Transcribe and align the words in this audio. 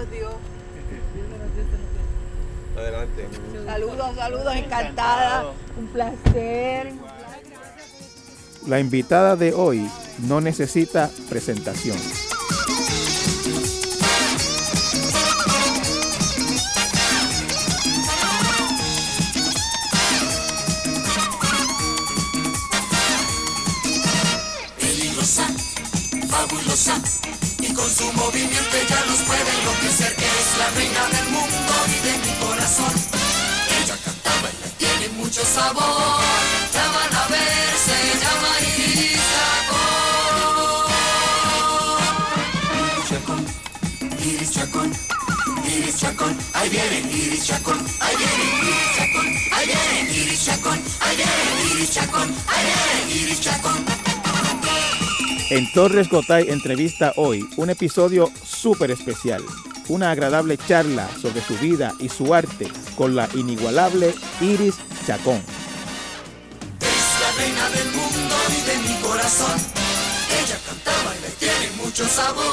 los 0.00 0.10
dio. 0.10 0.28
Adelante. 2.76 3.28
Saludos, 3.66 4.16
saludos, 4.16 4.56
encantada. 4.56 5.52
Un 5.76 5.86
placer. 5.88 6.92
La 8.66 8.80
invitada 8.80 9.36
de 9.36 9.52
hoy 9.52 9.90
no 10.26 10.40
necesita 10.40 11.10
presentación. 11.28 11.98
peligrosa, 24.78 25.46
fabulosa 26.28 27.00
y 27.58 27.72
con 27.74 27.88
su 27.88 28.12
movimiento 28.12 28.69
ella 29.00 29.10
nos 29.10 29.20
puede 29.22 29.50
enloquecer. 29.60 30.12
Es 30.12 30.58
la 30.58 30.70
reina 30.70 31.06
del 31.08 31.28
mundo 31.30 31.72
y 31.88 31.98
de 32.06 32.18
mi 32.18 32.32
corazón. 32.44 32.92
Ella 33.82 33.96
canta, 34.04 34.30
baila 34.42 34.66
y 34.66 34.70
tiene 34.78 35.08
mucho 35.16 35.42
sabor. 35.44 36.20
La 36.74 36.86
van 36.88 37.14
a 37.14 37.26
ver, 37.28 37.70
se 37.86 37.96
llama 38.20 38.50
Iris 38.76 39.22
Chacón. 43.08 43.44
Iris 44.22 44.50
Chacón, 44.52 44.92
Iris 45.66 45.96
Chacón, 45.98 46.38
ahí 46.54 46.68
viene 46.68 47.00
Iris 47.10 47.46
Chacón, 47.46 47.78
ahí 48.00 48.16
viene 48.16 48.44
Iris 48.60 48.90
Chacón, 48.96 49.26
ahí 49.52 49.66
viene 49.66 50.12
Iris 50.12 50.44
Chacón, 50.44 50.78
ahí 51.00 51.16
viene 51.16 51.72
Iris 51.72 51.90
Chacón, 51.90 52.34
ahí 52.48 52.64
viene 52.66 53.14
Iris 53.22 53.40
Chacón. 53.40 53.99
En 55.50 55.70
Torres 55.72 56.08
Gotay 56.08 56.48
entrevista 56.48 57.12
hoy 57.16 57.44
un 57.56 57.70
episodio 57.70 58.30
súper 58.44 58.92
especial, 58.92 59.42
una 59.88 60.12
agradable 60.12 60.56
charla 60.56 61.08
sobre 61.20 61.40
su 61.40 61.58
vida 61.58 61.92
y 61.98 62.08
su 62.08 62.32
arte 62.32 62.68
con 62.96 63.16
la 63.16 63.28
inigualable 63.34 64.14
Iris 64.40 64.76
Chacón. 65.04 65.42
Es 66.80 67.20
la 67.20 67.42
reina 67.42 67.68
del 67.70 67.90
mundo 67.90 68.34
y 68.48 68.60
de 68.64 68.88
mi 68.88 69.00
corazón. 69.02 69.60
Ella 70.40 70.56
canta, 70.64 70.92
baila 71.04 71.26
y 71.26 71.38
tiene 71.40 71.84
mucho 71.84 72.06
sabor. 72.06 72.44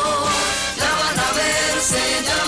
La 0.80 0.90
van 0.90 1.20
a 1.20 1.32
ver, 1.34 1.80
se 1.80 2.47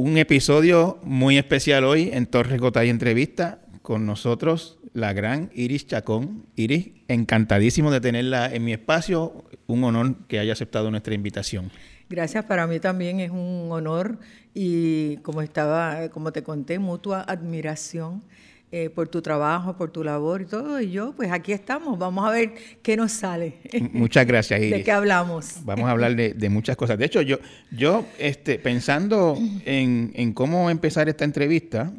Un 0.00 0.16
episodio 0.16 1.00
muy 1.02 1.38
especial 1.38 1.82
hoy 1.82 2.10
en 2.12 2.26
Torres 2.26 2.60
Gotay 2.60 2.88
entrevista 2.88 3.62
con 3.82 4.06
nosotros 4.06 4.78
la 4.92 5.12
gran 5.12 5.50
Iris 5.56 5.88
Chacón. 5.88 6.46
Iris, 6.54 6.90
encantadísimo 7.08 7.90
de 7.90 8.00
tenerla 8.00 8.46
en 8.46 8.64
mi 8.64 8.72
espacio. 8.72 9.42
Un 9.66 9.82
honor 9.82 10.14
que 10.28 10.38
haya 10.38 10.52
aceptado 10.52 10.92
nuestra 10.92 11.14
invitación. 11.14 11.72
Gracias, 12.08 12.44
para 12.44 12.68
mí 12.68 12.78
también 12.78 13.18
es 13.18 13.32
un 13.32 13.66
honor 13.72 14.20
y 14.54 15.16
como 15.16 15.42
estaba, 15.42 16.10
como 16.10 16.30
te 16.30 16.44
conté, 16.44 16.78
mutua 16.78 17.22
admiración 17.22 18.22
eh, 18.70 18.90
por 18.90 19.08
tu 19.08 19.22
trabajo, 19.22 19.76
por 19.76 19.90
tu 19.90 20.04
labor 20.04 20.42
y 20.42 20.44
todo. 20.44 20.80
Y 20.80 20.90
yo, 20.90 21.12
pues 21.16 21.30
aquí 21.32 21.52
estamos. 21.52 21.98
Vamos 21.98 22.26
a 22.26 22.30
ver 22.30 22.52
qué 22.82 22.96
nos 22.96 23.12
sale. 23.12 23.54
Muchas 23.92 24.26
gracias, 24.26 24.60
Iris. 24.60 24.72
¿De 24.72 24.82
qué 24.84 24.92
hablamos? 24.92 25.60
Vamos 25.64 25.86
a 25.86 25.92
hablar 25.92 26.14
de, 26.14 26.34
de 26.34 26.48
muchas 26.50 26.76
cosas. 26.76 26.98
De 26.98 27.06
hecho, 27.06 27.22
yo, 27.22 27.38
yo 27.70 28.04
este, 28.18 28.58
pensando 28.58 29.38
en, 29.64 30.12
en 30.14 30.32
cómo 30.32 30.68
empezar 30.70 31.08
esta 31.08 31.24
entrevista, 31.24 31.90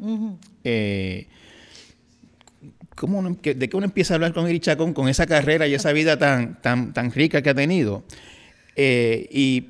eh, 0.64 1.26
cómo 2.96 3.18
uno- 3.18 3.36
¿de 3.42 3.68
qué 3.68 3.76
uno 3.76 3.86
empieza 3.86 4.14
a 4.14 4.16
hablar 4.16 4.32
con 4.32 4.48
Iris 4.48 4.60
Chacón 4.60 4.92
con 4.92 5.08
esa 5.08 5.26
carrera 5.26 5.66
y 5.66 5.74
esa 5.74 5.92
vida 5.92 6.18
tan, 6.18 6.60
tan, 6.60 6.92
tan 6.92 7.10
rica 7.10 7.42
que 7.42 7.50
ha 7.50 7.54
tenido? 7.54 8.02
Eh, 8.76 9.28
y 9.32 9.66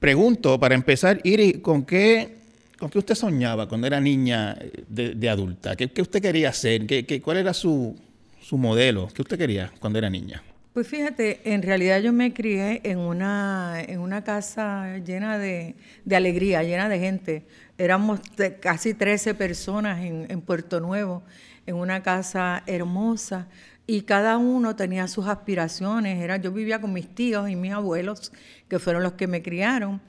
pregunto, 0.00 0.58
para 0.58 0.74
empezar, 0.74 1.20
Iris, 1.24 1.58
¿con 1.58 1.84
qué, 1.84 2.41
¿con 2.82 2.90
qué 2.90 2.98
usted 2.98 3.14
soñaba 3.14 3.68
cuando 3.68 3.86
era 3.86 4.00
niña 4.00 4.56
eh, 4.60 4.82
de, 4.88 5.30
adulta? 5.30 5.76
¿Qué, 5.76 5.88
qué 5.92 6.02
usted 6.02 6.20
quería 6.20 6.48
hacer? 6.48 6.84
¿Qué, 6.84 7.06
qué- 7.06 7.22
cuál 7.22 7.36
era 7.36 7.54
su, 7.54 7.94
su 8.40 8.58
modelo? 8.58 9.08
¿Qué 9.14 9.22
usted 9.22 9.38
quería 9.38 9.70
cuando 9.78 10.00
era 10.00 10.10
niña? 10.10 10.42
Pues 10.72 10.88
fíjate, 10.88 11.40
en 11.44 11.62
realidad 11.62 12.00
yo 12.00 12.12
me 12.12 12.34
crié 12.34 12.80
en 12.82 12.98
una, 12.98 13.80
en 13.86 14.00
una 14.00 14.24
casa 14.24 14.98
llena 14.98 15.38
de, 15.38 15.76
de 16.04 16.16
alegría, 16.16 16.64
llena 16.64 16.88
de 16.88 16.98
gente. 16.98 17.46
Éramos 17.78 18.18
casi 18.60 18.94
13 18.94 19.34
personas 19.34 20.00
en, 20.00 20.26
en 20.28 20.40
Puerto 20.40 20.80
Nuevo, 20.80 21.22
en 21.66 21.76
una 21.76 22.02
casa 22.02 22.64
hermosa, 22.66 23.46
y 23.86 24.02
cada 24.02 24.38
uno 24.38 24.74
tenía 24.74 25.06
sus 25.06 25.28
aspiraciones. 25.28 26.20
Era, 26.20 26.36
yo 26.38 26.50
vivía 26.50 26.80
con 26.80 26.92
mis 26.92 27.14
tíos 27.14 27.48
y 27.48 27.54
mis 27.54 27.70
abuelos, 27.72 28.32
que 28.68 28.80
fueron 28.80 29.04
los 29.04 29.12
que 29.12 29.28
me 29.28 29.40
criaron, 29.40 30.00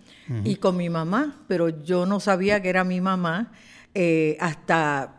y 0.43 0.55
con 0.55 0.77
mi 0.77 0.89
mamá, 0.89 1.43
pero 1.47 1.69
yo 1.83 2.05
no 2.05 2.19
sabía 2.19 2.61
que 2.61 2.69
era 2.69 2.83
mi 2.83 3.01
mamá 3.01 3.51
eh, 3.93 4.37
hasta 4.39 5.15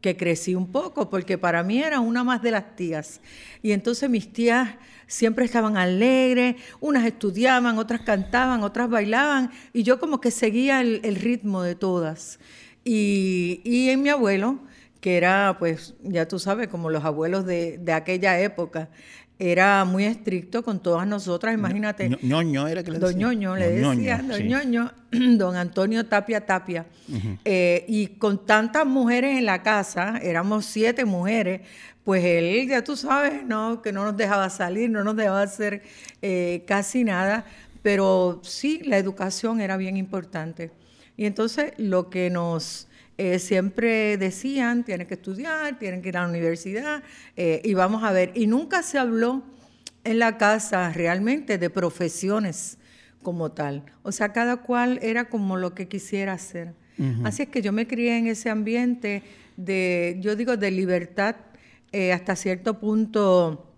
que 0.00 0.16
crecí 0.16 0.54
un 0.54 0.70
poco, 0.70 1.10
porque 1.10 1.36
para 1.36 1.62
mí 1.62 1.82
era 1.82 2.00
una 2.00 2.22
más 2.22 2.42
de 2.42 2.52
las 2.52 2.76
tías. 2.76 3.20
Y 3.62 3.72
entonces 3.72 4.08
mis 4.08 4.32
tías 4.32 4.76
siempre 5.06 5.44
estaban 5.44 5.76
alegres, 5.76 6.56
unas 6.80 7.04
estudiaban, 7.04 7.78
otras 7.78 8.02
cantaban, 8.02 8.62
otras 8.62 8.88
bailaban, 8.88 9.50
y 9.72 9.82
yo 9.82 9.98
como 9.98 10.20
que 10.20 10.30
seguía 10.30 10.80
el, 10.80 11.00
el 11.02 11.16
ritmo 11.16 11.62
de 11.62 11.74
todas. 11.74 12.38
Y, 12.84 13.60
y 13.64 13.90
en 13.90 14.02
mi 14.02 14.10
abuelo, 14.10 14.60
que 15.00 15.16
era, 15.16 15.56
pues, 15.58 15.94
ya 16.02 16.28
tú 16.28 16.38
sabes, 16.38 16.68
como 16.68 16.90
los 16.90 17.04
abuelos 17.04 17.44
de, 17.44 17.78
de 17.78 17.92
aquella 17.92 18.40
época, 18.40 18.88
era 19.38 19.84
muy 19.84 20.04
estricto 20.04 20.62
con 20.62 20.80
todas 20.80 21.06
nosotras, 21.06 21.52
imagínate. 21.54 22.08
Ño- 22.08 22.18
ñoño 22.22 22.68
era 22.68 22.82
que 22.82 22.90
le 22.92 22.98
Don 22.98 23.10
decía. 23.12 23.26
Ñoño, 23.26 23.56
le 23.56 23.80
Don 23.80 23.98
Ñoño, 23.98 24.16
decía, 24.18 24.36
sí. 24.36 24.44
Ñoño, 24.44 24.92
don 25.38 25.56
Antonio 25.56 26.06
Tapia 26.06 26.44
Tapia. 26.46 26.86
Eh, 27.44 27.84
y 27.86 28.06
con 28.18 28.46
tantas 28.46 28.86
mujeres 28.86 29.36
en 29.38 29.44
la 29.44 29.62
casa, 29.62 30.18
éramos 30.22 30.64
siete 30.64 31.04
mujeres, 31.04 31.60
pues 32.04 32.24
él, 32.24 32.66
ya 32.68 32.82
tú 32.82 32.96
sabes, 32.96 33.44
no, 33.44 33.82
que 33.82 33.92
no 33.92 34.04
nos 34.04 34.16
dejaba 34.16 34.48
salir, 34.48 34.88
no 34.90 35.04
nos 35.04 35.16
dejaba 35.16 35.42
hacer 35.42 35.82
eh, 36.22 36.64
casi 36.66 37.04
nada, 37.04 37.44
pero 37.82 38.40
sí, 38.42 38.80
la 38.84 38.96
educación 38.96 39.60
era 39.60 39.76
bien 39.76 39.96
importante. 39.96 40.70
Y 41.16 41.26
entonces 41.26 41.72
lo 41.78 42.08
que 42.10 42.30
nos 42.30 42.85
eh, 43.18 43.38
siempre 43.38 44.18
decían, 44.18 44.84
tienen 44.84 45.06
que 45.06 45.14
estudiar, 45.14 45.78
tienen 45.78 46.02
que 46.02 46.10
ir 46.10 46.18
a 46.18 46.22
la 46.22 46.28
universidad, 46.28 47.02
eh, 47.36 47.62
y 47.64 47.72
vamos 47.72 48.04
a 48.04 48.12
ver, 48.12 48.32
y 48.34 48.46
nunca 48.46 48.82
se 48.82 48.98
habló 48.98 49.42
en 50.04 50.18
la 50.18 50.36
casa 50.36 50.92
realmente 50.92 51.56
de 51.56 51.70
profesiones 51.70 52.76
como 53.22 53.52
tal. 53.52 53.84
O 54.02 54.12
sea, 54.12 54.32
cada 54.32 54.58
cual 54.58 54.98
era 55.02 55.30
como 55.30 55.56
lo 55.56 55.74
que 55.74 55.88
quisiera 55.88 56.34
hacer. 56.34 56.74
Así 57.24 57.42
es 57.42 57.50
que 57.50 57.60
yo 57.60 57.72
me 57.72 57.86
crié 57.86 58.16
en 58.16 58.26
ese 58.26 58.48
ambiente 58.48 59.22
de, 59.58 60.16
yo 60.20 60.34
digo, 60.34 60.56
de 60.56 60.70
libertad 60.70 61.36
eh, 61.92 62.14
hasta 62.14 62.36
cierto 62.36 62.80
punto 62.80 63.70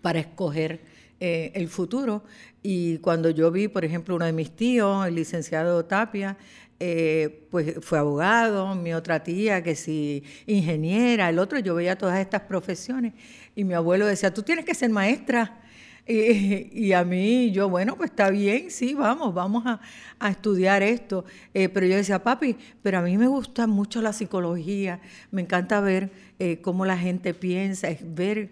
para 0.00 0.18
escoger 0.18 0.80
el 1.20 1.68
futuro. 1.68 2.24
Y 2.64 2.98
cuando 2.98 3.30
yo 3.30 3.50
vi, 3.50 3.68
por 3.68 3.84
ejemplo, 3.84 4.16
uno 4.16 4.24
de 4.24 4.32
mis 4.32 4.54
tíos, 4.56 5.06
el 5.06 5.16
licenciado 5.16 5.84
Tapia, 5.84 6.36
eh, 6.84 7.46
pues 7.48 7.76
fue 7.80 8.00
abogado, 8.00 8.74
mi 8.74 8.92
otra 8.92 9.22
tía 9.22 9.62
que 9.62 9.76
sí, 9.76 10.24
ingeniera, 10.46 11.28
el 11.28 11.38
otro, 11.38 11.60
yo 11.60 11.76
veía 11.76 11.96
todas 11.96 12.18
estas 12.18 12.40
profesiones 12.40 13.12
y 13.54 13.62
mi 13.62 13.74
abuelo 13.74 14.04
decía, 14.04 14.34
tú 14.34 14.42
tienes 14.42 14.64
que 14.64 14.74
ser 14.74 14.90
maestra. 14.90 15.60
Y, 16.04 16.92
a 16.92 17.04
mí, 17.04 17.52
yo, 17.52 17.68
bueno, 17.68 17.94
pues 17.94 18.10
está 18.10 18.30
bien, 18.30 18.72
sí, 18.72 18.94
vamos, 18.94 19.32
vamos 19.32 19.62
a, 19.64 20.28
estudiar 20.28 20.82
esto. 20.82 21.24
Eh, 21.54 21.68
pero 21.68 21.86
yo 21.86 21.94
decía, 21.94 22.20
papi, 22.20 22.56
pero 22.82 22.98
a 22.98 23.02
mí 23.02 23.16
me 23.16 23.28
gusta 23.28 23.68
mucho 23.68 24.02
la 24.02 24.12
psicología, 24.12 24.98
me 25.30 25.42
encanta 25.42 25.80
ver 25.80 26.10
eh, 26.40 26.60
cómo 26.62 26.84
la 26.84 26.98
gente 26.98 27.32
piensa, 27.32 27.90
ver 28.02 28.50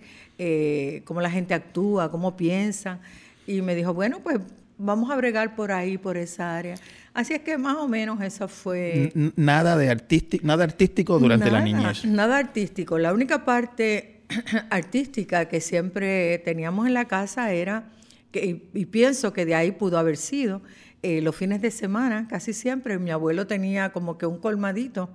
cómo 1.04 1.20
la 1.20 1.30
gente 1.30 1.52
actúa, 1.52 2.12
cómo 2.12 2.36
piensa. 2.36 3.00
Y 3.44 3.60
me 3.60 3.74
dijo, 3.74 3.92
bueno, 3.92 4.20
pues 4.22 4.38
vamos 4.78 5.10
a 5.10 5.16
bregar 5.16 5.56
por 5.56 5.72
ahí, 5.72 5.98
por 5.98 6.16
esa 6.16 6.56
área. 6.56 6.76
Así 7.12 7.32
es 7.34 7.40
que 7.40 7.58
más 7.58 7.76
o 7.76 7.88
menos 7.88 8.20
eso 8.22 8.46
fue... 8.48 9.12
N- 9.14 9.32
nada 9.36 9.76
de 9.76 9.90
artístico, 9.90 10.46
nada 10.46 10.64
artístico 10.64 11.18
durante 11.18 11.50
la 11.50 11.60
niñez. 11.60 12.04
Nada 12.04 12.38
artístico. 12.38 12.98
La 12.98 13.12
única 13.12 13.44
parte 13.44 14.20
artística 14.70 15.46
que 15.46 15.60
siempre 15.60 16.38
teníamos 16.44 16.86
en 16.86 16.94
la 16.94 17.06
casa 17.06 17.52
era, 17.52 17.90
que, 18.30 18.44
y, 18.46 18.78
y 18.80 18.86
pienso 18.86 19.32
que 19.32 19.44
de 19.44 19.54
ahí 19.54 19.72
pudo 19.72 19.98
haber 19.98 20.16
sido, 20.16 20.62
eh, 21.02 21.22
los 21.22 21.34
fines 21.34 21.62
de 21.62 21.70
semana, 21.70 22.28
casi 22.28 22.52
siempre, 22.52 22.98
mi 22.98 23.10
abuelo 23.10 23.46
tenía 23.46 23.90
como 23.90 24.18
que 24.18 24.26
un 24.26 24.38
colmadito 24.38 25.08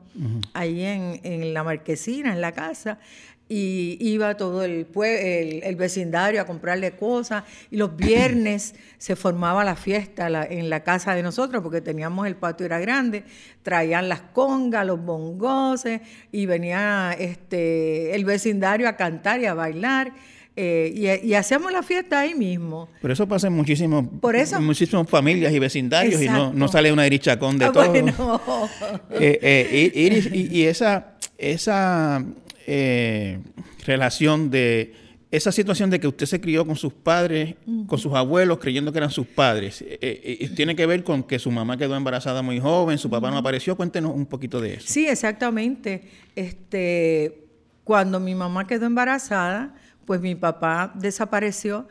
ahí 0.54 0.82
en, 0.82 1.20
en 1.24 1.54
la 1.54 1.64
marquesina, 1.64 2.34
en 2.34 2.42
la 2.42 2.54
casa, 2.54 2.98
y 3.48 3.98
iba 4.00 4.36
todo 4.38 4.64
el, 4.64 4.88
el, 4.96 5.64
el, 5.64 5.76
vecindario 5.76 6.42
a 6.42 6.46
comprarle 6.46 6.96
cosas 6.96 7.44
y 7.70 7.78
los 7.78 7.96
viernes 7.96 8.74
se 8.98 9.16
formaba 9.16 9.64
la 9.64 9.76
fiesta 9.76 10.28
en 10.50 10.70
la 10.70 10.84
casa 10.84 11.14
de 11.14 11.22
nosotros 11.22 11.62
porque 11.62 11.80
teníamos 11.82 12.26
el 12.26 12.36
patio 12.36 12.66
era 12.66 12.80
grande, 12.80 13.24
traían 13.62 14.10
las 14.10 14.22
congas, 14.22 14.86
los 14.88 15.04
bongoses 15.04 16.02
y 16.32 16.48
venía 16.48 17.16
este, 17.20 18.16
el 18.16 18.26
vecindario 18.26 18.90
a 18.90 18.94
cantar 18.94 19.40
y 19.40 19.46
a 19.46 19.54
bailar. 19.54 20.14
Eh, 20.58 21.20
y, 21.22 21.34
hacemos 21.34 21.70
la 21.74 21.84
fiesta 21.84 22.22
ahí 22.22 22.34
mismo. 22.34 22.88
Pero 23.02 23.14
eso 23.14 23.28
pasa 23.28 23.48
en 23.48 23.54
muchísimos, 23.54 24.06
muchísimas 24.62 25.10
familias 25.10 25.52
y 25.52 25.60
vecindarios 25.60 26.22
y 26.22 26.30
no, 26.30 26.54
no, 26.54 26.70
sale 26.70 26.94
una 26.94 27.06
irichacón 27.06 27.58
de 27.58 27.66
ah, 27.66 27.72
todo. 27.74 27.94
Eh, 29.20 29.40
eh, 29.42 30.32
y, 30.32 30.60
y, 30.60 30.64
esa, 30.64 31.18
esa 31.38 32.24
eh, 32.66 33.40
relación 33.86 34.50
de 34.50 34.94
esa 35.32 35.52
situación 35.52 35.90
de 35.90 36.00
que 36.00 36.08
usted 36.08 36.26
se 36.26 36.40
crió 36.40 36.66
con 36.66 36.76
sus 36.76 36.94
padres, 36.94 37.56
con 37.88 38.00
sus 38.00 38.14
abuelos, 38.14 38.60
creyendo 38.60 38.92
que 38.92 39.00
eran 39.00 39.10
sus 39.10 39.28
padres, 39.28 39.82
eh, 39.82 40.00
eh, 40.02 40.50
tiene 40.56 40.76
que 40.76 40.86
ver 40.86 41.04
con 41.04 41.24
que 41.24 41.40
su 41.40 41.52
mamá 41.52 41.78
quedó 41.78 41.96
embarazada 41.96 42.42
muy 42.42 42.60
joven, 42.60 42.98
su 42.98 43.10
papá 43.10 43.32
no 43.32 43.38
apareció. 43.38 43.76
Cuéntenos 43.76 44.14
un 44.16 44.26
poquito 44.26 44.62
de 44.62 44.76
eso. 44.76 44.88
Sí, 44.88 45.08
exactamente. 45.08 46.10
Este, 46.36 47.46
cuando 47.84 48.20
mi 48.20 48.34
mamá 48.34 48.66
quedó 48.66 48.86
embarazada, 48.86 49.76
pues 50.06 50.22
mi 50.22 50.36
papá 50.36 50.94
desapareció, 50.96 51.88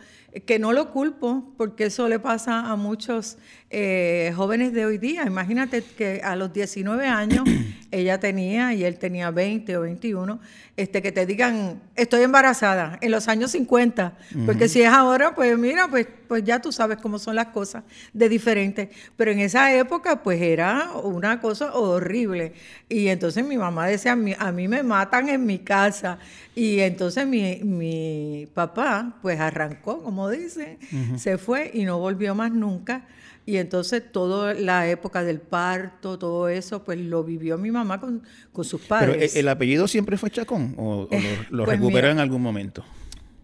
que 0.47 0.59
no 0.59 0.73
lo 0.73 0.91
culpo, 0.91 1.53
porque 1.57 1.85
eso 1.85 2.09
le 2.09 2.19
pasa 2.19 2.71
a 2.71 2.77
muchos 2.77 3.39
eh, 3.77 4.33
jóvenes 4.37 4.73
de 4.73 4.87
hoy 4.87 4.99
día. 4.99 5.25
Imagínate 5.27 5.83
que 5.83 6.21
a 6.23 6.37
los 6.37 6.53
19 6.53 7.09
años 7.09 7.43
ella 7.91 8.21
tenía 8.21 8.73
y 8.73 8.85
él 8.85 8.99
tenía 8.99 9.33
20 9.33 9.77
o 9.77 9.81
21, 9.81 10.39
este, 10.77 11.03
que 11.03 11.11
te 11.11 11.27
digan, 11.27 11.83
estoy 11.97 12.23
embarazada, 12.23 12.99
en 13.01 13.11
los 13.11 13.27
años 13.27 13.51
50, 13.51 14.17
porque 14.47 14.69
si 14.69 14.83
es 14.83 14.89
ahora, 14.89 15.35
pues 15.35 15.59
mira, 15.59 15.89
pues, 15.89 16.07
pues 16.29 16.45
ya 16.45 16.61
tú 16.61 16.71
sabes 16.71 16.99
cómo 16.99 17.19
son 17.19 17.35
las 17.35 17.49
cosas 17.49 17.83
de 18.13 18.29
diferente. 18.29 18.91
Pero 19.17 19.33
en 19.33 19.41
esa 19.41 19.75
época, 19.75 20.23
pues 20.23 20.41
era 20.41 20.93
una 21.03 21.41
cosa 21.41 21.75
horrible. 21.75 22.53
Y 22.89 23.09
entonces 23.09 23.45
mi 23.45 23.59
mamá 23.59 23.89
decía, 23.89 24.13
a 24.13 24.53
mí, 24.53 24.69
me 24.69 24.85
matan 24.85 25.29
en 25.29 25.45
mi 25.45 25.59
casa. 25.59 26.21
Y 26.55 26.79
entonces 26.79 27.27
mi, 27.27 27.57
mi 27.65 28.47
papá, 28.55 29.17
pues 29.21 29.41
arrancó, 29.41 30.01
como 30.01 30.31
dice, 30.31 30.79
se 31.17 31.39
fue 31.39 31.73
y 31.75 31.85
no 31.85 31.99
volvió 31.99 32.37
más 32.37 32.53
nunca. 32.53 33.05
Y 33.47 33.59
entonces 33.59 34.03
toda 34.11 34.55
la 34.55 34.89
época 34.89 35.23
del 35.23 35.41
parto, 35.41 36.19
todo 36.19 36.49
eso, 36.49 36.83
pues 36.83 36.99
lo 36.99 37.23
vivió 37.25 37.59
mi 37.59 37.71
mamá 37.71 38.01
con, 38.01 38.23
sus 38.63 38.81
padres. 38.81 39.33
¿Pero 39.33 39.41
el 39.41 39.49
apellido 39.49 39.87
siempre 39.87 40.17
fue 40.17 40.31
Chacón 40.31 40.75
o, 40.79 41.09
lo, 41.51 41.65
pues 41.65 41.79
recuperó 41.79 42.09
en 42.09 42.21
algún 42.21 42.41
momento? 42.41 42.85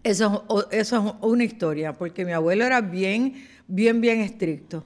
Eso, 0.03 0.45
eso 0.71 1.07
es 1.07 1.13
una 1.21 1.43
historia, 1.43 1.93
porque 1.93 2.25
mi 2.25 2.31
abuelo 2.31 2.65
era 2.65 2.81
bien, 2.81 3.45
bien, 3.67 4.01
bien 4.01 4.21
estricto. 4.21 4.83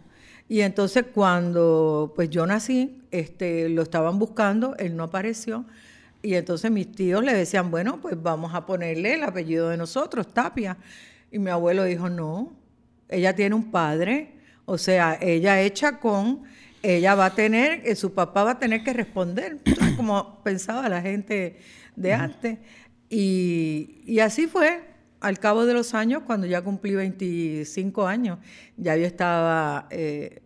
Y 0.49 0.59
entonces 0.59 1.05
cuando 1.13 2.11
pues 2.13 2.29
yo 2.29 2.45
nací, 2.45 3.01
este, 3.11 3.69
lo 3.69 3.83
estaban 3.83 4.19
buscando, 4.19 4.75
él 4.77 4.97
no 4.97 5.03
apareció. 5.03 5.65
Y 6.21 6.33
entonces 6.33 6.69
mis 6.71 6.91
tíos 6.91 7.23
le 7.23 7.33
decían, 7.33 7.71
bueno, 7.71 8.01
pues 8.01 8.21
vamos 8.21 8.53
a 8.53 8.65
ponerle 8.65 9.13
el 9.13 9.23
apellido 9.23 9.69
de 9.69 9.77
nosotros, 9.77 10.27
Tapia. 10.33 10.77
Y 11.31 11.39
mi 11.39 11.49
abuelo 11.49 11.85
dijo, 11.85 12.09
no, 12.09 12.53
ella 13.07 13.33
tiene 13.33 13.55
un 13.55 13.71
padre 13.71 14.34
o 14.65 14.77
sea, 14.77 15.17
ella 15.21 15.61
hecha 15.61 15.99
con, 15.99 16.43
ella 16.81 17.15
va 17.15 17.27
a 17.27 17.35
tener, 17.35 17.81
eh, 17.85 17.95
su 17.95 18.13
papá 18.13 18.43
va 18.43 18.51
a 18.51 18.59
tener 18.59 18.83
que 18.83 18.93
responder, 18.93 19.59
como 19.97 20.41
pensaba 20.43 20.89
la 20.89 21.01
gente 21.01 21.57
de 21.95 22.13
antes. 22.13 22.59
Y, 23.09 24.19
así 24.19 24.47
fue. 24.47 24.93
Al 25.21 25.39
cabo 25.39 25.65
de 25.65 25.73
los 25.73 25.95
años, 25.95 26.21
cuando 26.23 26.45
ya 26.45 26.61
cumplí 26.61 26.93
25 26.93 28.05
años, 28.05 28.37
ya 28.77 28.95
yo 28.95 29.05
estaba 29.05 29.87
eh, 29.89 30.43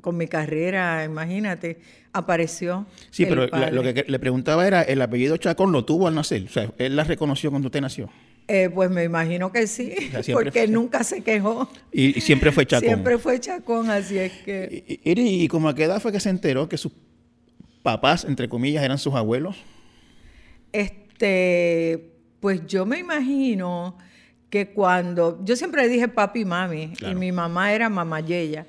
con 0.00 0.16
mi 0.16 0.28
carrera, 0.28 1.02
imagínate, 1.02 1.80
apareció. 2.12 2.86
Sí, 3.10 3.26
pero 3.26 3.46
lo 3.46 3.82
que 3.82 4.04
le 4.06 4.18
preguntaba 4.20 4.66
era, 4.66 4.82
¿el 4.82 5.02
apellido 5.02 5.36
Chacón 5.36 5.72
lo 5.72 5.84
tuvo 5.84 6.06
al 6.06 6.14
nacer? 6.14 6.44
O 6.44 6.48
sea, 6.48 6.70
¿él 6.78 6.94
la 6.94 7.02
reconoció 7.02 7.50
cuando 7.50 7.68
usted 7.68 7.80
nació? 7.80 8.08
Eh, 8.46 8.70
pues 8.72 8.90
me 8.90 9.04
imagino 9.04 9.50
que 9.50 9.66
sí, 9.66 9.94
porque 10.32 10.68
nunca 10.68 11.02
se 11.02 11.22
quejó. 11.22 11.68
Y, 11.90 12.20
siempre 12.20 12.52
fue 12.52 12.66
Chacón. 12.66 12.86
Siempre 12.86 13.18
fue 13.18 13.40
Chacón, 13.40 13.88
así 13.88 14.18
es 14.18 14.32
que... 14.32 15.00
¿Y, 15.02 15.44
y 15.44 15.48
como 15.48 15.68
a 15.68 15.74
qué 15.74 15.84
edad 15.84 16.00
fue 16.00 16.12
que 16.12 16.20
se 16.20 16.28
enteró 16.28 16.68
que 16.68 16.76
sus 16.76 16.92
papás, 17.82 18.24
entre 18.24 18.48
comillas, 18.48 18.84
eran 18.84 18.98
sus 18.98 19.14
abuelos? 19.14 19.56
Este, 20.72 22.12
pues 22.40 22.66
yo 22.66 22.84
me 22.84 22.98
imagino 22.98 23.96
que 24.50 24.68
cuando... 24.68 25.42
Yo 25.44 25.56
siempre 25.56 25.88
dije 25.88 26.08
papi 26.08 26.40
y 26.40 26.44
mami, 26.44 26.92
y 27.00 27.14
mi 27.14 27.32
mamá 27.32 27.72
era 27.72 27.88
mamá 27.88 28.20
Yeya. 28.20 28.66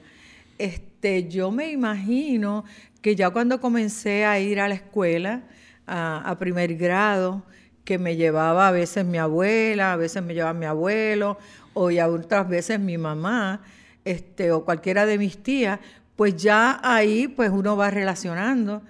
Este, 0.58 1.28
yo 1.28 1.52
me 1.52 1.70
imagino 1.70 2.64
que 3.02 3.16
ya 3.16 3.30
cuando 3.30 3.60
comencé 3.60 4.24
a 4.24 4.40
ir 4.40 4.62
a 4.62 4.70
la 4.70 4.76
escuela, 4.76 5.44
a 5.86 6.36
primer 6.40 6.76
grado, 6.76 7.44
que 7.86 7.98
me 7.98 8.18
llevaba 8.18 8.68
a 8.68 8.72
veces 8.72 9.06
mi 9.06 9.20
abuela, 9.20 9.94
a 9.94 9.96
veces 9.96 10.22
me 10.24 10.34
llevaba 10.34 10.54
mi 10.54 10.66
abuelo, 10.66 11.38
o 11.74 11.92
y 11.92 12.00
a 12.00 12.08
otras 12.08 12.50
veces 12.50 12.80
mi 12.80 12.98
mamá, 12.98 13.62
este, 14.04 14.52
o 14.52 14.66
cualquiera 14.66 15.06
de 15.06 15.18
mis 15.18 15.38
tías, 15.42 15.80
pues 16.16 16.36
ya 16.36 16.80
ahí 16.84 17.28
pues 17.28 17.52
uno 17.52 17.78
va 17.78 17.92
relacionando. 17.92 18.82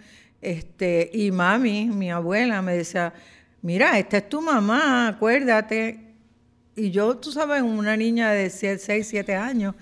Este, 0.41 1.09
y 1.13 1.31
mami, 1.31 1.85
mi 1.85 2.11
abuela, 2.11 2.61
me 2.61 2.77
decía, 2.77 3.13
mira, 3.61 3.97
esta 3.97 4.17
es 4.17 4.29
tu 4.29 4.41
mamá, 4.41 5.07
acuérdate. 5.07 5.99
Y 6.75 6.91
yo, 6.91 7.17
tú 7.17 7.31
sabes, 7.31 7.61
una 7.61 7.97
niña 7.97 8.31
de 8.31 8.49
6, 8.49 9.07
7 9.07 9.35
años, 9.35 9.75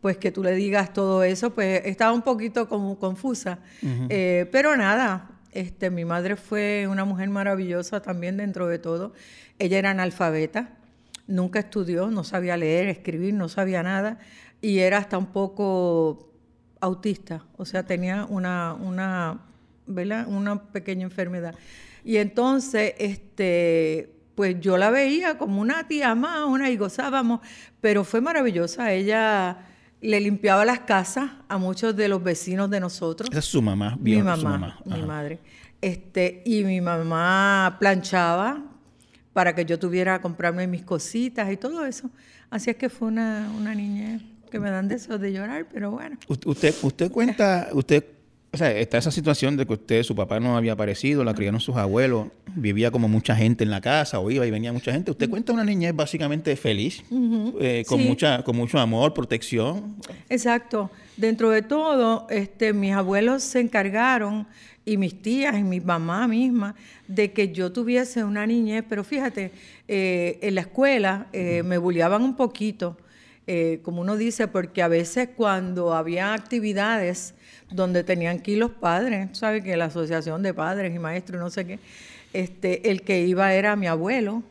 pues 0.00 0.16
que 0.16 0.32
tú 0.32 0.42
le 0.42 0.52
digas 0.52 0.92
todo 0.92 1.22
eso, 1.22 1.50
pues 1.50 1.82
estaba 1.84 2.12
un 2.12 2.22
poquito 2.22 2.68
como 2.68 2.98
confusa. 2.98 3.58
Eh, 3.82 4.48
pero 4.50 4.76
nada, 4.76 5.37
este, 5.58 5.90
mi 5.90 6.04
madre 6.04 6.36
fue 6.36 6.86
una 6.88 7.04
mujer 7.04 7.28
maravillosa 7.28 8.00
también 8.00 8.36
dentro 8.36 8.66
de 8.68 8.78
todo. 8.78 9.12
Ella 9.58 9.78
era 9.78 9.90
analfabeta, 9.90 10.70
nunca 11.26 11.58
estudió, 11.58 12.08
no 12.10 12.24
sabía 12.24 12.56
leer, 12.56 12.88
escribir, 12.88 13.34
no 13.34 13.48
sabía 13.48 13.82
nada 13.82 14.18
y 14.60 14.78
era 14.78 14.98
hasta 14.98 15.18
un 15.18 15.26
poco 15.26 16.32
autista, 16.80 17.44
o 17.56 17.64
sea, 17.64 17.84
tenía 17.84 18.24
una, 18.24 18.74
una, 18.74 19.40
una 19.86 20.62
pequeña 20.72 21.04
enfermedad. 21.04 21.54
Y 22.04 22.16
entonces, 22.16 22.94
este, 22.98 24.14
pues 24.34 24.60
yo 24.60 24.76
la 24.78 24.90
veía 24.90 25.38
como 25.38 25.60
una 25.60 25.88
tía 25.88 26.14
más, 26.14 26.46
una 26.46 26.70
y 26.70 26.76
gozábamos, 26.76 27.40
pero 27.80 28.04
fue 28.04 28.20
maravillosa. 28.20 28.92
Ella 28.92 29.67
le 30.00 30.20
limpiaba 30.20 30.64
las 30.64 30.80
casas 30.80 31.30
a 31.48 31.58
muchos 31.58 31.96
de 31.96 32.08
los 32.08 32.22
vecinos 32.22 32.70
de 32.70 32.80
nosotros. 32.80 33.28
Esa 33.30 33.40
es 33.40 33.44
su 33.44 33.62
mamá, 33.62 33.96
mi 34.00 34.22
mamá, 34.22 34.78
mi 34.84 35.02
madre. 35.02 35.40
Este, 35.80 36.42
y 36.44 36.64
mi 36.64 36.80
mamá 36.80 37.76
planchaba 37.78 38.64
para 39.32 39.54
que 39.54 39.64
yo 39.64 39.78
tuviera 39.78 40.16
que 40.16 40.22
comprarme 40.22 40.66
mis 40.66 40.82
cositas 40.82 41.50
y 41.52 41.56
todo 41.56 41.84
eso. 41.84 42.10
Así 42.50 42.70
es 42.70 42.76
que 42.76 42.88
fue 42.88 43.08
una, 43.08 43.50
una 43.56 43.74
niñez 43.74 44.22
que 44.50 44.58
me 44.58 44.70
dan 44.70 44.88
deseos 44.88 45.20
de 45.20 45.32
llorar, 45.32 45.66
pero 45.72 45.90
bueno. 45.90 46.18
Usted, 46.28 46.74
usted 46.82 47.10
cuenta, 47.12 47.68
usted 47.72 48.04
o 48.50 48.56
sea, 48.56 48.70
está 48.72 48.96
esa 48.96 49.10
situación 49.10 49.58
de 49.58 49.66
que 49.66 49.74
usted, 49.74 50.02
su 50.02 50.16
papá 50.16 50.40
no 50.40 50.56
había 50.56 50.72
aparecido, 50.72 51.22
la 51.22 51.34
criaron 51.34 51.60
sus 51.60 51.76
abuelos, 51.76 52.28
vivía 52.54 52.90
como 52.90 53.06
mucha 53.06 53.36
gente 53.36 53.62
en 53.62 53.70
la 53.70 53.82
casa, 53.82 54.20
o 54.20 54.30
iba 54.30 54.46
y 54.46 54.50
venía 54.50 54.72
mucha 54.72 54.90
gente. 54.90 55.10
Usted 55.10 55.28
cuenta 55.28 55.52
una 55.52 55.64
niñez 55.64 55.94
básicamente 55.94 56.56
feliz, 56.56 57.04
eh, 57.60 57.84
con, 57.86 58.02
mucha, 58.02 58.42
con 58.42 58.56
mucho 58.56 58.78
amor, 58.78 59.12
protección. 59.12 59.96
Exacto. 60.30 60.90
Dentro 61.18 61.50
de 61.50 61.60
todo, 61.60 62.26
este, 62.30 62.72
mis 62.72 62.92
abuelos 62.92 63.42
se 63.42 63.60
encargaron, 63.60 64.46
y 64.86 64.96
mis 64.96 65.20
tías 65.20 65.58
y 65.58 65.62
mi 65.62 65.80
mamá 65.80 66.26
misma, 66.26 66.74
de 67.06 67.32
que 67.32 67.52
yo 67.52 67.70
tuviese 67.70 68.24
una 68.24 68.46
niñez, 68.46 68.82
pero 68.88 69.04
fíjate, 69.04 69.52
eh, 69.86 70.38
en 70.40 70.54
la 70.54 70.62
escuela 70.62 71.26
eh, 71.34 71.62
me 71.62 71.76
bulleaban 71.76 72.22
un 72.22 72.34
poquito, 72.34 72.96
como 73.82 74.02
uno 74.02 74.18
dice, 74.18 74.46
porque 74.46 74.82
a 74.82 74.88
veces 74.88 75.30
cuando 75.34 75.94
había 75.94 76.34
actividades, 76.34 77.34
donde 77.70 78.04
tenían 78.04 78.40
que 78.40 78.52
ir 78.52 78.58
los 78.58 78.70
padres, 78.70 79.28
¿sabes? 79.32 79.62
Que 79.62 79.76
la 79.76 79.86
asociación 79.86 80.42
de 80.42 80.54
padres 80.54 80.94
y 80.94 80.98
maestros, 80.98 81.40
no 81.40 81.50
sé 81.50 81.66
qué, 81.66 81.78
este, 82.32 82.90
el 82.90 83.02
que 83.02 83.26
iba 83.26 83.52
era 83.54 83.76
mi 83.76 83.86
abuelo 83.86 84.42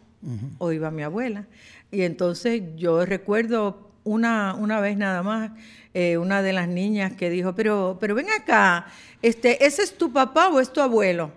o 0.57 0.71
iba 0.71 0.91
mi 0.91 1.03
abuela. 1.03 1.45
Y 1.91 2.01
entonces 2.01 2.61
yo 2.75 3.05
recuerdo 3.05 3.91
una, 4.03 4.55
una 4.55 4.79
vez 4.79 4.97
nada 4.97 5.23
más, 5.23 5.51
eh, 5.93 6.17
una 6.17 6.41
de 6.41 6.53
las 6.53 6.67
niñas 6.67 7.13
que 7.13 7.29
dijo, 7.29 7.53
pero, 7.55 7.97
pero 7.99 8.15
ven 8.15 8.27
acá, 8.29 8.87
este, 9.21 9.65
¿ese 9.65 9.83
es 9.83 9.97
tu 9.97 10.11
papá 10.11 10.49
o 10.49 10.59
es 10.59 10.71
tu 10.71 10.81
abuelo? 10.81 11.31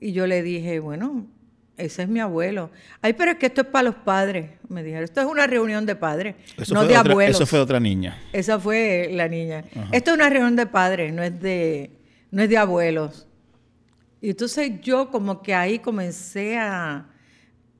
Y 0.00 0.12
yo 0.12 0.26
le 0.26 0.42
dije, 0.42 0.78
bueno, 0.78 1.26
ese 1.78 2.02
es 2.02 2.08
mi 2.08 2.20
abuelo. 2.20 2.70
Ay, 3.00 3.14
pero 3.14 3.30
es 3.30 3.38
que 3.38 3.46
esto 3.46 3.62
es 3.62 3.68
para 3.68 3.84
los 3.84 3.94
padres, 3.94 4.50
me 4.68 4.82
dijeron. 4.82 5.04
Esto 5.04 5.20
es 5.20 5.26
una 5.26 5.46
reunión 5.46 5.86
de 5.86 5.94
padres, 5.94 6.34
no 6.70 6.84
de 6.84 6.96
abuelos. 6.96 7.36
Eso 7.36 7.46
fue 7.46 7.60
otra 7.60 7.80
niña. 7.80 8.20
Esa 8.32 8.58
fue 8.58 9.08
la 9.12 9.28
niña. 9.28 9.64
Esto 9.92 10.10
es 10.10 10.16
una 10.16 10.28
reunión 10.28 10.56
de 10.56 10.66
padres, 10.66 11.12
no 11.12 11.22
es 11.22 11.40
de, 11.40 11.92
no 12.30 12.42
es 12.42 12.48
de 12.48 12.58
abuelos. 12.58 13.26
Y 14.20 14.30
entonces 14.30 14.80
yo 14.82 15.10
como 15.10 15.40
que 15.40 15.54
ahí 15.54 15.78
comencé 15.78 16.58
a, 16.58 17.06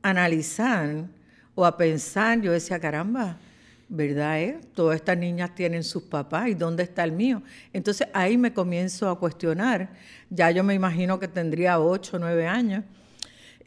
analizar 0.00 1.06
o 1.54 1.66
a 1.66 1.76
pensar, 1.76 2.40
yo 2.40 2.52
decía, 2.52 2.78
caramba, 2.78 3.36
¿verdad? 3.88 4.40
Eh? 4.40 4.60
Todas 4.74 4.96
estas 4.96 5.18
niñas 5.18 5.54
tienen 5.54 5.82
sus 5.82 6.04
papás 6.04 6.48
y 6.48 6.54
¿dónde 6.54 6.84
está 6.84 7.02
el 7.02 7.12
mío? 7.12 7.42
Entonces 7.72 8.06
ahí 8.12 8.36
me 8.36 8.52
comienzo 8.52 9.10
a 9.10 9.18
cuestionar, 9.18 9.90
ya 10.30 10.50
yo 10.50 10.62
me 10.62 10.74
imagino 10.74 11.18
que 11.18 11.26
tendría 11.26 11.80
ocho 11.80 12.16
o 12.16 12.20
9 12.20 12.46
años, 12.46 12.84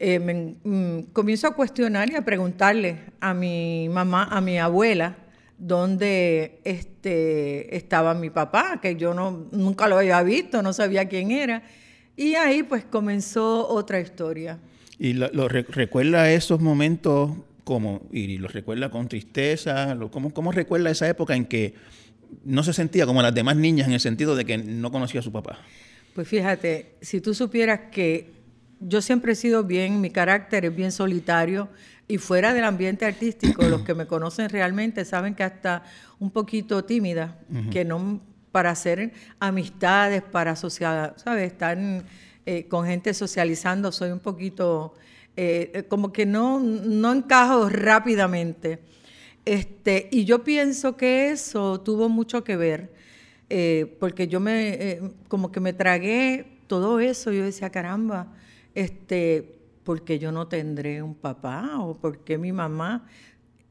eh, 0.04 0.18
me, 0.18 0.56
mm, 0.64 1.12
comienzo 1.12 1.46
a 1.46 1.54
cuestionar 1.54 2.10
y 2.10 2.16
a 2.16 2.24
preguntarle 2.24 2.98
a 3.20 3.34
mi 3.34 3.88
mamá, 3.88 4.24
a 4.24 4.40
mi 4.40 4.58
abuela, 4.58 5.16
dónde 5.58 6.58
este, 6.64 7.76
estaba 7.76 8.12
mi 8.12 8.28
papá, 8.28 8.80
que 8.82 8.96
yo 8.96 9.14
no, 9.14 9.46
nunca 9.52 9.86
lo 9.86 9.98
había 9.98 10.20
visto, 10.24 10.60
no 10.60 10.72
sabía 10.72 11.08
quién 11.08 11.30
era. 11.30 11.62
Y 12.16 12.34
ahí 12.34 12.64
pues 12.64 12.84
comenzó 12.84 13.68
otra 13.68 14.00
historia. 14.00 14.58
¿Y 14.98 15.12
lo, 15.12 15.48
recuerda 15.48 16.32
esos 16.32 16.60
momentos 16.60 17.30
como, 17.62 18.02
y 18.10 18.38
los 18.38 18.52
recuerda 18.52 18.90
con 18.90 19.06
tristeza? 19.06 19.96
¿cómo, 20.10 20.34
¿Cómo 20.34 20.50
recuerda 20.50 20.90
esa 20.90 21.08
época 21.08 21.36
en 21.36 21.44
que 21.44 21.74
no 22.44 22.64
se 22.64 22.72
sentía 22.72 23.06
como 23.06 23.22
las 23.22 23.36
demás 23.36 23.54
niñas 23.54 23.86
en 23.86 23.92
el 23.92 24.00
sentido 24.00 24.34
de 24.34 24.44
que 24.44 24.58
no 24.58 24.90
conocía 24.90 25.20
a 25.20 25.22
su 25.22 25.30
papá? 25.30 25.60
Pues 26.12 26.26
fíjate, 26.26 26.96
si 27.00 27.20
tú 27.20 27.34
supieras 27.34 27.82
que 27.92 28.41
yo 28.86 29.00
siempre 29.00 29.32
he 29.32 29.36
sido 29.36 29.64
bien, 29.64 30.00
mi 30.00 30.10
carácter 30.10 30.64
es 30.64 30.74
bien 30.74 30.92
solitario 30.92 31.68
y 32.08 32.18
fuera 32.18 32.52
del 32.52 32.64
ambiente 32.64 33.06
artístico, 33.06 33.62
los 33.64 33.82
que 33.82 33.94
me 33.94 34.06
conocen 34.06 34.48
realmente 34.48 35.04
saben 35.04 35.34
que 35.34 35.44
hasta 35.44 35.82
un 36.18 36.30
poquito 36.30 36.84
tímida, 36.84 37.38
que 37.70 37.84
no 37.84 38.20
para 38.50 38.70
hacer 38.70 39.12
amistades, 39.40 40.22
para 40.22 40.52
asociar, 40.52 41.14
¿sabes? 41.16 41.52
Estar 41.52 41.78
eh, 42.44 42.66
con 42.68 42.86
gente 42.86 43.14
socializando, 43.14 43.90
soy 43.92 44.10
un 44.10 44.20
poquito, 44.20 44.94
eh, 45.36 45.70
eh, 45.74 45.82
como 45.84 46.12
que 46.12 46.26
no, 46.26 46.60
no 46.60 47.12
encajo 47.12 47.68
rápidamente. 47.68 48.80
Este, 49.44 50.08
y 50.12 50.24
yo 50.24 50.44
pienso 50.44 50.96
que 50.96 51.30
eso 51.30 51.80
tuvo 51.80 52.08
mucho 52.08 52.44
que 52.44 52.56
ver, 52.56 52.92
porque 53.98 54.28
yo 54.28 54.40
me, 54.40 54.98
como 55.28 55.52
que 55.52 55.60
me 55.60 55.74
tragué 55.74 56.46
todo 56.68 57.00
eso, 57.00 57.32
yo 57.32 57.44
decía, 57.44 57.68
caramba, 57.70 58.28
este, 58.74 59.58
porque 59.84 60.18
yo 60.18 60.32
no 60.32 60.48
tendré 60.48 61.02
un 61.02 61.14
papá 61.14 61.78
o 61.80 61.96
porque 61.96 62.38
mi 62.38 62.52
mamá 62.52 63.06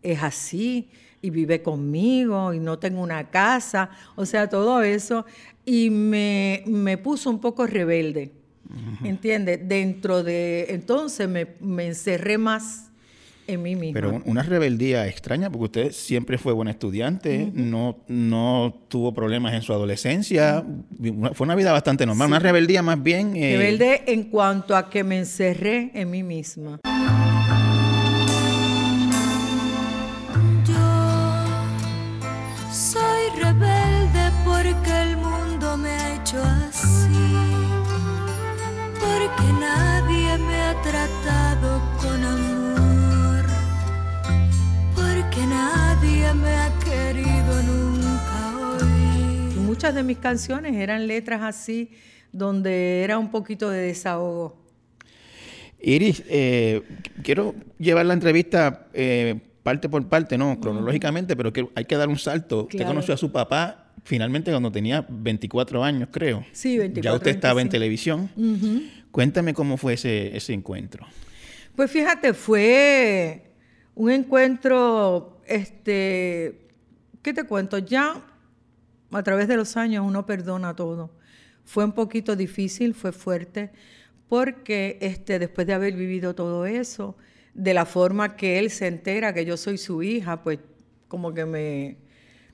es 0.02 0.22
así 0.22 0.90
y 1.22 1.30
vive 1.30 1.62
conmigo 1.62 2.54
y 2.54 2.60
no 2.60 2.80
tengo 2.80 3.02
una 3.02 3.30
casa, 3.30 3.92
o 4.16 4.26
sea, 4.26 4.50
todo 4.50 4.82
eso. 4.82 5.26
Y 5.66 5.90
me, 5.90 6.64
me 6.66 6.98
puso 6.98 7.30
un 7.30 7.40
poco 7.40 7.68
rebelde, 7.68 8.32
¿entiendes? 9.04 9.60
Dentro 9.68 10.24
de, 10.24 10.68
entonces 10.70 11.30
me, 11.30 11.56
me 11.60 11.88
encerré 11.88 12.38
más 12.38 12.91
en 13.48 13.62
mí 13.62 13.76
misma. 13.76 13.94
Pero 13.94 14.22
una 14.26 14.44
rebeldía 14.44 15.08
extraña, 15.08 15.50
porque 15.50 15.66
usted 15.66 15.92
siempre 15.92 16.38
fue 16.38 16.54
buena 16.54 16.72
estudiante, 16.72 17.52
no, 17.54 17.98
no 18.08 18.74
tuvo 18.88 19.14
problemas 19.14 19.54
en 19.54 19.62
su 19.62 19.74
adolescencia, 19.74 20.64
fue 21.34 21.46
una 21.46 21.56
vida 21.56 21.72
bastante 21.72 22.06
normal, 22.06 22.28
una 22.28 22.40
rebeldía 22.40 22.82
más 22.82 23.02
bien... 23.02 23.36
Eh, 23.36 23.58
Rebelde 23.58 24.04
en 24.08 24.24
cuanto 24.26 24.76
a 24.76 24.90
que 24.90 25.04
me 25.04 25.18
encerré 25.18 25.92
en 25.94 26.10
mí 26.10 26.24
misma. 26.24 26.80
Yo 30.66 30.74
soy 32.72 33.42
rebelde 33.42 34.32
porque 34.46 35.02
el 35.02 35.18
mundo 35.18 35.78
me 35.78 35.90
ha 35.90 36.16
hecho 36.16 36.42
así, 36.44 37.36
porque 39.00 39.54
nadie 39.60 40.38
me 40.38 40.56
ha 40.62 40.82
tratado 40.82 41.81
Muchas 49.82 49.96
de 49.96 50.04
mis 50.04 50.20
canciones 50.20 50.76
eran 50.76 51.08
letras 51.08 51.42
así, 51.42 51.90
donde 52.32 53.02
era 53.02 53.18
un 53.18 53.32
poquito 53.32 53.68
de 53.68 53.82
desahogo. 53.82 54.56
Iris, 55.82 56.22
eh, 56.30 56.84
quiero 57.24 57.56
llevar 57.80 58.06
la 58.06 58.14
entrevista 58.14 58.90
eh, 58.94 59.40
parte 59.64 59.90
por 59.90 60.08
parte, 60.08 60.38
no 60.38 60.60
cronológicamente, 60.60 61.36
pero 61.36 61.52
que 61.52 61.68
hay 61.74 61.86
que 61.86 61.96
dar 61.98 62.10
un 62.10 62.20
salto. 62.20 62.66
Usted 62.66 62.86
conoció 62.86 63.16
a 63.16 63.18
su 63.18 63.32
papá 63.32 63.92
finalmente 64.04 64.52
cuando 64.52 64.72
tenía 64.72 65.04
24 65.10 65.84
años, 65.84 66.10
creo. 66.12 66.46
Sí, 66.52 66.78
24. 66.78 67.02
Ya 67.02 67.18
usted 67.18 67.32
estaba 67.32 67.60
en 67.60 67.70
televisión. 67.70 68.30
Cuéntame 69.10 69.56
cómo 69.56 69.78
fue 69.78 69.94
ese, 69.94 70.38
ese 70.38 70.54
encuentro. 70.54 71.08
Pues 71.76 71.90
fíjate, 71.90 72.36
fue 72.36 73.46
un 73.96 74.12
encuentro, 74.12 75.42
este, 75.48 76.68
¿qué 77.24 77.34
te 77.34 77.46
cuento? 77.46 77.80
Ya 77.80 78.28
a 79.12 79.24
través 79.24 79.48
de 79.48 79.58
los 79.58 79.78
años 79.78 80.06
uno 80.06 80.26
perdona 80.26 80.76
todo. 80.76 81.12
Fue 81.66 81.86
un 81.86 81.92
poquito 81.92 82.36
difícil, 82.36 82.94
fue 82.94 83.12
fuerte, 83.12 83.72
porque 84.28 84.98
este, 85.02 85.40
después 85.40 85.68
de 85.68 85.74
haber 85.74 85.94
vivido 85.94 86.34
todo 86.36 86.66
eso, 86.66 87.16
de 87.54 87.74
la 87.74 87.86
forma 87.86 88.36
que 88.36 88.60
él 88.60 88.70
se 88.70 88.88
entera 88.88 89.34
que 89.34 89.46
yo 89.46 89.58
soy 89.58 89.78
su 89.78 90.04
hija, 90.04 90.42
pues 90.42 90.60
como 91.08 91.34
que 91.34 91.46
me, 91.46 91.98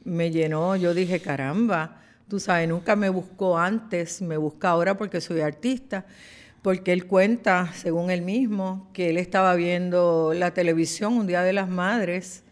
me 0.04 0.32
llenó. 0.32 0.76
Yo 0.76 0.94
dije, 0.94 1.20
caramba, 1.20 2.02
tú 2.28 2.40
sabes, 2.40 2.68
nunca 2.68 2.96
me 2.96 3.10
buscó 3.10 3.58
antes, 3.58 4.22
me 4.22 4.38
busca 4.38 4.70
ahora 4.70 4.98
porque 4.98 5.22
soy 5.22 5.42
artista 5.42 6.06
porque 6.68 6.92
él 6.92 7.06
cuenta, 7.06 7.72
según 7.74 8.10
él 8.10 8.24
mismo, 8.24 8.90
que 8.92 9.10
él 9.10 9.18
estaba 9.18 9.56
viendo 9.56 10.34
la 10.34 10.54
televisión 10.54 11.14
un 11.14 11.26
día 11.26 11.42
de 11.42 11.54
las 11.54 11.70
madres 11.70 12.44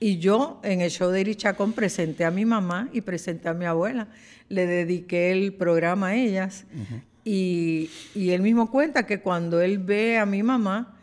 y 0.00 0.18
yo 0.18 0.60
en 0.64 0.80
el 0.80 0.90
show 0.90 1.10
de 1.10 1.20
Irichacón 1.20 1.74
presenté 1.74 2.24
a 2.24 2.30
mi 2.30 2.46
mamá 2.46 2.88
y 2.92 3.02
presenté 3.02 3.50
a 3.50 3.54
mi 3.54 3.66
abuela. 3.66 4.08
Le 4.48 4.66
dediqué 4.66 5.30
el 5.30 5.52
programa 5.52 6.08
a 6.08 6.14
ellas 6.16 6.64
y, 7.22 7.90
él 8.14 8.40
mismo 8.40 8.70
cuenta 8.70 9.06
que 9.06 9.20
cuando 9.20 9.60
él 9.60 9.78
ve 9.78 10.18
a 10.18 10.24
mi 10.24 10.42
mamá, 10.42 10.98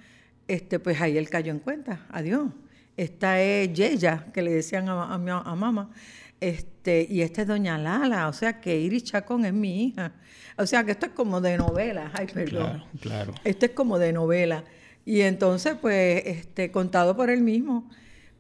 este, 0.47 0.79
pues 0.79 0.99
ahí 0.99 1.15
él 1.17 1.29
cayó 1.29 1.51
en 1.51 1.59
cuenta, 1.59 2.07
adiós. 2.09 2.49
Esta 2.97 3.39
es 3.39 3.71
Yeya, 3.73 4.25
que 4.33 4.41
le 4.41 4.51
decían 4.51 4.89
a, 4.89 5.03
a, 5.03 5.13
a 5.13 5.55
mamá, 5.55 5.91
este, 6.39 7.05
y 7.07 7.21
esta 7.21 7.43
es 7.43 7.47
Doña 7.47 7.77
Lala, 7.77 8.27
o 8.27 8.33
sea 8.33 8.59
que 8.59 8.79
Iris 8.79 9.03
Chacón 9.03 9.45
es 9.45 9.53
mi 9.53 9.85
hija. 9.85 10.13
O 10.57 10.65
sea 10.65 10.83
que 10.83 10.91
esto 10.91 11.05
es 11.05 11.11
como 11.11 11.39
de 11.39 11.57
novela. 11.57 12.11
Ay, 12.13 12.25
perdón. 12.25 12.49
Claro, 12.49 12.85
claro. 12.99 13.33
Esto 13.43 13.67
es 13.67 13.71
como 13.73 13.99
de 13.99 14.11
novela. 14.11 14.63
Y 15.05 15.21
entonces, 15.21 15.75
pues, 15.79 16.23
este, 16.25 16.71
contado 16.71 17.15
por 17.15 17.29
él 17.29 17.41
mismo, 17.41 17.89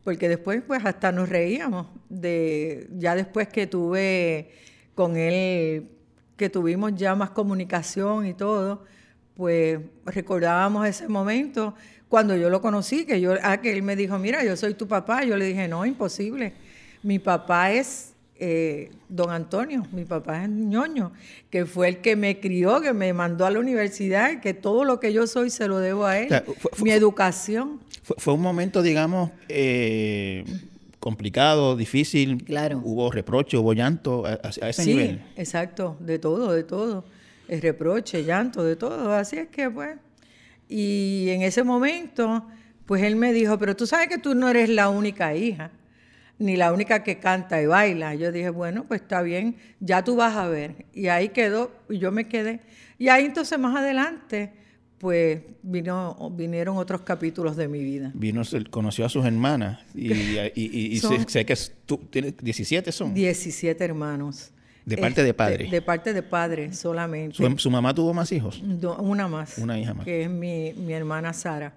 porque 0.07 0.29
después, 0.29 0.63
pues, 0.65 0.85
hasta 0.85 1.11
nos 1.11 1.27
reíamos 1.27 1.85
de, 2.07 2.87
ya 2.97 3.13
después 3.13 3.49
que 3.49 3.67
tuve 3.67 4.51
con 4.95 5.17
él, 5.17 5.89
que 6.37 6.49
tuvimos 6.49 6.95
ya 6.95 7.13
más 7.13 7.31
comunicación 7.31 8.25
y 8.25 8.33
todo, 8.33 8.85
pues 9.35 9.81
recordábamos 10.05 10.87
ese 10.87 11.09
momento 11.09 11.75
cuando 12.07 12.37
yo 12.37 12.49
lo 12.49 12.61
conocí, 12.61 13.05
que 13.05 13.19
yo, 13.19 13.33
ah, 13.43 13.57
que 13.57 13.73
él 13.73 13.83
me 13.83 13.97
dijo, 13.97 14.17
mira, 14.17 14.45
yo 14.45 14.55
soy 14.55 14.75
tu 14.75 14.87
papá. 14.87 15.25
Yo 15.25 15.35
le 15.35 15.43
dije, 15.43 15.67
no, 15.67 15.85
imposible. 15.85 16.53
Mi 17.03 17.19
papá 17.19 17.73
es 17.73 18.13
eh, 18.39 18.91
don 19.09 19.29
Antonio, 19.29 19.85
mi 19.91 20.05
papá 20.05 20.43
es 20.43 20.49
ñoño, 20.49 21.11
que 21.49 21.65
fue 21.65 21.89
el 21.89 21.97
que 22.01 22.15
me 22.15 22.39
crió, 22.39 22.79
que 22.79 22.93
me 22.93 23.11
mandó 23.11 23.45
a 23.45 23.51
la 23.51 23.59
universidad, 23.59 24.39
que 24.39 24.53
todo 24.53 24.85
lo 24.85 24.99
que 24.99 25.11
yo 25.11 25.27
soy 25.27 25.49
se 25.49 25.67
lo 25.67 25.79
debo 25.79 26.05
a 26.05 26.19
él, 26.19 26.29
mi 26.81 26.91
educación. 26.91 27.81
Fue, 28.17 28.33
un 28.33 28.41
momento, 28.41 28.81
digamos, 28.81 29.31
eh, 29.49 30.45
complicado, 30.99 31.75
difícil. 31.75 32.43
Claro. 32.43 32.81
Hubo 32.83 33.11
reproche, 33.11 33.57
hubo 33.57 33.73
llanto 33.73 34.25
a, 34.25 34.35
ese 34.69 34.85
nivel. 34.85 35.17
Sí, 35.17 35.41
exacto, 35.41 35.97
de 35.99 36.17
todo, 36.17 36.53
de 36.53 36.63
todo. 36.63 37.03
El 37.49 37.61
reproche, 37.61 38.23
llanto, 38.23 38.63
de 38.63 38.77
todo. 38.77 39.13
Así 39.13 39.37
es 39.37 39.47
que, 39.49 39.69
pues. 39.69 39.97
Y 40.69 41.27
en 41.29 41.41
ese 41.41 41.63
momento, 41.63 42.47
pues 42.85 43.03
él 43.03 43.17
me 43.17 43.33
dijo, 43.33 43.57
pero 43.57 43.75
tú 43.75 43.85
sabes 43.85 44.07
que 44.07 44.17
tú 44.17 44.35
no 44.35 44.47
eres 44.49 44.69
la 44.69 44.89
única 44.89 45.35
hija 45.35 45.71
ni 46.39 46.55
la 46.55 46.71
única 46.71 47.03
que 47.03 47.19
canta 47.19 47.61
y 47.61 47.65
baila. 47.65 48.15
Yo 48.15 48.31
dije, 48.31 48.49
bueno, 48.49 48.85
pues 48.87 49.01
está 49.01 49.21
bien, 49.21 49.57
ya 49.79 50.03
tú 50.03 50.15
vas 50.15 50.35
a 50.35 50.47
ver. 50.47 50.85
Y 50.93 51.07
ahí 51.07 51.29
quedó, 51.29 51.71
y 51.89 51.97
yo 51.97 52.11
me 52.11 52.27
quedé. 52.27 52.61
Y 52.97 53.09
ahí 53.09 53.25
entonces 53.25 53.57
más 53.59 53.75
adelante, 53.75 54.53
pues 54.97 55.41
vino, 55.61 56.31
vinieron 56.35 56.77
otros 56.77 57.01
capítulos 57.01 57.55
de 57.55 57.67
mi 57.67 57.83
vida. 57.83 58.11
Vino, 58.13 58.41
conoció 58.69 59.05
a 59.05 59.09
sus 59.09 59.25
hermanas 59.25 59.79
y, 59.93 60.11
y, 60.55 60.99
sé, 60.99 61.45
que 61.45 61.55
tú 61.85 61.97
tienes 62.09 62.35
17 62.37 62.91
son. 62.91 63.13
17 63.13 63.83
hermanos. 63.83 64.51
De 64.85 64.97
parte 64.97 65.21
de 65.21 65.33
padre. 65.33 65.69
De, 65.69 65.81
parte 65.81 66.13
de 66.13 66.23
padre 66.23 66.73
solamente. 66.73 67.37
¿Su, 67.57 67.69
mamá 67.69 67.93
tuvo 67.93 68.13
más 68.13 68.31
hijos? 68.31 68.63
una 68.99 69.27
más. 69.27 69.57
Una 69.57 69.77
hija 69.77 69.93
más. 69.93 70.05
Que 70.05 70.23
es 70.23 70.29
mi, 70.29 70.73
mi 70.73 70.93
hermana 70.93 71.33
Sara. 71.33 71.73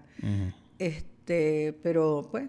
Este, 0.78 1.74
pero 1.82 2.28
pues 2.30 2.44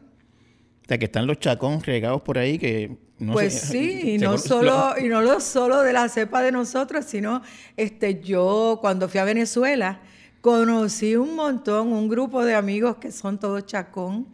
que 0.97 1.05
están 1.05 1.27
los 1.27 1.39
chacón 1.39 1.81
regados 1.81 2.21
por 2.21 2.37
ahí 2.37 2.57
que 2.57 2.97
no 3.19 3.33
Pues 3.33 3.53
sí, 3.53 4.15
y 4.15 4.17
no 4.17 4.37
solo, 4.37 4.95
y 4.99 5.07
no 5.07 5.21
lo 5.21 5.39
solo 5.39 5.81
de 5.83 5.93
la 5.93 6.09
cepa 6.09 6.41
de 6.41 6.51
nosotros, 6.51 7.05
sino 7.05 7.43
este 7.77 8.19
yo 8.21 8.79
cuando 8.81 9.07
fui 9.07 9.19
a 9.19 9.23
Venezuela 9.23 10.01
Conocí 10.41 11.15
un 11.15 11.35
montón, 11.35 11.93
un 11.93 12.09
grupo 12.09 12.43
de 12.43 12.55
amigos 12.55 12.97
que 12.97 13.11
son 13.11 13.39
todos 13.39 13.65
Chacón 13.65 14.27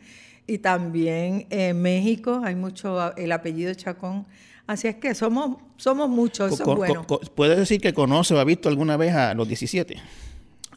y 0.46 0.60
también 0.60 1.48
en 1.50 1.82
México 1.82 2.42
hay 2.44 2.56
mucho 2.56 3.14
el 3.18 3.32
apellido 3.34 3.74
Chacón. 3.74 4.26
Así 4.66 4.88
es 4.88 4.96
que 4.96 5.14
somos, 5.16 5.58
somos 5.76 6.10
muchos, 6.10 6.54
eso 6.54 6.64
Co- 6.64 6.72
es 6.72 6.78
bueno. 6.78 7.06
¿Puedes 7.36 7.58
decir 7.58 7.82
que 7.82 7.94
conoce 7.94 8.34
o 8.34 8.40
ha 8.40 8.44
visto 8.46 8.70
alguna 8.70 8.96
vez 8.96 9.14
a 9.14 9.34
los 9.34 9.48
17? 9.48 9.98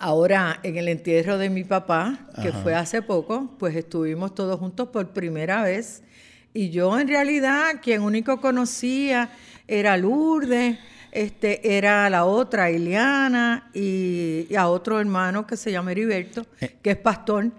Ahora, 0.00 0.58
en 0.62 0.76
el 0.78 0.88
entierro 0.88 1.38
de 1.38 1.50
mi 1.50 1.62
papá, 1.62 2.26
que 2.42 2.52
fue 2.52 2.74
hace 2.74 3.02
poco, 3.02 3.54
pues 3.58 3.76
estuvimos 3.76 4.34
todos 4.34 4.58
juntos 4.58 4.88
por 4.88 5.10
primera 5.10 5.62
vez. 5.62 6.02
Y 6.54 6.70
yo 6.70 6.98
en 6.98 7.06
realidad, 7.06 7.80
quien 7.82 8.00
único 8.02 8.40
conocía 8.40 9.30
era 9.68 9.96
Lourdes, 9.96 10.78
este, 11.12 11.76
era 11.76 12.08
la 12.10 12.24
otra, 12.24 12.70
Ileana, 12.70 13.70
y, 13.74 14.46
y 14.48 14.54
a 14.56 14.68
otro 14.68 15.00
hermano 15.00 15.46
que 15.46 15.56
se 15.56 15.72
llama 15.72 15.92
Heriberto, 15.92 16.46
que 16.82 16.90
es 16.90 16.96
pastor, 16.96 17.50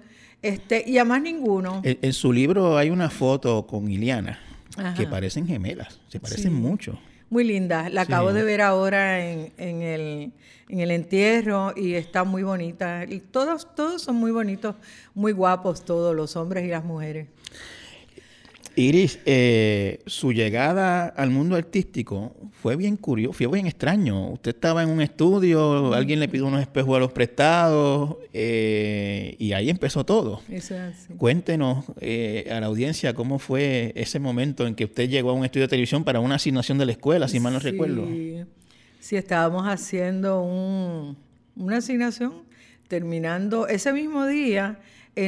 este, 0.42 0.84
y 0.88 0.98
a 0.98 1.06
más 1.06 1.22
ninguno. 1.22 1.82
En, 1.84 1.98
en 2.02 2.14
su 2.14 2.32
libro 2.34 2.78
hay 2.78 2.90
una 2.90 3.10
foto 3.10 3.66
con 3.68 3.90
Iliana 3.90 4.40
Ajá. 4.78 4.94
que 4.96 5.06
parecen 5.08 5.46
gemelas, 5.48 6.00
se 6.08 6.20
parecen 6.20 6.54
mucho. 6.54 6.98
Muy 7.30 7.46
linda, 7.46 7.90
la 7.90 8.04
Sí. 8.06 8.12
acabo 8.12 8.34
de 8.34 8.44
ver 8.44 8.60
ahora 8.62 9.26
en, 9.26 9.54
en 9.58 9.82
el, 9.82 10.32
en 10.68 10.80
el 10.82 10.92
entierro 10.92 11.74
y 11.78 11.94
está 11.94 12.26
muy 12.26 12.44
bonita. 12.44 13.06
Y 13.08 13.20
todos, 13.22 13.74
todos 13.74 14.02
son 14.02 14.18
muy 14.18 14.32
bonitos, 14.32 14.76
muy 15.14 15.32
guapos 15.32 15.86
todos, 15.86 16.14
los 16.14 16.36
hombres 16.36 16.66
y 16.66 16.68
las 16.68 16.84
mujeres. 16.84 17.28
Iris, 18.76 19.20
eh, 19.26 20.00
su 20.06 20.32
llegada 20.32 21.06
al 21.08 21.30
mundo 21.30 21.56
artístico 21.56 22.34
fue 22.62 22.76
bien 22.76 22.96
curioso, 22.96 23.34
fue 23.34 23.48
bien 23.48 23.68
extraño. 23.68 24.30
Usted 24.32 24.56
estaba 24.56 24.82
en 24.84 24.90
un 24.90 25.02
estudio, 25.02 25.94
alguien 25.94 26.20
le 26.20 26.28
pidió 26.30 26.46
unos 26.48 26.62
espejos 26.62 26.96
a 26.96 27.00
los 27.00 27.12
prestados 27.12 28.18
eh, 28.34 29.36
y 29.40 29.54
ahí 29.54 29.70
empezó 29.70 30.06
todo. 30.06 30.42
Eso 30.50 30.76
es 30.76 30.82
así. 30.82 31.14
Cuéntenos 31.18 31.86
eh, 32.00 32.48
a 32.52 32.60
la 32.60 32.68
audiencia 32.68 33.14
cómo 33.14 33.40
fue 33.40 33.92
ese 33.96 34.20
momento 34.20 34.66
en 34.66 34.76
que 34.76 34.86
usted 34.86 35.10
llegó 35.10 35.32
a 35.32 35.34
un 35.34 35.44
estudio 35.44 35.66
de 35.66 35.70
televisión 35.70 36.04
para 36.04 36.20
una 36.20 36.36
asignación 36.36 36.78
de 36.78 36.86
la 36.86 36.92
escuela, 36.94 37.28
si 37.28 37.40
mal 37.40 37.54
no 37.54 37.60
Sí, 37.60 37.72
recuerdo. 37.72 38.08
Sí, 39.00 39.16
estábamos 39.16 39.68
haciendo 39.68 40.42
un- 40.44 41.18
una 41.56 41.78
asignación, 41.78 42.34
terminando 42.88 43.68
ese 43.68 43.92
mismo 43.94 44.26
día, 44.28 44.80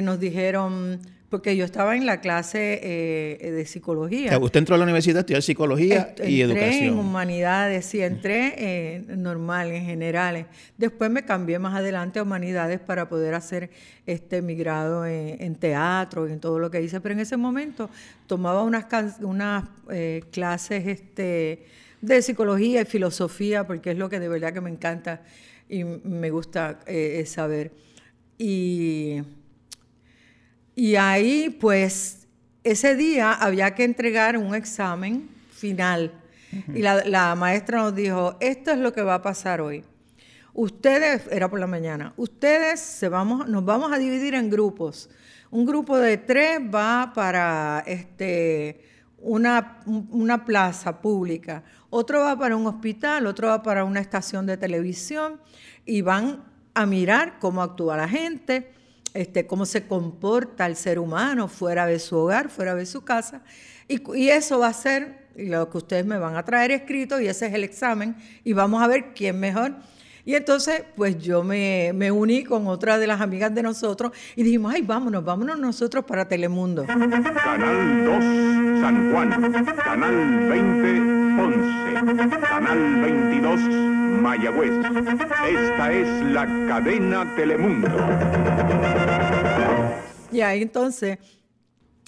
nos 0.02 0.20
dijeron, 0.20 1.00
porque 1.34 1.58
yo 1.58 1.66
estaba 1.66 1.96
en 1.96 2.06
la 2.06 2.22
clase 2.22 2.80
eh, 2.84 3.52
de 3.52 3.64
O 3.64 3.66
psicología. 3.66 4.30
sea, 4.30 4.38
usted 4.38 4.60
entró 4.60 4.76
a 4.76 4.78
la 4.78 4.84
universidad 4.84 5.18
a 5.18 5.20
estudiar 5.22 5.42
psicología 5.42 6.14
Est- 6.16 6.30
y 6.30 6.42
entré 6.44 6.60
en 6.60 6.68
educación. 6.68 7.00
humanidades, 7.00 7.86
sí, 7.86 8.02
entré 8.02 8.54
eh, 8.56 9.04
normal, 9.18 9.72
en 9.72 9.84
generales. 9.84 10.46
Después 10.78 11.10
me 11.10 11.24
cambié 11.26 11.58
más 11.58 11.74
adelante 11.74 12.20
a 12.20 12.22
humanidades 12.22 12.80
para 12.80 13.10
poder 13.10 13.34
hacer 13.34 13.72
este 14.06 14.44
mi 14.44 14.54
grado 14.54 15.08
en, 15.08 15.42
en 15.42 15.56
teatro 15.56 16.28
y 16.30 16.34
en 16.34 16.40
todo 16.40 16.60
lo 16.60 16.70
que 16.70 16.84
hice. 16.84 17.02
Pero 17.02 17.14
en 17.14 17.22
ese 17.22 17.36
momento 17.36 17.90
tomaba 18.28 18.62
unas, 18.62 18.86
unas 19.22 19.64
eh, 19.90 20.22
clases 20.32 20.86
este, 20.86 21.66
de 22.02 22.22
psicología 22.22 22.82
y 22.82 22.86
filosofía, 22.86 23.66
porque 23.66 23.90
es 23.90 23.98
lo 23.98 24.08
que 24.08 24.20
de 24.20 24.28
verdad 24.28 24.54
que 24.54 24.62
me 24.62 24.70
encanta 24.70 25.22
y 25.68 25.84
me 25.84 26.30
gusta 26.30 26.80
eh, 26.86 27.24
saber. 27.26 27.72
Y 28.38 29.22
y 30.76 30.96
ahí, 30.96 31.50
pues, 31.60 32.28
ese 32.64 32.96
día 32.96 33.34
había 33.34 33.76
que 33.76 33.84
entregar 33.84 34.38
un 34.38 34.56
examen 34.56 35.30
final. 35.52 36.12
Y 36.74 36.82
la, 36.84 37.04
la 37.06 37.34
maestra 37.36 37.80
nos 37.82 37.96
dijo, 37.96 38.38
esto 38.40 38.72
es 38.72 38.78
lo 38.78 38.94
que 38.94 39.02
va 39.02 39.16
a 39.16 39.22
pasar 39.22 39.60
hoy. 39.60 39.84
Ustedes, 40.54 41.24
era 41.32 41.50
por 41.50 41.60
la 41.60 41.66
mañana, 41.66 42.14
ustedes 42.16 42.80
se 42.80 43.10
vamos, 43.10 43.48
nos 43.50 43.66
vamos 43.66 43.92
a 43.92 43.98
dividir 43.98 44.36
en 44.36 44.52
grupos. 44.52 45.10
Un 45.50 45.66
grupo 45.66 45.98
de 45.98 46.18
tres 46.18 46.60
va 46.60 47.12
para 47.16 47.84
este, 47.88 48.82
una, 49.18 49.80
un- 49.88 50.08
una 50.12 50.46
plaza 50.46 51.02
pública, 51.02 51.64
otro 51.90 52.22
va 52.22 52.38
para 52.38 52.56
un 52.56 52.68
hospital, 52.68 53.26
otro 53.26 53.48
va 53.48 53.64
para 53.64 53.84
una 53.84 54.00
estación 54.00 54.46
de 54.46 54.58
televisión 54.58 55.40
y 55.86 56.02
van 56.02 56.44
a 56.76 56.86
mirar 56.86 57.40
cómo 57.40 57.64
actúa 57.64 57.98
la 57.98 58.08
gente, 58.08 58.72
este, 59.14 59.46
cómo 59.46 59.66
se 59.66 59.88
comporta 59.88 60.66
el 60.66 60.76
ser 60.76 61.00
humano 61.00 61.48
fuera 61.48 61.86
de 61.86 62.00
su 62.00 62.18
hogar, 62.18 62.50
fuera 62.50 62.76
de 62.76 62.86
su 62.86 63.04
casa. 63.04 63.42
Y, 63.88 64.02
y 64.18 64.30
eso 64.30 64.60
va 64.60 64.68
a 64.68 64.74
ser 64.74 65.28
lo 65.36 65.70
que 65.70 65.78
ustedes 65.78 66.06
me 66.06 66.18
van 66.18 66.36
a 66.36 66.46
traer 66.46 66.72
escrito 66.72 67.20
y 67.20 67.28
ese 67.28 67.48
es 67.48 67.54
el 67.54 67.64
examen 67.64 68.16
y 68.44 68.54
vamos 68.54 68.82
a 68.82 68.88
ver 68.88 69.14
quién 69.14 69.40
mejor. 69.40 69.76
Y 70.26 70.36
entonces, 70.36 70.84
pues 70.96 71.18
yo 71.18 71.44
me, 71.44 71.92
me 71.94 72.10
uní 72.10 72.46
con 72.46 72.68
otra 72.68 72.98
de 72.98 73.08
las 73.08 73.20
amigas 73.20 73.54
de 73.54 73.62
nosotros 73.62 74.14
y 74.38 74.44
dijimos, 74.44 74.74
ay, 74.74 74.82
vámonos, 74.82 75.26
vámonos 75.26 75.60
nosotros 75.60 76.06
para 76.06 76.28
Telemundo. 76.30 76.86
Canal 76.86 78.06
2, 78.06 78.82
San 78.82 79.12
Juan. 79.12 79.76
Canal 79.76 80.50
20, 80.50 81.42
Ponce. 81.42 82.40
Canal 82.42 83.02
22, 83.02 83.60
Mayagüez. 84.22 84.72
Esta 85.50 85.92
es 85.92 86.26
la 86.32 86.46
cadena 86.68 87.36
Telemundo. 87.36 87.90
Y 90.32 90.40
ahí 90.40 90.62
entonces 90.62 91.20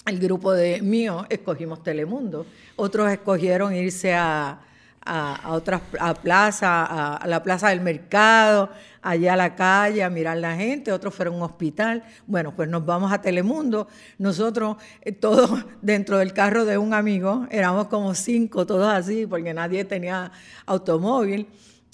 el 0.06 0.20
grupo 0.20 0.54
de 0.54 0.82
mío 0.82 1.26
escogimos 1.30 1.84
Telemundo. 1.84 2.46
Otros 2.78 3.12
escogieron 3.12 3.76
irse 3.76 4.14
a, 4.14 4.62
a, 5.06 5.52
otras 5.52 5.82
a 6.00 6.14
plaza, 6.16 7.16
a, 7.16 7.28
la 7.28 7.44
plaza 7.44 7.70
del 7.70 7.82
mercado, 7.82 8.70
allá 9.02 9.34
a 9.34 9.38
la 9.38 9.56
calle, 9.56 10.04
a 10.04 10.10
mirar 10.10 10.38
la 10.38 10.56
gente. 10.56 10.92
Otros 10.92 11.14
fueron 11.14 11.36
a 11.36 11.38
un 11.38 11.44
hospital. 11.44 12.04
Bueno, 12.26 12.56
pues 12.56 12.68
nos 12.70 12.86
vamos 12.86 13.12
a 13.12 13.22
Telemundo. 13.22 13.88
Nosotros, 14.18 14.78
eh, 15.02 15.12
todos 15.12 15.66
dentro 15.82 16.18
del 16.18 16.34
carro 16.34 16.66
de 16.66 16.78
un 16.78 16.94
amigo, 16.94 17.48
éramos 17.52 17.88
como 17.88 18.16
cinco, 18.16 18.66
todos 18.66 18.88
así, 18.88 19.28
porque 19.28 19.54
nadie 19.54 19.86
tenía 19.86 20.32
automóvil. 20.66 21.48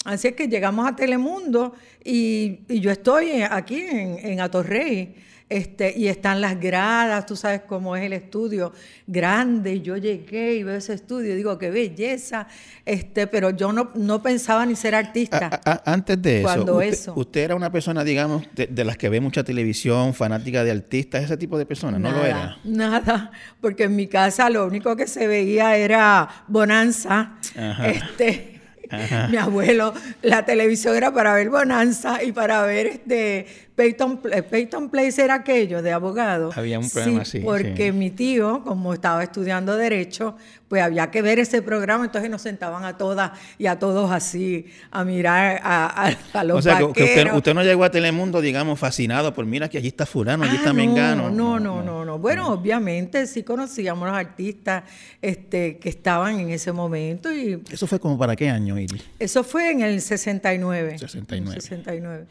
Así 0.04 0.28
es 0.28 0.34
que 0.34 0.48
llegamos 0.48 0.88
a 0.88 0.96
Telemundo 0.96 1.74
y, 2.02 2.60
y 2.68 2.80
yo 2.80 2.90
estoy 2.90 3.42
aquí 3.42 3.80
en, 3.80 4.18
en 4.18 4.40
Atorrey. 4.40 5.14
Este, 5.52 5.92
y 5.96 6.08
están 6.08 6.40
las 6.40 6.58
gradas, 6.58 7.26
tú 7.26 7.36
sabes 7.36 7.60
cómo 7.66 7.94
es 7.96 8.02
el 8.04 8.12
estudio 8.14 8.72
grande. 9.06 9.74
Y 9.74 9.82
yo 9.82 9.96
llegué 9.96 10.54
y 10.54 10.62
veo 10.62 10.76
ese 10.76 10.94
estudio 10.94 11.36
digo, 11.36 11.58
qué 11.58 11.70
belleza. 11.70 12.46
Este, 12.86 13.26
pero 13.26 13.50
yo 13.50 13.72
no, 13.72 13.90
no 13.94 14.22
pensaba 14.22 14.64
ni 14.66 14.74
ser 14.76 14.94
artista. 14.94 15.50
A- 15.64 15.70
a- 15.72 15.92
antes 15.92 16.20
de 16.22 16.38
eso, 16.38 16.42
Cuando 16.44 16.74
usted, 16.76 16.88
eso. 16.88 17.12
usted 17.16 17.40
era 17.42 17.54
una 17.54 17.70
persona, 17.70 18.02
digamos, 18.04 18.44
de, 18.54 18.66
de 18.66 18.84
las 18.84 18.96
que 18.96 19.08
ve 19.08 19.20
mucha 19.20 19.44
televisión, 19.44 20.14
fanática 20.14 20.64
de 20.64 20.70
artistas, 20.70 21.22
ese 21.24 21.36
tipo 21.36 21.58
de 21.58 21.66
persona, 21.66 21.98
¿no 21.98 22.10
lo 22.10 22.24
era? 22.24 22.56
Nada, 22.64 23.30
porque 23.60 23.84
en 23.84 23.96
mi 23.96 24.06
casa 24.06 24.48
lo 24.50 24.66
único 24.66 24.96
que 24.96 25.06
se 25.06 25.26
veía 25.26 25.76
era 25.76 26.28
Bonanza. 26.48 27.34
Ajá. 27.56 27.88
Este, 27.88 28.51
Ajá. 28.92 29.28
mi 29.28 29.36
abuelo, 29.36 29.92
la 30.22 30.44
televisión 30.44 30.94
era 30.96 31.12
para 31.12 31.34
ver 31.34 31.50
Bonanza 31.50 32.22
y 32.22 32.32
para 32.32 32.62
ver 32.62 32.86
este 32.86 33.46
Peyton, 33.74 34.18
Pla- 34.18 34.42
Peyton 34.42 34.90
Place 34.90 35.22
era 35.24 35.34
aquello 35.34 35.82
de 35.82 35.92
abogado. 35.92 36.50
Había 36.54 36.78
un 36.78 36.88
programa 36.90 37.22
así, 37.22 37.40
Porque 37.40 37.86
sí. 37.86 37.92
mi 37.92 38.10
tío, 38.10 38.62
como 38.64 38.92
estaba 38.92 39.22
estudiando 39.24 39.76
Derecho, 39.76 40.36
pues 40.72 40.80
había 40.82 41.10
que 41.10 41.20
ver 41.20 41.38
ese 41.38 41.60
programa, 41.60 42.06
entonces 42.06 42.30
nos 42.30 42.40
sentaban 42.40 42.82
a 42.86 42.96
todas 42.96 43.32
y 43.58 43.66
a 43.66 43.78
todos 43.78 44.10
así 44.10 44.64
a 44.90 45.04
mirar 45.04 45.60
a, 45.62 46.06
a- 46.08 46.38
a 46.40 46.44
los 46.44 46.60
O 46.60 46.62
sea, 46.62 46.78
que, 46.78 46.84
que 46.84 46.86
usted, 46.88 47.02
vaqueros. 47.16 47.36
usted 47.36 47.52
no 47.54 47.62
llegó 47.62 47.84
a 47.84 47.90
Telemundo, 47.90 48.40
digamos, 48.40 48.78
fascinado 48.78 49.34
por, 49.34 49.44
mira 49.44 49.68
que 49.68 49.76
allí 49.76 49.88
está 49.88 50.06
fulano, 50.06 50.44
allí 50.44 50.54
Ah, 50.54 50.60
está 50.60 50.72
Mengano. 50.72 51.28
No, 51.30 51.60
no, 51.60 51.82
no, 51.82 52.06
no, 52.06 52.18
Bueno, 52.18 52.48
obviamente 52.48 53.26
sí 53.26 53.42
conocíamos 53.42 54.08
los 54.08 54.16
artistas 54.16 54.84
este, 55.20 55.76
que 55.76 55.90
estaban 55.90 56.40
en 56.40 56.48
ese 56.48 56.72
momento 56.72 57.30
y 57.30 57.62
¿Eso 57.70 57.86
fue 57.86 58.00
como 58.00 58.16
para 58.16 58.34
qué 58.34 58.48
año, 58.48 58.78
Iris? 58.78 59.04
eso 59.18 59.44
fue 59.44 59.72
en 59.72 59.82
el 59.82 60.00
69. 60.00 60.96
69. 61.00 61.50
En 61.50 61.52
el 61.54 61.60
69. 61.60 62.26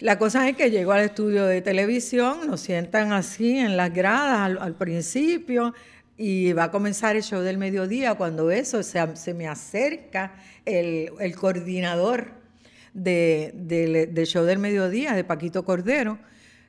La 0.00 0.18
cosa 0.18 0.48
es 0.48 0.56
que 0.56 0.68
llego 0.72 0.90
al 0.90 1.02
estudio 1.04 1.44
de 1.46 1.62
televisión, 1.62 2.38
nos 2.48 2.58
sientan 2.60 3.12
así 3.12 3.56
en 3.56 3.76
las 3.76 3.94
gradas 3.94 4.40
al, 4.40 4.58
al 4.58 4.74
principio 4.74 5.74
y 6.18 6.52
va 6.52 6.64
a 6.64 6.70
comenzar 6.70 7.14
el 7.16 7.22
show 7.22 7.40
del 7.42 7.56
mediodía. 7.58 8.14
Cuando 8.16 8.50
eso 8.50 8.82
se, 8.82 8.98
se 9.16 9.32
me 9.34 9.46
acerca 9.46 10.34
el, 10.66 11.10
el 11.20 11.34
coordinador 11.36 12.32
de- 12.92 13.52
del- 13.54 14.12
del 14.12 14.26
show 14.26 14.44
del 14.44 14.58
mediodía, 14.58 15.14
de 15.14 15.22
Paquito 15.24 15.64
Cordero, 15.64 16.18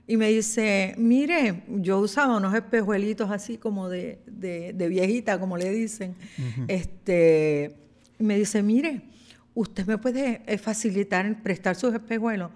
y 0.06 0.18
me 0.18 0.30
dice, 0.30 0.94
mire, 0.98 1.64
yo 1.68 2.00
usaba 2.00 2.38
unos 2.38 2.54
espejuelitos 2.56 3.30
así 3.32 3.58
como 3.58 3.90
de, 3.90 4.20
de- 4.28 4.74
de 4.74 4.88
viejita, 4.88 5.40
como 5.40 5.58
le 5.58 5.72
dicen. 5.72 6.16
este, 6.68 7.72
y 8.20 8.24
me 8.24 8.38
dice, 8.38 8.62
mire, 8.64 9.02
¿usted 9.60 9.86
me 9.86 9.98
puede 9.98 10.42
eh, 10.46 10.58
facilitar 10.58 11.44
prestar 11.44 11.76
sus 11.76 11.94
espejuelos? 11.94 12.50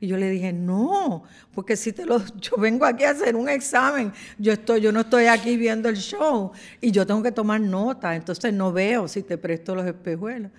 Y 0.00 0.06
yo 0.06 0.18
le 0.18 0.28
dije, 0.28 0.52
no, 0.52 1.24
porque 1.54 1.76
si 1.76 1.94
te 1.94 2.04
los, 2.04 2.34
yo 2.40 2.58
vengo 2.58 2.84
aquí 2.84 3.04
a 3.04 3.10
hacer 3.10 3.36
un 3.36 3.48
examen, 3.48 4.12
yo, 4.38 4.52
estoy, 4.52 4.82
yo 4.82 4.92
no 4.92 5.00
estoy 5.00 5.26
aquí 5.26 5.56
viendo 5.56 5.88
el 5.88 5.96
show 5.96 6.52
y 6.78 6.90
yo 6.90 7.06
tengo 7.06 7.22
que 7.22 7.32
tomar 7.32 7.58
nota, 7.58 8.14
entonces 8.14 8.52
no 8.52 8.70
veo 8.70 9.08
si 9.08 9.22
te 9.22 9.38
presto 9.38 9.74
los 9.74 9.86
espejuelos. 9.86 10.52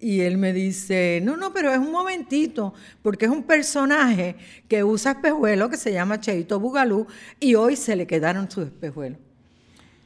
Y 0.00 0.22
él 0.22 0.38
me 0.38 0.52
dice, 0.52 1.20
no, 1.22 1.36
no, 1.36 1.52
pero 1.52 1.72
es 1.72 1.78
un 1.78 1.92
momentito, 1.92 2.74
porque 3.02 3.26
es 3.26 3.30
un 3.30 3.44
personaje 3.44 4.34
que 4.66 4.82
usa 4.82 5.12
espejuelos 5.12 5.70
que 5.70 5.76
se 5.76 5.92
llama 5.92 6.20
Cheito 6.20 6.58
Bugalú 6.58 7.06
y 7.38 7.54
hoy 7.54 7.76
se 7.76 7.94
le 7.94 8.08
quedaron 8.08 8.50
sus 8.50 8.66
espejuelos. 8.66 9.20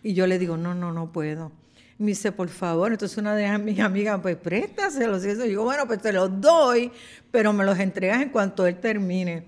Y 0.02 0.12
yo 0.12 0.26
le 0.26 0.38
digo, 0.38 0.58
no, 0.58 0.74
no, 0.74 0.92
no 0.92 1.10
puedo. 1.10 1.52
Me 2.02 2.08
dice, 2.08 2.32
por 2.32 2.48
favor, 2.48 2.90
entonces 2.90 3.16
una 3.16 3.36
de 3.36 3.56
mis 3.58 3.78
amigas, 3.78 4.18
pues 4.20 4.36
préstaselos. 4.36 5.24
Y 5.24 5.28
eso, 5.28 5.44
y 5.44 5.50
digo, 5.50 5.62
bueno, 5.62 5.86
pues 5.86 6.02
te 6.02 6.12
los 6.12 6.40
doy, 6.40 6.90
pero 7.30 7.52
me 7.52 7.64
los 7.64 7.78
entregas 7.78 8.20
en 8.20 8.30
cuanto 8.30 8.66
él 8.66 8.80
termine. 8.80 9.44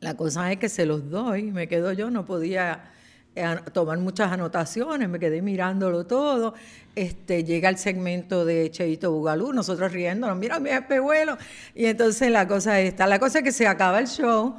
La 0.00 0.16
cosa 0.16 0.50
es 0.50 0.58
que 0.58 0.68
se 0.68 0.86
los 0.86 1.08
doy, 1.08 1.52
me 1.52 1.68
quedo 1.68 1.92
yo, 1.92 2.10
no 2.10 2.26
podía 2.26 2.90
eh, 3.36 3.46
tomar 3.72 3.98
muchas 3.98 4.32
anotaciones, 4.32 5.08
me 5.08 5.20
quedé 5.20 5.40
mirándolo 5.40 6.04
todo. 6.04 6.54
Este, 6.96 7.44
llega 7.44 7.68
el 7.68 7.78
segmento 7.78 8.44
de 8.44 8.68
Cheito 8.72 9.12
Bugalú, 9.12 9.52
nosotros 9.52 9.92
riéndonos, 9.92 10.36
mira 10.36 10.58
mi 10.58 10.70
espejuelo. 10.70 11.38
Y 11.76 11.84
entonces 11.84 12.28
la 12.32 12.48
cosa 12.48 12.80
está, 12.80 13.06
la 13.06 13.20
cosa 13.20 13.38
es 13.38 13.44
que 13.44 13.52
se 13.52 13.68
acaba 13.68 14.00
el 14.00 14.08
show, 14.08 14.56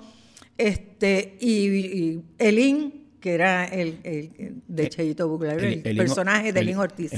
este, 0.57 1.37
y, 1.41 1.67
y 1.67 2.23
Elín, 2.37 3.00
que 3.21 3.33
era 3.33 3.63
el, 3.65 3.99
el- 4.03 4.61
de 4.67 4.83
Eh, 4.83 4.89
Cheito 4.89 5.27
Bugalú, 5.29 5.59
el, 5.63 5.81
personaje 5.97 6.51
de 6.51 6.59
Elín 6.59 6.77
Ortiz. 6.77 7.13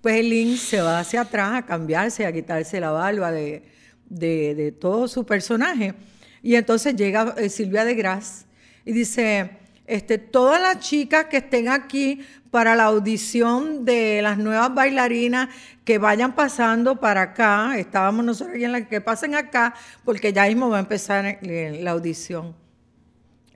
Pues 0.00 0.16
Elín 0.16 0.56
se 0.56 0.80
va 0.80 1.00
hacia 1.00 1.22
atrás 1.22 1.54
a 1.54 1.66
cambiarse, 1.66 2.24
a 2.26 2.32
quitarse 2.32 2.78
la 2.78 2.90
barba 2.92 3.32
de, 3.32 3.62
de- 4.08 4.54
de 4.54 4.70
todo 4.72 5.08
su 5.08 5.24
personaje. 5.26 5.94
Y 6.42 6.54
entonces 6.54 6.94
llega 6.94 7.34
eh, 7.38 7.48
Silvia 7.48 7.84
de 7.84 7.94
Gras 7.94 8.46
y 8.84 8.92
dice, 8.92 9.50
este, 9.86 10.18
todas 10.18 10.60
las 10.60 10.78
chicas 10.80 11.24
que 11.26 11.38
estén 11.38 11.68
aquí 11.68 12.20
para 12.50 12.74
la 12.74 12.84
audición 12.84 13.84
de 13.86 14.20
las 14.22 14.36
nuevas 14.36 14.74
bailarinas 14.74 15.48
que 15.84 15.96
vayan 15.98 16.34
pasando 16.34 17.00
para 17.00 17.22
acá, 17.22 17.78
estábamos 17.78 18.24
nosotros 18.24 18.54
aquí 18.54 18.64
en 18.64 18.72
la 18.72 18.86
que 18.86 19.00
pasen 19.00 19.34
acá, 19.34 19.74
porque 20.04 20.32
ya 20.32 20.46
mismo 20.46 20.68
va 20.68 20.76
a 20.76 20.80
empezar 20.80 21.24
eh, 21.42 21.78
la 21.82 21.92
audición. 21.92 22.54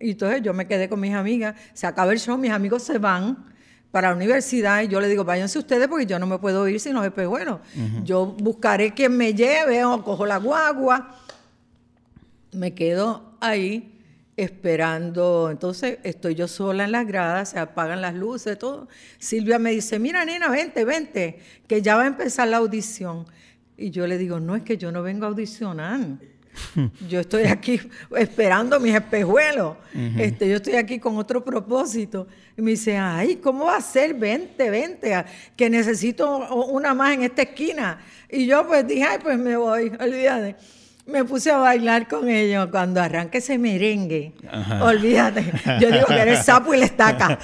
Y 0.00 0.10
entonces 0.10 0.42
yo 0.42 0.52
me 0.52 0.66
quedé 0.66 0.88
con 0.88 1.00
mis 1.00 1.14
amigas, 1.14 1.54
se 1.72 1.86
acaba 1.86 2.12
el 2.12 2.18
show, 2.18 2.36
mis 2.36 2.50
amigos 2.50 2.82
se 2.82 2.98
van 2.98 3.54
para 3.90 4.10
la 4.10 4.16
universidad 4.16 4.82
y 4.82 4.88
yo 4.88 5.00
le 5.00 5.08
digo, 5.08 5.24
váyanse 5.24 5.58
ustedes 5.58 5.88
porque 5.88 6.04
yo 6.04 6.18
no 6.18 6.26
me 6.26 6.38
puedo 6.38 6.68
ir 6.68 6.78
sin 6.80 6.94
los 6.94 7.04
espejuelos. 7.04 7.60
Yo 8.04 8.26
buscaré 8.26 8.92
quien 8.92 9.16
me 9.16 9.32
lleve 9.32 9.84
o 9.84 10.02
cojo 10.04 10.26
la 10.26 10.36
guagua. 10.36 11.16
Me 12.52 12.74
quedo 12.74 13.36
ahí 13.40 13.96
esperando. 14.36 15.48
Entonces 15.50 15.98
estoy 16.02 16.34
yo 16.34 16.46
sola 16.46 16.84
en 16.84 16.92
las 16.92 17.06
gradas, 17.06 17.50
se 17.50 17.58
apagan 17.58 18.02
las 18.02 18.14
luces, 18.14 18.58
todo. 18.58 18.88
Silvia 19.18 19.58
me 19.58 19.70
dice, 19.70 19.98
mira 19.98 20.24
nena, 20.24 20.50
vente, 20.50 20.84
vente, 20.84 21.38
que 21.66 21.80
ya 21.80 21.96
va 21.96 22.02
a 22.02 22.06
empezar 22.06 22.48
la 22.48 22.58
audición. 22.58 23.26
Y 23.78 23.90
yo 23.90 24.06
le 24.06 24.18
digo, 24.18 24.40
no, 24.40 24.56
es 24.56 24.62
que 24.62 24.76
yo 24.76 24.92
no 24.92 25.02
vengo 25.02 25.24
a 25.24 25.28
audicionar. 25.28 26.00
Yo 27.08 27.20
estoy 27.20 27.44
aquí 27.44 27.80
esperando 28.16 28.78
mis 28.80 28.94
espejuelos. 28.94 29.76
este, 30.18 30.48
yo 30.48 30.56
estoy 30.56 30.74
aquí 30.74 30.98
con 30.98 31.16
otro 31.16 31.44
propósito. 31.44 32.26
Y 32.56 32.62
me 32.62 32.72
dice, 32.72 32.96
ay, 32.96 33.36
¿cómo 33.36 33.66
va 33.66 33.76
a 33.76 33.80
ser? 33.80 34.14
Vente, 34.14 34.70
vente, 34.70 35.24
que 35.56 35.70
necesito 35.70 36.38
una 36.66 36.94
más 36.94 37.14
en 37.14 37.22
esta 37.22 37.42
esquina. 37.42 37.98
Y 38.30 38.46
yo 38.46 38.66
pues 38.66 38.86
dije, 38.86 39.04
ay, 39.04 39.18
pues 39.22 39.38
me 39.38 39.56
voy, 39.56 39.92
olvídate. 40.00 40.56
Me 41.06 41.24
puse 41.24 41.52
a 41.52 41.58
bailar 41.58 42.08
con 42.08 42.28
ellos 42.28 42.66
cuando 42.72 43.00
arranque 43.00 43.38
ese 43.38 43.58
merengue. 43.58 44.32
Olvídate. 44.82 45.52
Yo 45.80 45.92
digo 45.92 46.06
que 46.06 46.18
eres 46.20 46.44
sapo 46.44 46.74
y 46.74 46.78
la 46.78 46.86
estaca. 46.86 47.38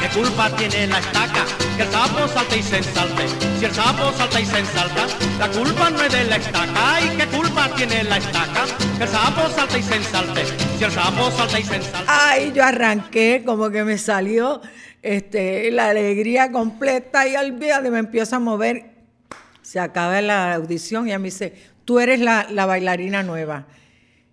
¿Qué 0.00 0.18
culpa 0.18 0.48
tiene 0.56 0.86
la 0.86 0.98
estaca? 0.98 1.44
Que 1.76 1.82
el 1.82 1.88
sapo 1.90 2.26
salta 2.26 2.56
y 2.56 2.62
se 2.62 2.78
ensalte. 2.78 3.28
Si 3.58 3.64
el 3.66 3.72
sapo 3.72 4.10
salta 4.12 4.40
y 4.40 4.46
se 4.46 4.58
ensalta, 4.60 5.06
la 5.38 5.48
culpa 5.48 5.90
no 5.90 6.00
es 6.00 6.10
de 6.10 6.24
la 6.24 6.36
estaca. 6.36 7.00
¿Y 7.02 7.16
qué 7.18 7.26
culpa 7.26 7.68
tiene 7.76 8.02
la 8.04 8.16
estaca? 8.16 8.64
Que 8.96 9.04
el 9.04 9.10
sapo 9.10 9.48
salta 9.50 9.78
y 9.78 9.82
se 9.82 9.96
ensalte. 9.96 10.44
Si 10.78 10.84
el 10.84 10.90
sapo 10.90 11.30
salta 11.32 11.60
y 11.60 11.64
se 11.64 11.76
ensalta. 11.76 12.04
Ay, 12.30 12.52
yo 12.54 12.64
arranqué, 12.64 13.42
como 13.44 13.68
que 13.68 13.84
me 13.84 13.98
salió 13.98 14.62
este, 15.02 15.70
la 15.70 15.90
alegría 15.90 16.50
completa 16.50 17.28
y 17.28 17.36
olvídate, 17.36 17.90
me 17.90 17.98
empiezo 17.98 18.36
a 18.36 18.38
mover. 18.38 18.97
Se 19.68 19.78
acaba 19.78 20.22
la 20.22 20.54
audición 20.54 21.06
y 21.06 21.10
ella 21.10 21.18
me 21.18 21.26
dice, 21.26 21.52
tú 21.84 22.00
eres 22.00 22.20
la, 22.20 22.46
la 22.50 22.64
bailarina 22.64 23.22
nueva. 23.22 23.66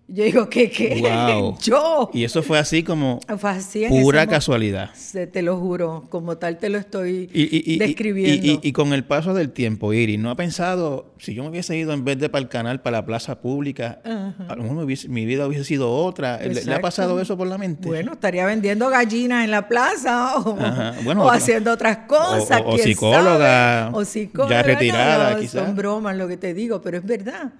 Yo 0.08 0.24
digo, 0.24 0.48
¿qué? 0.50 0.70
qué? 0.70 1.02
Wow. 1.02 1.58
Yo. 1.64 2.12
Y 2.14 2.26
eso 2.26 2.44
fue 2.44 2.60
así 2.60 2.84
como 2.84 3.20
Fue 3.40 3.50
así 3.50 3.86
pura 3.90 4.28
casualidad. 4.28 4.94
Se- 4.94 5.26
Te 5.26 5.42
lo 5.42 5.58
juro, 5.58 6.06
como 6.12 6.38
tal 6.38 6.60
te 6.60 6.70
lo 6.70 6.78
estoy 6.78 7.28
Y, 7.34 7.42
y- 7.42 7.74
y- 7.74 7.78
describiendo. 7.80 8.60
y- 8.62 8.72
con 8.72 8.94
el 8.94 9.04
paso 9.04 9.34
del 9.34 9.50
tiempo, 9.52 9.94
Iris, 9.94 10.20
¿no 10.20 10.30
ha 10.30 10.36
pensado, 10.36 11.08
si 11.18 11.34
yo 11.34 11.42
me 11.42 11.50
hubiese 11.50 11.76
ido 11.76 11.92
en 11.92 12.06
vez 12.06 12.20
de 12.20 12.30
para 12.30 12.44
el 12.44 12.50
canal, 12.50 12.82
para 12.84 12.98
la 12.98 13.06
plaza 13.08 13.42
pública, 13.42 14.00
a 14.06 14.56
lo 14.56 14.62
mejor 14.62 14.78
me 14.78 14.84
hubiese- 14.84 15.10
mi 15.10 15.26
vida 15.26 15.48
hubiese 15.48 15.64
sido 15.64 15.92
otra? 15.92 16.38
¿Le- 16.40 16.64
¿Le, 16.64 16.74
ha 16.76 16.82
pasado 16.82 17.20
eso 17.20 17.36
por 17.36 17.48
la 17.48 17.58
mente? 17.58 17.88
Bueno, 17.88 18.14
estaría 18.14 18.46
vendiendo 18.46 18.88
gallinas 18.90 19.44
en 19.44 19.50
la 19.50 19.68
plaza 19.68 20.38
o. 20.38 20.56
Bueno, 21.04 21.24
o 21.24 21.26
otra- 21.26 21.38
haciendo 21.38 21.72
otras 21.72 21.98
cosas. 22.08 22.62
o- 22.64 22.70
o 22.74 22.76
quién 22.76 22.88
psicóloga, 22.90 23.86
sabe. 23.86 23.98
O 23.98 24.06
psicóloga. 24.06 24.56
ya 24.56 24.62
retirada, 24.62 25.34
no, 25.34 25.40
quizás. 25.40 25.66
Son 25.66 25.76
bromas 25.76 26.16
lo 26.16 26.28
que 26.28 26.38
te 26.38 26.54
digo, 26.54 26.80
pero 26.84 26.98
es 26.98 27.04
verdad. 27.06 27.54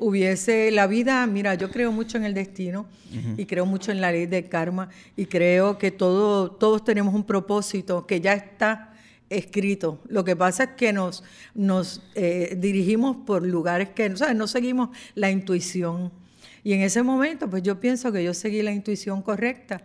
Hubiese 0.00 0.70
la 0.70 0.86
vida, 0.86 1.26
mira, 1.26 1.54
yo 1.54 1.70
creo 1.70 1.90
mucho 1.90 2.16
en 2.16 2.24
el 2.24 2.32
destino 2.32 2.86
y 3.36 3.46
creo 3.46 3.66
mucho 3.66 3.90
en 3.90 4.00
la 4.00 4.12
ley 4.12 4.26
del 4.26 4.48
karma 4.48 4.88
y 5.16 5.26
creo 5.26 5.76
que 5.76 5.90
todo, 5.90 6.52
todos 6.52 6.84
tenemos 6.84 7.12
un 7.14 7.24
propósito 7.24 8.06
que 8.06 8.20
ya 8.20 8.34
está 8.34 8.94
escrito. 9.28 10.00
Lo 10.08 10.24
que 10.24 10.36
pasa 10.36 10.64
es 10.64 10.70
que 10.70 10.92
nos, 10.92 11.24
nos 11.54 12.02
eh, 12.14 12.56
dirigimos 12.58 13.16
por 13.26 13.44
lugares 13.44 13.88
que, 13.90 14.16
¿sabes? 14.16 14.36
No 14.36 14.46
seguimos 14.46 14.90
la 15.14 15.30
intuición. 15.30 16.12
Y 16.64 16.72
en 16.72 16.82
ese 16.82 17.02
momento, 17.02 17.48
pues 17.48 17.62
yo 17.62 17.80
pienso 17.80 18.12
que 18.12 18.22
yo 18.22 18.34
seguí 18.34 18.62
la 18.62 18.72
intuición 18.72 19.22
correcta. 19.22 19.82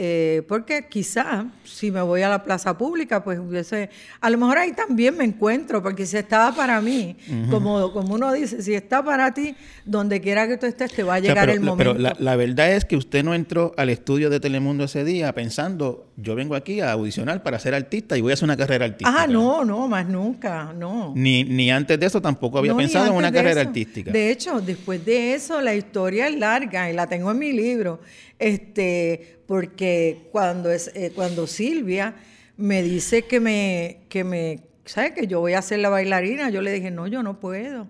Eh, 0.00 0.42
porque 0.46 0.86
quizá 0.88 1.46
si 1.64 1.90
me 1.90 2.00
voy 2.02 2.22
a 2.22 2.28
la 2.28 2.44
plaza 2.44 2.78
pública, 2.78 3.24
pues 3.24 3.38
hubiese, 3.40 3.90
a 4.20 4.30
lo 4.30 4.38
mejor 4.38 4.58
ahí 4.58 4.72
también 4.72 5.16
me 5.16 5.24
encuentro, 5.24 5.82
porque 5.82 6.06
si 6.06 6.16
estaba 6.16 6.54
para 6.54 6.80
mí, 6.80 7.16
como, 7.50 7.92
como 7.92 8.14
uno 8.14 8.32
dice, 8.32 8.62
si 8.62 8.74
está 8.74 9.04
para 9.04 9.34
ti, 9.34 9.56
donde 9.84 10.20
quiera 10.20 10.46
que 10.46 10.56
tú 10.56 10.66
estés, 10.66 10.92
te 10.92 11.02
va 11.02 11.16
a 11.16 11.18
O 11.18 11.20
sea, 11.20 11.28
llegar 11.30 11.46
pero, 11.48 11.52
el 11.52 11.60
momento. 11.60 11.92
pero 11.94 11.98
la, 12.00 12.16
la 12.18 12.36
verdad 12.36 12.70
es 12.72 12.84
que 12.84 12.96
usted 12.96 13.24
no 13.24 13.34
entró 13.34 13.74
al 13.76 13.90
estudio 13.90 14.30
de 14.30 14.38
Telemundo 14.38 14.84
ese 14.84 15.02
día 15.04 15.34
pensando, 15.34 16.06
yo 16.16 16.36
vengo 16.36 16.54
aquí 16.54 16.80
a 16.80 16.92
audicionar 16.92 17.42
para 17.42 17.58
ser 17.58 17.74
artista 17.74 18.16
y 18.16 18.20
voy 18.20 18.30
a 18.30 18.34
hacer 18.34 18.44
una 18.44 18.56
carrera 18.56 18.84
artística. 18.84 19.22
Ah, 19.22 19.26
no, 19.26 19.64
no, 19.64 19.88
más 19.88 20.06
nunca, 20.06 20.72
no. 20.76 21.12
Ni, 21.16 21.42
ni 21.42 21.72
antes 21.72 21.98
de 21.98 22.06
eso 22.06 22.22
tampoco 22.22 22.58
había 22.58 22.70
No, 22.72 22.78
pensado 22.78 23.06
en 23.06 23.14
una 23.14 23.32
carrera 23.32 23.62
eso. 23.62 23.68
artística. 23.70 24.12
De 24.12 24.30
hecho, 24.30 24.60
después 24.60 25.04
de 25.04 25.34
eso, 25.34 25.60
la 25.60 25.74
historia 25.74 26.28
es 26.28 26.36
larga 26.38 26.88
y 26.88 26.94
la 26.94 27.06
tengo 27.08 27.32
en 27.32 27.38
mi 27.38 27.52
libro. 27.52 28.00
Este, 28.38 29.40
porque 29.46 30.28
cuando, 30.30 30.70
es, 30.70 30.90
eh, 30.94 31.12
cuando 31.14 31.46
Silvia 31.46 32.14
me 32.56 32.82
dice 32.82 33.22
que 33.22 33.40
me, 33.40 34.00
que 34.08 34.24
me, 34.24 34.60
¿sabes? 34.84 35.12
Que 35.12 35.26
yo 35.26 35.40
voy 35.40 35.54
a 35.54 35.62
ser 35.62 35.80
la 35.80 35.88
bailarina, 35.88 36.50
yo 36.50 36.62
le 36.62 36.72
dije, 36.72 36.90
no, 36.90 37.06
yo 37.06 37.22
no 37.22 37.40
puedo. 37.40 37.88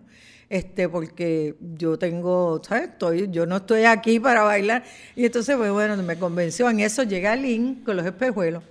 Este, 0.49 0.89
porque 0.89 1.57
yo 1.77 1.99
tengo, 1.99 2.63
¿sabes? 2.67 2.89
Estoy, 2.89 3.29
yo 3.31 3.45
no 3.45 3.57
estoy 3.59 3.85
aquí 3.85 4.19
para 4.19 4.43
bailar. 4.43 4.85
Y 5.15 5.27
entonces, 5.27 5.57
pues 5.57 5.71
bueno, 5.71 5.97
me 6.03 6.19
convenció. 6.19 6.71
En 6.71 6.81
eso 6.81 7.03
llega 7.03 7.37
Lynn 7.37 7.83
con 7.85 7.97
los 7.97 8.07
espejuelos. 8.07 8.63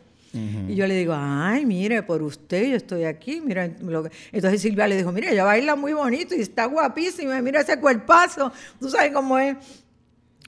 Y 0.67 0.75
yo 0.75 0.85
le 0.85 0.93
digo, 0.93 1.15
ay, 1.15 1.65
mire, 1.65 2.03
por 2.03 2.21
usted 2.21 2.69
yo 2.69 2.75
estoy 2.75 3.05
aquí. 3.05 3.41
Mira, 3.41 3.67
lo 3.81 4.03
que-". 4.03 4.11
entonces 4.31 4.61
Silvia 4.61 4.87
le 4.87 4.95
dijo, 4.95 5.11
mira, 5.11 5.31
ella 5.31 5.43
baila 5.43 5.75
muy 5.75 5.93
bonito 5.93 6.35
y 6.35 6.41
está 6.41 6.65
guapísima. 6.65 7.41
Mira 7.41 7.61
ese 7.61 7.79
cuerpazo. 7.79 8.51
Tú 8.79 8.89
sabes 8.89 9.11
cómo 9.13 9.39
es. 9.39 9.55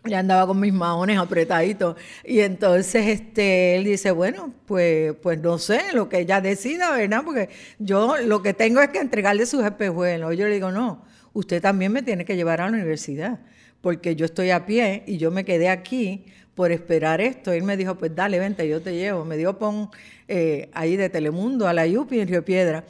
Ya 0.09 0.19
andaba 0.19 0.47
con 0.47 0.59
mis 0.59 0.73
maones 0.73 1.17
apretaditos. 1.17 1.95
Y 2.25 2.39
entonces 2.39 3.07
este, 3.07 3.75
él 3.75 3.83
dice, 3.83 4.11
bueno, 4.11 4.53
pues, 4.65 5.13
pues 5.21 5.39
no 5.39 5.57
sé, 5.57 5.81
lo 5.93 6.09
que 6.09 6.19
ella 6.19 6.41
decida, 6.41 6.91
¿verdad? 6.91 7.21
Porque 7.23 7.49
yo 7.77 8.17
lo 8.17 8.41
que 8.41 8.53
tengo 8.53 8.81
es 8.81 8.89
que 8.89 8.99
entregarle 8.99 9.45
sus 9.45 9.63
espejuelos. 9.63 10.35
Yo 10.35 10.47
le 10.47 10.55
digo, 10.55 10.71
no, 10.71 11.05
usted 11.33 11.61
también 11.61 11.91
me 11.91 12.01
tiene 12.01 12.25
que 12.25 12.35
llevar 12.35 12.61
a 12.61 12.69
la 12.69 12.77
universidad, 12.77 13.39
porque 13.81 14.15
yo 14.15 14.25
estoy 14.25 14.49
a 14.49 14.65
pie 14.65 15.03
y 15.05 15.17
yo 15.17 15.31
me 15.31 15.45
quedé 15.45 15.69
aquí 15.69 16.25
por 16.55 16.71
esperar 16.71 17.21
esto. 17.21 17.53
Él 17.53 17.63
me 17.63 17.77
dijo, 17.77 17.95
pues 17.95 18.13
dale, 18.13 18.39
vente, 18.39 18.67
yo 18.67 18.81
te 18.81 18.93
llevo. 18.93 19.23
Me 19.23 19.37
dio 19.37 19.57
pon 19.57 19.89
eh, 20.27 20.69
ahí 20.73 20.97
de 20.97 21.09
Telemundo 21.09 21.67
a 21.67 21.73
la 21.73 21.87
Yupi 21.87 22.19
en 22.19 22.27
Río 22.27 22.43
Piedra. 22.43 22.83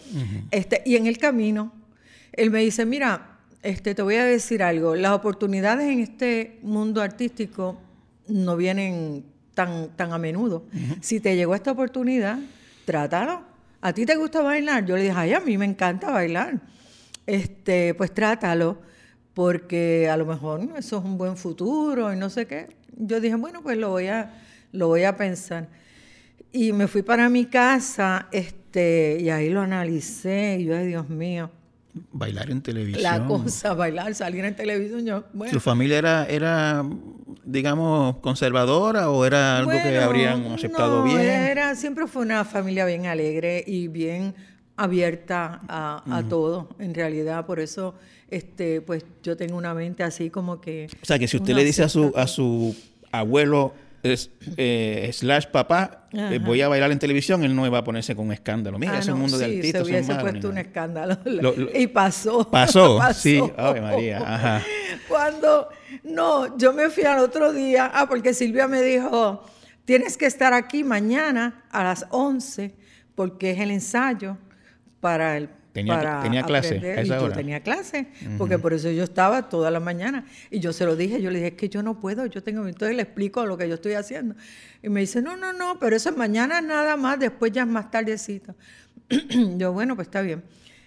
este, 0.49 0.81
y 0.85 0.95
en 0.95 1.05
el 1.05 1.17
camino, 1.17 1.71
él 2.33 2.49
me 2.49 2.61
dice, 2.61 2.85
mira, 2.85 3.38
este, 3.61 3.95
te 3.95 4.01
voy 4.01 4.15
a 4.15 4.25
decir 4.25 4.63
algo, 4.63 4.95
las 4.95 5.11
oportunidades 5.11 5.87
en 5.89 5.99
este 5.99 6.59
mundo 6.61 7.01
artístico 7.01 7.79
no 8.27 8.55
vienen 8.55 9.25
tan, 9.53 9.89
tan 9.95 10.13
a 10.13 10.17
menudo. 10.17 10.63
Si 11.01 11.19
te 11.19 11.35
llegó 11.35 11.55
esta 11.55 11.71
oportunidad, 11.71 12.39
trátalo. 12.85 13.43
¿A 13.81 13.93
ti 13.93 14.05
te 14.05 14.15
gusta 14.15 14.41
bailar? 14.41 14.85
Yo 14.85 14.95
le 14.95 15.03
dije, 15.03 15.15
ay, 15.15 15.33
a 15.33 15.39
mí 15.39 15.57
me 15.57 15.65
encanta 15.65 16.11
bailar. 16.11 16.59
Este, 17.25 17.93
pues 17.93 18.13
trátalo, 18.13 18.77
porque 19.33 20.09
a 20.09 20.17
lo 20.17 20.25
mejor 20.25 20.61
eso 20.77 20.97
es 20.97 21.03
un 21.03 21.17
buen 21.17 21.37
futuro 21.37 22.13
y 22.13 22.17
no 22.17 22.29
sé 22.29 22.45
qué. 22.45 22.75
Yo 22.97 23.19
dije, 23.19 23.35
bueno, 23.35 23.61
pues 23.61 23.77
lo 23.77 23.89
voy 23.89 24.07
a, 24.07 24.33
lo 24.71 24.87
voy 24.87 25.03
a 25.03 25.15
pensar. 25.15 25.67
Y 26.51 26.73
me 26.73 26.87
fui 26.87 27.01
para 27.01 27.29
mi 27.29 27.45
casa, 27.45 28.27
este, 28.31 28.59
Este, 28.69 29.17
y 29.19 29.31
ahí 29.31 29.49
lo 29.49 29.61
analicé 29.61 30.57
y 30.59 30.65
yo, 30.65 30.77
ay 30.77 30.85
Dios 30.85 31.09
mío, 31.09 31.49
Bailar 32.11 32.51
en 32.51 32.61
televisión. 32.61 33.03
la 33.03 33.25
cosa, 33.25 33.73
bailar, 33.75 34.13
salir 34.13 34.45
en 34.45 34.55
televisión, 34.55 35.05
yo, 35.05 35.23
bueno. 35.33 35.51
¿Su 35.51 35.59
familia 35.59 35.97
era, 35.97 36.25
era, 36.27 36.85
digamos, 37.43 38.17
conservadora 38.17 39.09
o 39.09 39.25
era 39.25 39.57
algo 39.57 39.71
que 39.71 39.97
habrían 39.97 40.45
aceptado 40.47 40.99
no, 40.99 41.03
bien? 41.05 41.19
Era, 41.19 41.75
siempre 41.75 42.07
fue 42.07 42.21
una 42.21 42.45
familia 42.45 42.85
bien 42.85 43.07
alegre 43.07 43.63
y 43.65 43.87
bien 43.87 44.35
abierta 44.77 45.61
a, 45.67 46.03
a 46.17 46.23
todo, 46.23 46.69
en 46.79 46.93
realidad. 46.93 47.45
Por 47.45 47.59
eso, 47.59 47.95
este, 48.29 48.81
pues 48.81 49.03
yo 49.23 49.35
tengo 49.35 49.57
una 49.57 49.73
mente 49.73 50.03
así 50.03 50.29
como 50.29 50.61
que. 50.61 50.87
O 51.01 51.05
sea, 51.05 51.17
que 51.17 51.27
si 51.27 51.37
usted 51.37 51.53
le 51.53 51.63
dice 51.63 51.83
a 51.83 51.89
su, 51.89 52.13
a 52.15 52.27
su 52.27 52.75
abuelo 53.11 53.73
es, 54.03 54.31
eh, 54.57 55.09
slash 55.13 55.45
papá, 55.47 56.07
eh, 56.13 56.39
voy 56.43 56.61
a 56.61 56.67
bailar 56.67 56.91
en 56.91 56.99
televisión, 56.99 57.43
él 57.43 57.55
no 57.55 57.69
va 57.71 57.79
a 57.79 57.83
ponerse 57.83 58.15
con 58.15 58.27
un 58.27 58.33
escándalo. 58.33 58.79
Mira, 58.79 58.93
Ah, 58.93 58.99
ese 58.99 59.11
no, 59.11 59.17
mundo 59.17 59.37
de 59.37 59.45
sí, 59.45 59.55
artistas 59.57 59.85
se 59.85 59.91
hubiese 59.93 60.15
puesto 60.15 60.49
un 60.49 60.57
escándalo. 60.57 61.17
Lo- 61.25 61.55
lo- 61.55 61.69
y 61.79 61.87
pasó. 61.87 62.47
Pasó, 62.51 62.99
sí. 63.13 63.41
Ave 63.57 63.81
María, 63.81 64.17
ajá. 64.25 64.63
Cuando, 65.07 65.69
no, 66.03 66.57
yo 66.57 66.73
me 66.73 66.89
fui 66.89 67.03
al 67.03 67.19
otro 67.19 67.51
día, 67.53 67.91
ah, 67.93 68.07
porque 68.07 68.33
Silvia 68.33 68.67
me 68.67 68.81
dijo, 68.81 69.43
tienes 69.85 70.17
que 70.17 70.25
estar 70.25 70.53
aquí 70.53 70.83
mañana 70.83 71.63
a 71.71 71.83
las 71.83 72.05
11, 72.11 72.75
porque 73.15 73.51
es 73.51 73.59
el 73.59 73.71
ensayo 73.71 74.37
para 74.99 75.37
el... 75.37 75.49
Tenía- 75.73 75.95
para 75.95 76.21
tenía 76.23 76.43
clase 76.43 76.77
aprender". 76.77 76.97
a 76.99 77.01
esa 77.01 77.15
y 77.15 77.19
yo 77.19 77.25
hora. 77.25 77.35
tenía 77.35 77.59
clase, 77.61 78.07
porque 78.37 78.57
por 78.57 78.73
eso 78.73 78.89
yo 78.89 79.03
estaba 79.03 79.49
toda 79.49 79.69
la 79.71 79.79
mañana. 79.79 80.25
Y 80.49 80.59
yo 80.59 80.73
se 80.73 80.85
lo 80.85 80.95
dije, 80.95 81.21
yo 81.21 81.29
le 81.29 81.37
dije, 81.39 81.49
es 81.49 81.53
que 81.55 81.69
yo 81.69 81.83
no 81.83 81.99
puedo, 81.99 82.25
yo 82.25 82.41
tengo... 82.41 82.67
Entonces 82.67 82.95
le 82.95 83.03
explico 83.03 83.45
lo 83.45 83.55
que 83.57 83.67
yo 83.69 83.75
estoy 83.75 83.93
haciendo. 83.93 84.35
Y 84.81 84.89
me 84.89 85.01
dice, 85.01 85.21
no, 85.21 85.37
no, 85.37 85.53
no, 85.53 85.77
pero 85.79 85.95
eso 85.95 86.09
es 86.09 86.17
mañana 86.17 86.59
nada 86.61 86.97
más, 86.97 87.19
después 87.19 87.51
ya 87.51 87.61
es 87.61 87.67
más 87.67 87.91
tardecito. 87.91 88.55
yo, 89.57 89.71
bueno, 89.73 89.95
pues 89.95 90.07
está 90.07 90.21
bien. 90.21 90.43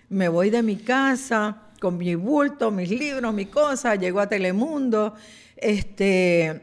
Me 0.09 0.29
voy 0.29 0.51
de 0.51 0.63
mi 0.63 0.77
casa 0.77 1.63
con 1.81 1.97
mi 1.97 2.15
bulto, 2.15 2.71
mis 2.71 2.91
libros, 2.91 3.33
mi 3.35 3.47
cosa, 3.47 3.95
llego 3.97 4.21
a 4.21 4.29
Telemundo, 4.29 5.15
este, 5.57 6.61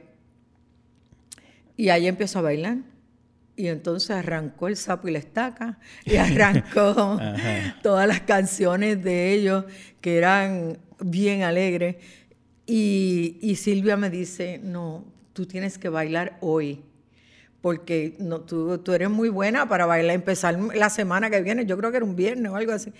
y 1.75 1.89
ahí 1.89 2.07
empiezo 2.07 2.39
a 2.39 2.41
bailar. 2.43 2.77
Y 3.59 3.67
entonces 3.67 4.11
arrancó 4.11 4.69
el 4.69 4.77
sapo 4.77 5.09
y 5.09 5.11
la 5.11 5.19
estaca, 5.19 5.79
y 6.05 6.15
arrancó 6.15 7.19
todas 7.83 8.07
las 8.07 8.21
canciones 8.21 9.03
de 9.03 9.33
ellos 9.33 9.65
que 9.99 10.17
eran 10.17 10.77
bien 11.01 11.43
alegres. 11.43 11.97
Y, 12.65 13.37
y 13.41 13.57
Silvia 13.57 13.97
me 13.97 14.09
dice, 14.09 14.61
no, 14.63 15.03
tú 15.33 15.45
tienes 15.45 15.77
que 15.77 15.89
bailar 15.89 16.37
hoy 16.39 16.83
porque 17.59 18.15
no, 18.19 18.39
tú, 18.39 18.77
tú 18.77 18.93
eres 18.93 19.09
muy 19.09 19.27
buena 19.27 19.67
para 19.67 19.85
bailar, 19.85 20.15
empezar 20.15 20.57
la 20.73 20.89
semana 20.89 21.29
que 21.29 21.41
viene, 21.41 21.65
yo 21.65 21.77
creo 21.77 21.91
que 21.91 21.97
era 21.97 22.05
un 22.05 22.15
viernes 22.15 22.49
o 22.53 22.55
algo 22.55 22.71
así. 22.71 22.93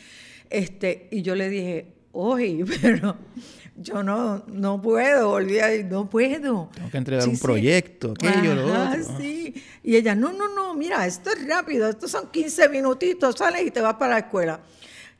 Este, 0.49 1.07
y 1.09 1.21
yo 1.21 1.35
le 1.35 1.47
dije, 1.47 1.93
hoy, 2.11 2.65
pero 2.81 3.15
yo 3.81 4.03
no, 4.03 4.43
no 4.47 4.81
puedo, 4.81 5.31
olvida, 5.31 5.69
no 5.89 6.09
puedo. 6.09 6.69
Tengo 6.73 6.89
que 6.91 6.97
entregar 6.97 7.27
un 7.27 7.39
proyecto, 7.39 8.11
aquello, 8.11 8.55
lo 8.55 8.73
Ajá, 8.73 8.97
otro. 8.99 9.17
sí. 9.17 9.53
Y 9.83 9.95
ella, 9.95 10.15
no, 10.15 10.33
no, 10.33 10.53
no, 10.53 10.73
mira, 10.75 11.05
esto 11.07 11.29
es 11.31 11.47
rápido, 11.47 11.89
estos 11.89 12.11
son 12.11 12.29
15 12.29 12.67
minutitos, 12.69 13.35
sales 13.37 13.65
y 13.65 13.71
te 13.71 13.79
vas 13.79 13.95
para 13.95 14.13
la 14.13 14.19
escuela. 14.19 14.59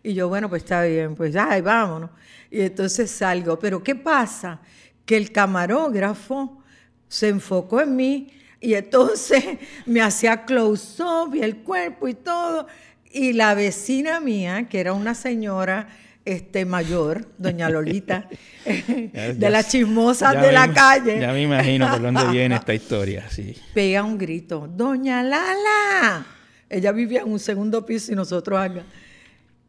Y 0.04 0.14
yo, 0.14 0.28
bueno, 0.28 0.50
pues 0.50 0.64
está 0.64 0.84
bien, 0.84 1.16
pues 1.16 1.36
ay, 1.36 1.62
vámonos. 1.62 2.10
Y 2.52 2.62
entonces 2.62 3.10
salgo. 3.10 3.58
Pero 3.60 3.82
¿qué 3.82 3.96
pasa? 3.96 4.60
Que 5.06 5.16
el 5.18 5.32
camarógrafo 5.32 6.62
se 7.08 7.30
enfocó 7.30 7.82
en 7.82 7.96
mí 7.96 8.32
y 8.60 8.74
entonces 8.74 9.44
me 9.86 10.02
hacía 10.02 10.46
close-up 10.46 11.34
y 11.34 11.42
el 11.42 11.58
cuerpo 11.58 12.08
y 12.08 12.14
todo. 12.14 12.68
Y 13.12 13.34
la 13.34 13.56
vecina 13.56 14.20
mía, 14.20 14.68
que 14.70 14.80
era 14.80 14.94
una 14.94 15.16
señora 15.16 15.88
este, 16.30 16.64
mayor, 16.64 17.28
doña 17.38 17.70
Lolita, 17.70 18.30
de 18.66 19.50
las 19.50 19.70
chismosas 19.70 20.34
ya 20.36 20.42
de 20.42 20.48
me 20.48 20.54
la 20.54 20.72
calle, 20.72 21.20
Ya 21.20 21.34
me 21.34 21.42
imagino 21.42 21.90
por 21.90 22.02
dónde 22.02 22.28
viene 22.32 22.56
esta 22.56 22.74
historia, 22.74 23.28
sí. 23.30 23.56
pega 23.74 24.04
un 24.04 24.18
grito, 24.18 24.70
Doña 24.72 25.24
Lala. 25.24 26.26
Ella 26.70 26.92
vivía 26.92 27.22
en 27.22 27.32
un 27.32 27.40
segundo 27.40 27.84
piso 27.84 28.12
y 28.12 28.16
nosotros 28.16 28.60
acá. 28.60 28.84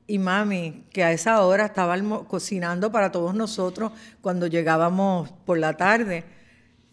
Y 0.06 0.18
mami, 0.18 0.84
que 0.92 1.02
a 1.02 1.12
esa 1.12 1.40
hora 1.40 1.64
estaba 1.66 1.96
cocinando 2.28 2.92
para 2.92 3.10
todos 3.10 3.34
nosotros 3.34 3.92
cuando 4.20 4.46
llegábamos 4.46 5.30
por 5.46 5.58
la 5.58 5.78
tarde. 5.78 6.24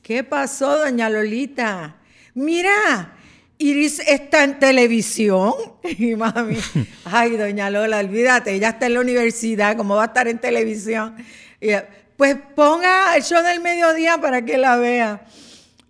¿Qué 0.01 0.23
pasó, 0.23 0.77
doña 0.77 1.10
Lolita? 1.10 1.97
Mira, 2.36 3.16
Iris 3.60 4.00
está 4.08 4.43
en 4.43 4.60
televisión. 4.60 5.54
Y 5.84 6.15
mami, 6.15 6.58
ay, 7.06 7.38
doña 7.38 7.70
Lola, 7.70 8.00
olvídate, 8.00 8.54
ella 8.54 8.70
está 8.70 8.88
en 8.88 8.96
la 8.96 9.00
universidad, 9.02 9.78
¿cómo 9.78 9.96
va 9.96 10.04
a 10.04 10.08
estar 10.08 10.28
en 10.28 10.38
televisión? 10.39 11.15
Y 11.62 11.70
pues 12.17 12.36
ponga 12.56 13.15
el 13.15 13.24
show 13.24 13.41
del 13.43 13.62
mediodía 13.62 14.17
para 14.20 14.43
que 14.43 14.58
la 14.58 14.76
vea. 14.78 15.26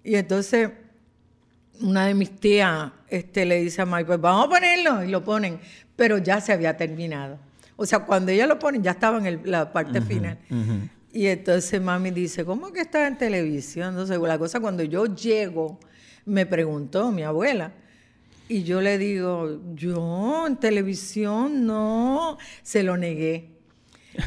Y 0.03 0.15
entonces 0.15 0.69
una 1.82 2.06
de 2.08 2.13
mis 2.13 2.32
tías 2.39 2.91
este, 3.10 3.45
le 3.45 3.62
dice 3.62 3.82
a 3.82 3.86
Mike, 3.86 4.06
pues 4.06 4.21
vamos 4.21 4.45
a 4.47 4.49
ponerlo, 4.49 5.03
y 5.03 5.08
lo 5.10 5.23
ponen, 5.23 5.60
pero 5.95 6.17
ya 6.17 6.41
se 6.41 6.51
había 6.53 6.75
terminado. 6.77 7.38
O 7.75 7.86
sea, 7.86 7.99
cuando 7.99 8.32
ella 8.32 8.47
lo 8.47 8.58
ponen, 8.60 8.82
ya 8.84 8.91
estaba 8.91 9.17
en 9.19 9.25
el- 9.27 9.41
la 9.45 9.71
parte 9.71 10.01
final. 10.01 10.38
Y 11.13 11.27
entonces 11.27 11.82
mami 11.82 12.12
dice, 12.12 12.43
¿cómo 12.45 12.71
que 12.71 12.82
está 12.82 13.08
en 13.08 13.17
televisión? 13.17 13.89
Entonces, 13.89 14.17
la 14.19 14.38
cosa, 14.38 14.60
cuando 14.60 14.84
yo 14.84 15.06
llego, 15.06 15.80
me 16.27 16.45
preguntó 16.45 17.11
mi 17.11 17.23
abuela, 17.23 17.71
y 18.49 18.63
yo 18.63 18.79
le 18.81 18.97
digo, 18.97 19.59
yo 19.75 20.45
en 20.47 20.55
televisión 20.57 21.65
no, 21.65 22.37
se 22.63 22.83
lo 22.83 22.95
negué. 22.97 23.49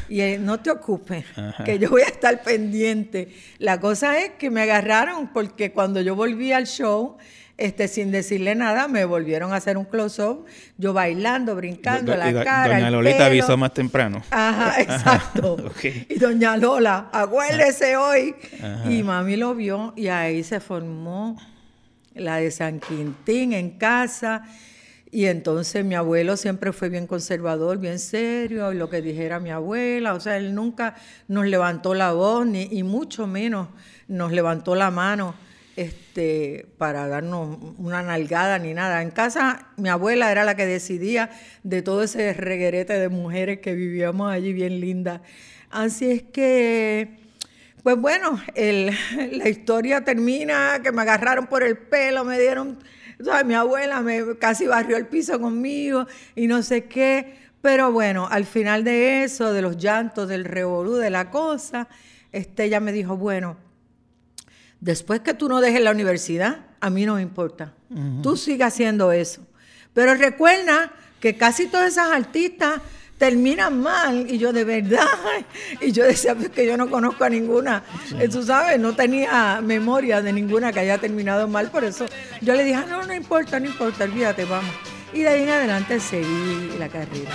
Y 0.07 0.21
él, 0.21 0.45
no 0.45 0.59
te 0.59 0.69
ocupes, 0.71 1.25
que 1.65 1.79
yo 1.79 1.89
voy 1.89 2.01
a 2.03 2.05
estar 2.07 2.43
pendiente. 2.43 3.29
La 3.57 3.79
cosa 3.79 4.19
es 4.19 4.31
que 4.31 4.49
me 4.49 4.61
agarraron 4.61 5.27
porque 5.33 5.71
cuando 5.71 6.01
yo 6.01 6.15
volví 6.15 6.51
al 6.53 6.65
show, 6.67 7.17
este, 7.57 7.87
sin 7.87 8.09
decirle 8.11 8.55
nada, 8.55 8.87
me 8.87 9.05
volvieron 9.05 9.53
a 9.53 9.57
hacer 9.57 9.77
un 9.77 9.85
close-up, 9.85 10.45
yo 10.77 10.93
bailando, 10.93 11.55
brincando, 11.55 12.11
Do- 12.13 12.17
la 12.17 12.31
do- 12.31 12.43
cara, 12.43 12.75
Doña 12.75 12.87
el 12.87 12.93
Lolita 12.93 13.17
pelo. 13.17 13.25
avisó 13.27 13.57
más 13.57 13.73
temprano. 13.73 14.23
Ajá, 14.31 14.81
exacto. 14.81 15.57
Y 16.09 16.17
doña 16.19 16.57
Lola, 16.57 17.09
acuérdese 17.11 17.97
hoy. 17.97 18.33
Y 18.89 19.03
mami 19.03 19.35
lo 19.35 19.53
vio 19.55 19.93
y 19.97 20.07
ahí 20.07 20.43
se 20.43 20.59
formó 20.59 21.35
la 22.21 22.37
de 22.37 22.51
San 22.51 22.79
Quintín 22.79 23.53
en 23.53 23.71
casa. 23.71 24.43
Y 25.11 25.25
entonces 25.25 25.83
mi 25.83 25.95
abuelo 25.95 26.37
siempre 26.37 26.71
fue 26.71 26.87
bien 26.87 27.05
conservador, 27.05 27.77
bien 27.79 27.99
serio, 27.99 28.73
lo 28.73 28.89
que 28.89 29.01
dijera 29.01 29.41
mi 29.41 29.49
abuela, 29.49 30.13
o 30.13 30.21
sea, 30.21 30.37
él 30.37 30.55
nunca 30.55 30.95
nos 31.27 31.45
levantó 31.47 31.93
la 31.93 32.13
voz, 32.13 32.45
ni, 32.45 32.69
y 32.71 32.83
mucho 32.83 33.27
menos 33.27 33.67
nos 34.07 34.31
levantó 34.31 34.73
la 34.73 34.89
mano 34.89 35.35
este, 35.75 36.67
para 36.77 37.07
darnos 37.07 37.57
una 37.77 38.01
nalgada 38.03 38.57
ni 38.59 38.73
nada. 38.73 39.01
En 39.01 39.11
casa 39.11 39.67
mi 39.75 39.89
abuela 39.89 40.31
era 40.31 40.43
la 40.43 40.55
que 40.55 40.65
decidía 40.65 41.29
de 41.63 41.81
todo 41.81 42.03
ese 42.03 42.33
reguerete 42.33 42.93
de 42.93 43.09
mujeres 43.09 43.59
que 43.59 43.73
vivíamos 43.73 44.31
allí 44.31 44.53
bien 44.53 44.79
lindas. 44.79 45.21
Así 45.69 46.11
es 46.11 46.23
que, 46.23 47.17
pues 47.83 47.97
bueno, 47.97 48.39
el- 48.55 48.91
la 49.31 49.49
historia 49.49 50.03
termina 50.03 50.79
que 50.83 50.91
me 50.91 51.01
agarraron 51.01 51.47
por 51.47 51.63
el 51.63 51.77
pelo, 51.77 52.23
me 52.23 52.39
dieron, 52.39 52.77
o 53.19 53.23
sea, 53.23 53.43
mi 53.43 53.53
abuela 53.53 54.01
me 54.01 54.37
casi 54.37 54.67
barrió 54.67 54.97
el 54.97 55.07
piso 55.07 55.39
conmigo 55.39 56.07
y 56.35 56.47
no 56.47 56.61
sé 56.63 56.85
qué. 56.85 57.39
Pero 57.61 57.91
bueno, 57.91 58.27
al 58.27 58.45
final 58.45 58.83
de 58.83 59.23
eso, 59.23 59.53
de 59.53 59.61
los 59.61 59.77
llantos, 59.77 60.27
del 60.27 60.45
revolú, 60.45 60.95
de 60.95 61.11
la 61.11 61.29
cosa, 61.29 61.87
este, 62.31 62.63
ella 62.63 62.79
me 62.79 62.91
dijo, 62.91 63.17
bueno, 63.17 63.55
después 64.79 65.19
que 65.19 65.33
tú 65.33 65.47
no 65.47 65.61
dejes 65.61 65.81
la 65.81 65.91
universidad, 65.91 66.65
a 66.79 66.89
mí 66.89 67.05
no 67.05 67.15
me 67.15 67.21
importa. 67.21 67.73
Tú 68.23 68.37
sigue 68.37 68.63
haciendo 68.63 69.11
eso. 69.11 69.45
Pero 69.93 70.15
recuerda 70.15 70.91
que 71.19 71.35
casi 71.37 71.67
todas 71.67 71.91
esas 71.91 72.11
artistas 72.11 72.81
terminan 73.21 73.79
mal. 73.79 74.25
Y 74.27 74.39
yo, 74.39 74.51
de 74.51 74.63
verdad. 74.63 75.05
Y 75.79 75.91
yo 75.91 76.03
decía, 76.03 76.33
pues 76.33 76.49
que 76.49 76.65
yo 76.65 76.75
no 76.75 76.89
conozco 76.89 77.23
a 77.23 77.29
ninguna. 77.29 77.83
Eh, 78.19 78.27
Tú 78.27 78.41
sabes, 78.41 78.79
no 78.79 78.95
tenía 78.95 79.61
memoria 79.63 80.23
de 80.23 80.33
ninguna 80.33 80.73
que 80.73 80.79
haya 80.79 80.97
terminado 80.97 81.47
mal. 81.47 81.69
Por 81.69 81.83
eso 81.83 82.07
yo 82.41 82.55
le 82.55 82.63
dije, 82.63 82.77
"Ah, 82.77 82.85
no, 82.89 83.03
no 83.05 83.13
importa, 83.13 83.59
no 83.59 83.67
importa, 83.67 84.05
olvídate, 84.05 84.45
vamos. 84.45 84.73
Y 85.13 85.19
de 85.21 85.27
ahí 85.29 85.43
en 85.43 85.49
adelante 85.49 85.99
seguí 85.99 86.71
la 86.79 86.89
carrera. 86.89 87.31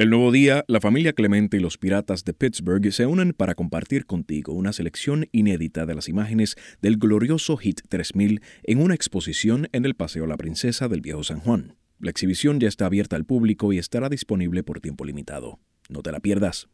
El 0.00 0.08
nuevo 0.08 0.32
día, 0.32 0.64
la 0.66 0.80
familia 0.80 1.12
Clemente 1.12 1.58
y 1.58 1.60
los 1.60 1.76
piratas 1.76 2.24
de 2.24 2.32
Pittsburgh 2.32 2.90
se 2.90 3.04
unen 3.04 3.34
para 3.34 3.54
compartir 3.54 4.06
contigo 4.06 4.54
una 4.54 4.72
selección 4.72 5.28
inédita 5.30 5.84
de 5.84 5.94
las 5.94 6.08
imágenes 6.08 6.56
del 6.80 6.96
glorioso 6.96 7.58
Hit 7.58 7.82
3000 7.86 8.40
en 8.62 8.80
una 8.80 8.94
exposición 8.94 9.68
en 9.72 9.84
el 9.84 9.94
Paseo 9.94 10.26
La 10.26 10.38
Princesa 10.38 10.88
del 10.88 11.02
Viejo 11.02 11.22
San 11.22 11.40
Juan. 11.40 11.76
La 11.98 12.08
exhibición 12.08 12.60
ya 12.60 12.68
está 12.68 12.86
abierta 12.86 13.16
al 13.16 13.26
público 13.26 13.74
y 13.74 13.78
estará 13.78 14.08
disponible 14.08 14.62
por 14.62 14.80
tiempo 14.80 15.04
limitado. 15.04 15.58
No 15.90 16.00
te 16.00 16.12
la 16.12 16.20
pierdas. 16.20 16.70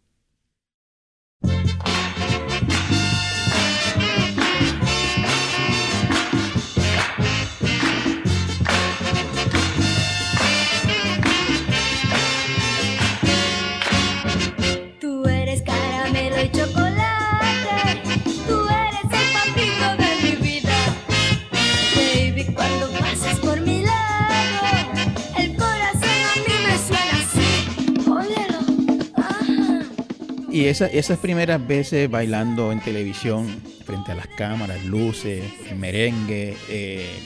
Y 30.57 30.66
esa- 30.69 30.87
esas 30.87 31.19
primeras 31.19 31.64
veces 31.66 32.11
bailando 32.11 32.73
en 32.73 32.81
televisión, 32.81 33.47
frente 33.85 34.12
a 34.12 34.14
las 34.14 34.27
cámaras, 34.29 34.85
luces, 34.85 35.45
el 35.71 35.77
merengue, 35.77 36.57
eh, 36.71 37.19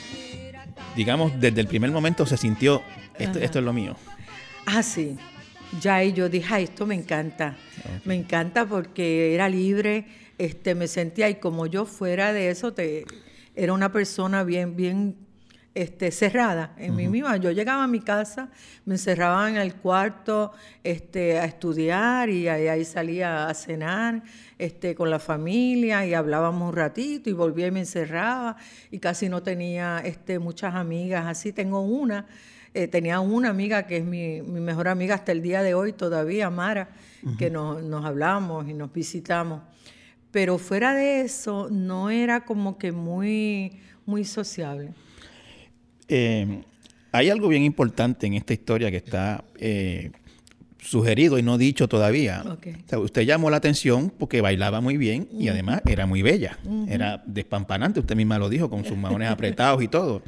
digamos, 0.97 1.39
desde 1.41 1.61
el 1.61 1.67
primer 1.69 1.91
momento 1.93 2.27
se 2.27 2.37
sintió, 2.37 2.83
esto, 3.19 3.39
esto 3.39 3.59
es 3.61 3.65
lo 3.65 3.73
mío. 3.73 3.97
Ah, 4.67 4.83
sí. 4.83 5.17
Ya 5.81 5.97
ahí 5.97 6.13
yo 6.13 6.29
dije, 6.29 6.47
"Ay, 6.53 6.65
esto 6.65 6.87
me 6.87 6.97
encanta. 6.97 7.57
Me 8.05 8.17
encanta 8.17 8.67
porque 8.67 9.33
era 9.35 9.49
libre, 9.49 10.07
este, 10.39 10.75
me 10.75 10.89
sentía, 10.89 11.29
y 11.31 11.37
como 11.37 11.67
yo 11.67 11.85
fuera 11.85 12.33
de 12.33 12.51
eso, 12.51 12.73
te, 12.73 13.05
era 13.55 13.73
una 13.73 13.93
persona 13.93 14.43
bien, 14.43 14.75
bien 14.75 15.15
este, 15.81 16.11
cerrada 16.11 16.75
en 16.77 16.95
mí 16.95 17.09
misma. 17.09 17.39
Yo 17.39 17.51
llegaba 17.51 17.85
a 17.85 17.87
mi 17.87 18.01
casa, 18.01 18.51
me 18.85 18.95
encerraba 18.95 19.49
en 19.49 19.57
el 19.57 19.75
cuarto 19.75 20.53
este, 20.85 21.39
a 21.39 21.47
estudiar 21.47 22.29
y 22.29 22.49
ahí, 22.49 22.69
ahí 22.69 22.85
salía 22.85 23.47
a 23.47 23.55
cenar 23.55 24.23
este, 24.59 24.95
con 24.95 25.09
la 25.09 25.19
familia 25.19 26.05
y 26.05 26.13
hablábamos 26.13 26.69
un 26.69 26.77
ratito 26.77 27.31
y 27.31 27.33
volvía 27.33 27.69
y 27.69 27.71
me 27.71 27.81
encerraba 27.81 28.57
y 28.91 28.99
casi 28.99 29.31
no 29.31 29.43
tenía 29.43 30.03
este, 30.05 30.39
muchas 30.39 30.75
amigas. 30.75 31.27
Así 31.27 31.53
tengo 31.53 31.81
una. 31.81 32.27
Eh, 32.75 32.87
tenía 32.87 33.19
una 33.21 33.49
amiga 33.49 33.87
que 33.87 33.97
es 33.97 34.05
mi, 34.05 34.43
mi 34.43 34.61
mejor 34.61 34.87
amiga 34.87 35.15
hasta 35.15 35.33
el 35.33 35.41
día 35.41 35.63
de 35.63 35.73
hoy 35.73 35.93
todavía, 35.95 36.51
Mara, 36.51 36.91
que 37.39 37.51
nos, 37.51 37.83
nos 37.83 38.05
hablamos 38.05 38.69
y 38.69 38.75
nos 38.75 38.93
visitamos. 38.93 39.63
Pero 40.31 40.59
fuera 40.59 40.95
de 40.95 41.23
eso, 41.23 41.69
no 41.71 42.11
era 42.11 42.45
como 42.45 42.77
que 42.79 42.93
muy, 42.93 43.81
muy 44.05 44.25
sociable. 44.25 44.93
Eh, 46.11 46.63
hay 47.13 47.31
algo 47.31 47.49
bien 47.49 47.63
importante 47.63 48.27
en 48.27 48.35
esta 48.35 48.53
historia 48.53 48.91
que 48.91 48.99
está 48.99 49.45
eh, 49.59 50.11
sugerido 50.79 51.39
y 51.39 51.43
no 51.43 51.57
dicho 51.59 51.89
todavía. 51.89 52.43
Ok. 52.47 52.67
O 52.85 52.89
sea, 52.89 52.99
usted 52.99 53.23
llamó 53.23 53.51
la 53.51 53.57
atención 53.59 54.13
porque 54.17 54.41
bailaba 54.41 54.81
muy 54.81 54.97
bien 54.97 55.29
y 55.33 55.49
además 55.49 55.83
era 55.87 56.07
muy 56.07 56.23
bella. 56.23 56.59
Era 56.89 57.23
despampanante, 57.27 58.01
usted 58.01 58.17
misma 58.17 58.39
lo 58.39 58.49
dijo, 58.49 58.69
con 58.71 58.85
sus 58.85 58.97
maones 58.97 59.29
apretados 59.29 59.83
y 59.83 59.89
todo. 59.89 60.23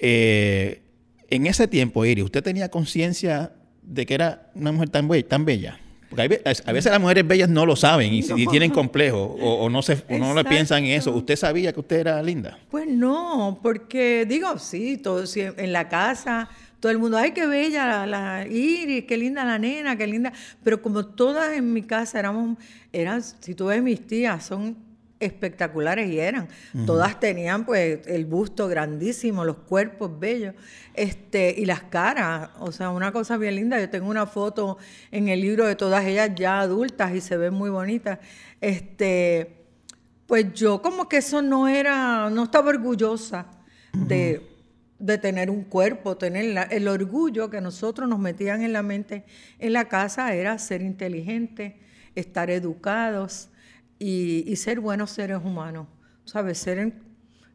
Eh, 0.00 0.82
en 1.30 1.46
ese 1.46 1.66
tiempo, 1.68 2.04
Iris, 2.04 2.24
¿usted 2.24 2.42
tenía 2.42 2.68
conciencia 2.70 3.52
de 3.82 4.04
que 4.06 4.14
era 4.14 4.50
una 4.54 4.72
mujer 4.72 4.90
tan, 4.90 5.08
be- 5.08 5.22
tan 5.22 5.44
bella? 5.44 5.78
Porque 6.12 6.40
hay 6.44 6.54
a 6.64 6.72
veces 6.72 6.92
las 6.92 7.00
mujeres 7.00 7.26
bellas 7.26 7.48
no 7.48 7.66
lo 7.66 7.76
saben 7.76 8.12
y, 8.12 8.20
y 8.36 8.46
tienen 8.46 8.70
complejo 8.70 9.36
o, 9.40 9.64
o 9.64 9.70
no, 9.70 9.82
se, 9.82 10.02
o 10.08 10.18
no 10.18 10.34
le 10.34 10.44
piensan 10.44 10.84
en 10.84 10.92
eso. 10.92 11.10
¿Usted 11.12 11.36
sabía 11.36 11.72
que 11.72 11.80
usted 11.80 12.00
era 12.00 12.22
linda? 12.22 12.58
Pues 12.70 12.86
no, 12.86 13.58
porque 13.62 14.26
digo, 14.26 14.58
sí, 14.58 14.98
todo, 14.98 15.26
sí, 15.26 15.40
en 15.40 15.72
la 15.72 15.88
casa 15.88 16.48
todo 16.82 16.90
el 16.90 16.98
mundo, 16.98 17.16
ay, 17.16 17.30
qué 17.30 17.46
bella 17.46 17.86
la, 17.86 18.06
la 18.08 18.46
Iris, 18.48 19.04
qué 19.04 19.16
linda 19.16 19.44
la 19.44 19.56
nena, 19.56 19.96
qué 19.96 20.04
linda. 20.08 20.32
Pero 20.64 20.82
como 20.82 21.06
todas 21.06 21.56
en 21.56 21.72
mi 21.72 21.82
casa 21.82 22.18
éramos, 22.18 22.58
eran, 22.92 23.22
si 23.22 23.54
tú 23.54 23.66
ves 23.66 23.80
mis 23.80 24.04
tías, 24.04 24.44
son 24.44 24.76
espectaculares 25.24 26.10
y 26.10 26.18
eran. 26.18 26.48
Todas 26.86 27.18
tenían 27.20 27.64
pues 27.64 28.06
el 28.06 28.26
busto 28.26 28.68
grandísimo, 28.68 29.44
los 29.44 29.56
cuerpos 29.58 30.18
bellos, 30.18 30.54
este, 30.94 31.54
y 31.56 31.64
las 31.64 31.82
caras, 31.82 32.50
o 32.60 32.72
sea, 32.72 32.90
una 32.90 33.12
cosa 33.12 33.36
bien 33.36 33.54
linda. 33.56 33.80
Yo 33.80 33.88
tengo 33.88 34.08
una 34.10 34.26
foto 34.26 34.78
en 35.10 35.28
el 35.28 35.40
libro 35.40 35.66
de 35.66 35.76
todas 35.76 36.04
ellas 36.04 36.30
ya 36.36 36.60
adultas 36.60 37.14
y 37.14 37.20
se 37.20 37.36
ven 37.36 37.54
muy 37.54 37.70
bonitas. 37.70 38.18
Este, 38.60 39.58
pues 40.26 40.52
yo 40.54 40.80
como 40.82 41.08
que 41.08 41.18
eso 41.18 41.42
no 41.42 41.68
era, 41.68 42.30
no 42.30 42.44
estaba 42.44 42.70
orgullosa 42.70 43.46
de, 43.92 44.48
de 44.98 45.18
tener 45.18 45.50
un 45.50 45.64
cuerpo, 45.64 46.16
tener 46.16 46.46
la- 46.54 46.62
el 46.62 46.88
orgullo 46.88 47.50
que 47.50 47.60
nosotros 47.60 48.08
nos 48.08 48.18
metían 48.18 48.62
en 48.62 48.72
la 48.72 48.82
mente 48.82 49.24
en 49.58 49.72
la 49.74 49.88
casa 49.88 50.32
era 50.34 50.56
ser 50.58 50.80
inteligente, 50.82 51.80
estar 52.14 52.50
educados 52.50 53.48
y, 54.02 54.42
y 54.50 54.56
ser 54.56 54.80
buenos 54.80 55.12
seres 55.12 55.38
humanos, 55.44 55.86
¿sabes? 56.24 56.66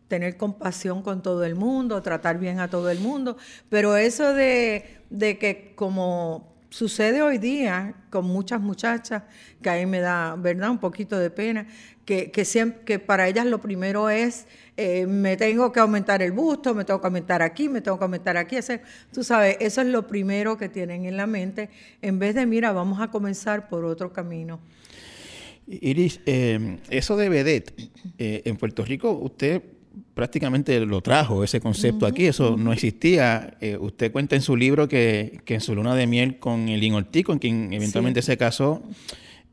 Tener 0.08 0.38
compasión 0.38 1.02
con 1.02 1.22
todo 1.22 1.44
el 1.44 1.56
mundo, 1.56 2.02
tratar 2.02 2.40
bien 2.40 2.62
a 2.62 2.70
todo 2.70 2.90
el 2.90 3.00
mundo, 3.00 3.36
pero 3.68 3.98
eso 3.98 4.34
de, 4.34 5.02
de 5.10 5.38
que 5.38 5.74
como 5.76 6.56
sucede 6.70 7.22
hoy 7.22 7.38
día 7.38 7.96
con 8.10 8.26
muchas 8.26 8.62
muchachas, 8.62 9.24
que 9.62 9.70
ahí 9.70 9.86
me 9.86 10.00
da, 10.00 10.36
¿verdad?, 10.38 10.70
un 10.70 10.78
poquito 10.78 11.20
de 11.20 11.30
pena, 11.30 11.68
que, 12.06 12.32
que, 12.32 12.46
siempre, 12.46 12.86
que 12.86 13.00
para 13.00 13.28
ellas 13.28 13.46
lo 13.46 13.60
primero 13.60 14.10
es, 14.10 14.48
eh, 14.78 15.06
me 15.06 15.36
tengo 15.36 15.74
que 15.74 15.82
aumentar 15.82 16.22
el 16.22 16.32
busto, 16.32 16.74
me 16.74 16.86
tengo 16.86 17.02
que 17.02 17.08
aumentar 17.08 17.42
aquí, 17.42 17.68
me 17.68 17.82
tengo 17.82 17.98
que 17.98 18.06
aumentar 18.06 18.38
aquí, 18.38 18.56
hacer, 18.56 18.84
tú 19.12 19.22
sabes, 19.22 19.58
eso 19.60 19.82
es 19.82 19.88
lo 19.88 20.08
primero 20.08 20.58
que 20.58 20.70
tienen 20.70 21.04
en 21.04 21.18
la 21.18 21.28
mente, 21.28 21.70
en 22.02 22.20
vez 22.20 22.36
de, 22.36 22.46
mira, 22.46 22.72
vamos 22.72 23.02
a 23.02 23.12
comenzar 23.12 23.68
por 23.68 23.84
otro 23.84 24.14
camino. 24.14 24.62
Iris, 25.68 26.22
eh, 26.26 26.78
eso 26.90 27.18
de 27.18 27.30
vedette, 27.30 27.74
eh, 28.18 28.42
en 28.46 28.56
Puerto 28.58 28.86
Rico 28.86 29.12
usted 29.12 29.62
prácticamente 30.14 30.80
lo 30.86 31.02
trajo, 31.02 31.44
ese 31.44 31.60
concepto 31.60 32.06
aquí, 32.06 32.26
eso 32.26 32.56
no 32.58 32.72
existía. 32.74 33.56
Eh, 33.62 33.78
usted 33.80 34.12
cuenta 34.12 34.36
en 34.36 34.42
su 34.42 34.56
libro 34.56 34.88
que, 34.88 35.42
que 35.46 35.56
en 35.56 35.62
su 35.62 35.76
luna 35.76 35.96
de 35.96 36.08
miel 36.08 36.40
con 36.40 36.70
el 36.70 36.94
Ortiz, 36.94 37.24
con 37.26 37.38
quien 37.40 37.72
eventualmente 37.74 38.22
se 38.22 38.38
casó, 38.38 38.82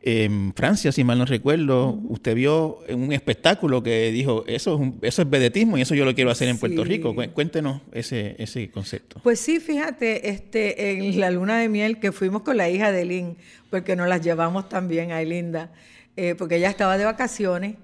en 0.06 0.52
Francia, 0.54 0.92
si 0.92 1.02
mal 1.02 1.16
no 1.18 1.24
recuerdo, 1.24 1.98
usted 2.08 2.34
vio 2.34 2.80
un 2.90 3.12
espectáculo 3.14 3.82
que 3.82 4.12
dijo, 4.12 4.44
eso 4.46 4.74
es, 4.74 4.80
un- 4.80 4.98
eso 5.00 5.22
es 5.22 5.30
vedetismo 5.30 5.78
y 5.78 5.80
eso 5.82 5.94
yo 5.94 6.04
lo 6.04 6.14
quiero 6.14 6.30
hacer 6.30 6.48
en 6.48 6.58
Puerto. 6.58 6.84
Rico. 6.84 7.14
Cué- 7.14 7.30
Cuéntenos 7.30 7.80
ese, 7.92 8.36
ese 8.38 8.70
concepto. 8.70 9.18
Pues 9.22 9.40
sí, 9.40 9.60
fíjate, 9.60 10.28
este, 10.28 10.90
en 10.90 11.18
la 11.20 11.30
luna 11.30 11.58
de 11.58 11.70
miel 11.70 11.98
que 12.00 12.12
fuimos 12.12 12.42
con 12.42 12.58
la 12.58 12.68
hija 12.68 12.92
de 12.92 13.06
Lynn, 13.06 13.36
porque 13.70 13.96
nos 13.96 14.06
las 14.08 14.20
llevamos 14.22 14.68
también 14.68 15.10
a 15.10 15.22
Linda, 15.22 15.72
eh, 16.16 16.34
porque 16.34 16.56
ella 16.56 16.70
estaba 16.70 16.96
de 16.98 17.04
vacaciones. 17.04 17.76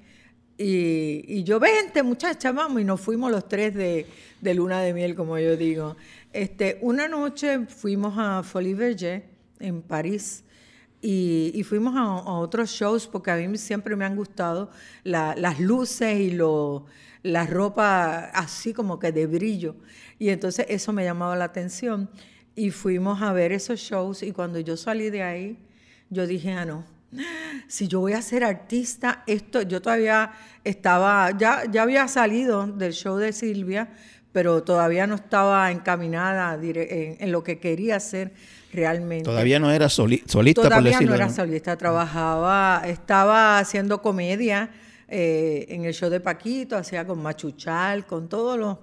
Y, 0.57 1.25
y 1.27 1.43
yo, 1.43 1.59
vente 1.59 2.03
muchacha, 2.03 2.53
vamos, 2.53 2.83
y 2.83 2.85
nos 2.85 3.01
fuimos 3.01 3.31
los 3.31 3.49
tres 3.49 3.75
de, 3.75 4.07
luna 4.55 4.83
de 4.83 4.93
miel, 4.93 5.14
como 5.14 5.38
yo 5.38 5.57
digo. 5.57 5.97
Este, 6.33 6.79
una 6.83 7.09
noche 7.09 7.66
fuimos 7.66 8.14
a 8.19 8.43
Folie 8.43 8.75
Verger 8.75 9.25
en 9.59 9.81
París 9.83 10.45
y, 11.03 11.62
fuimos 11.64 11.95
a, 11.97 12.12
otros 12.35 12.71
shows 12.71 13.07
porque 13.07 13.31
a 13.31 13.37
mí 13.37 13.57
siempre 13.57 13.97
me 13.97 14.05
han 14.05 14.16
gustado 14.16 14.71
la- 15.03 15.35
las 15.35 15.59
luces 15.61 16.21
y 16.21 16.31
lo, 16.33 16.85
la 17.23 17.47
ropa 17.47 18.27
así 18.35 18.75
como 18.75 18.99
que 18.99 19.12
de 19.12 19.27
brillo. 19.27 19.77
Y 20.19 20.29
entonces 20.29 20.66
eso 20.69 20.93
me 20.93 21.05
llamaba 21.05 21.37
la 21.37 21.45
atención. 21.45 22.11
Y 22.55 22.71
fuimos 22.71 23.23
a 23.23 23.33
ver 23.33 23.53
esos 23.53 23.81
shows 23.81 24.23
y 24.23 24.33
cuando 24.33 24.61
yo 24.61 24.77
salí 24.77 25.09
de 25.09 25.23
ahí, 25.23 25.59
yo 26.11 26.27
dije, 26.27 26.53
ah, 26.53 26.66
no, 26.66 26.85
si 27.68 27.88
yo 27.88 28.01
voy 28.01 28.12
a 28.12 28.23
ser 28.23 28.44
artista, 28.44 29.23
esto, 29.27 29.62
yo 29.62 29.83
todavía 29.83 30.33
estaba, 30.64 31.31
ya, 31.37 31.62
ya 31.70 31.83
había 31.83 32.07
salido 32.09 32.66
del 32.66 32.92
show 32.92 33.16
de 33.16 33.33
Silvia, 33.33 33.88
pero 34.33 34.62
todavía 34.62 35.07
no 35.07 35.16
estaba 35.16 35.70
encaminada 35.73 36.55
en, 36.55 37.16
en 37.18 37.33
lo 37.33 37.42
que 37.42 37.59
quería 37.59 37.96
hacer 37.96 38.33
realmente. 38.73 39.25
Todavía 39.25 39.59
no 39.59 39.70
era 39.73 39.88
soli- 39.88 40.23
solista, 40.27 40.62
por 40.62 40.68
Todavía 40.70 40.92
decirlo 40.92 41.16
no 41.16 41.16
era 41.16 41.29
solista, 41.31 41.77
trabajaba, 41.77 42.83
estaba 42.87 43.59
haciendo 43.59 44.01
comedia 44.01 44.70
eh, 45.09 45.66
en 45.70 45.85
el 45.85 45.92
show 45.94 46.09
de 46.11 46.20
Paquito, 46.20 46.77
hacía 46.77 47.05
con 47.05 47.20
Machuchal, 47.20 48.07
con 48.07 48.29
todos 48.29 48.57
los, 48.57 48.79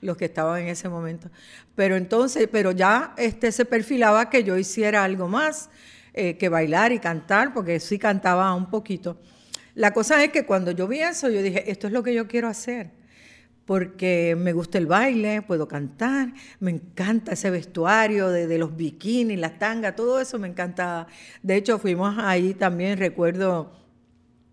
los 0.00 0.16
que 0.16 0.24
estaban 0.24 0.62
en 0.62 0.68
ese 0.68 0.88
momento. 0.88 1.28
Pero 1.74 1.96
entonces, 1.96 2.48
pero 2.50 2.72
ya 2.72 3.12
este, 3.18 3.52
se 3.52 3.66
perfilaba 3.66 4.30
que 4.30 4.42
yo 4.44 4.56
hiciera 4.56 5.04
algo 5.04 5.28
más 5.28 5.68
eh, 6.16 6.36
que 6.36 6.48
bailar 6.48 6.90
y 6.92 6.98
cantar, 6.98 7.54
porque 7.54 7.78
sí 7.78 7.98
cantaba 7.98 8.52
un 8.54 8.70
poquito. 8.70 9.20
La 9.74 9.92
cosa 9.92 10.24
es 10.24 10.30
que 10.30 10.44
cuando 10.46 10.72
yo 10.72 10.88
vi 10.88 11.00
eso, 11.00 11.28
yo 11.28 11.42
dije, 11.42 11.70
esto 11.70 11.86
es 11.86 11.92
lo 11.92 12.02
que 12.02 12.14
yo 12.14 12.26
quiero 12.26 12.48
hacer 12.48 12.90
porque 13.66 14.36
me 14.38 14.52
gusta 14.52 14.78
el 14.78 14.86
baile, 14.86 15.42
puedo 15.42 15.66
cantar, 15.66 16.32
me 16.60 16.70
encanta 16.70 17.32
ese 17.32 17.50
vestuario 17.50 18.30
de, 18.30 18.46
de 18.46 18.58
los 18.58 18.76
bikinis, 18.76 19.38
las 19.38 19.58
tangas, 19.58 19.96
todo 19.96 20.20
eso 20.20 20.38
me 20.38 20.46
encantaba. 20.46 21.08
De 21.42 21.56
hecho, 21.56 21.80
fuimos 21.80 22.14
ahí 22.16 22.54
también, 22.54 22.96
recuerdo, 22.96 23.72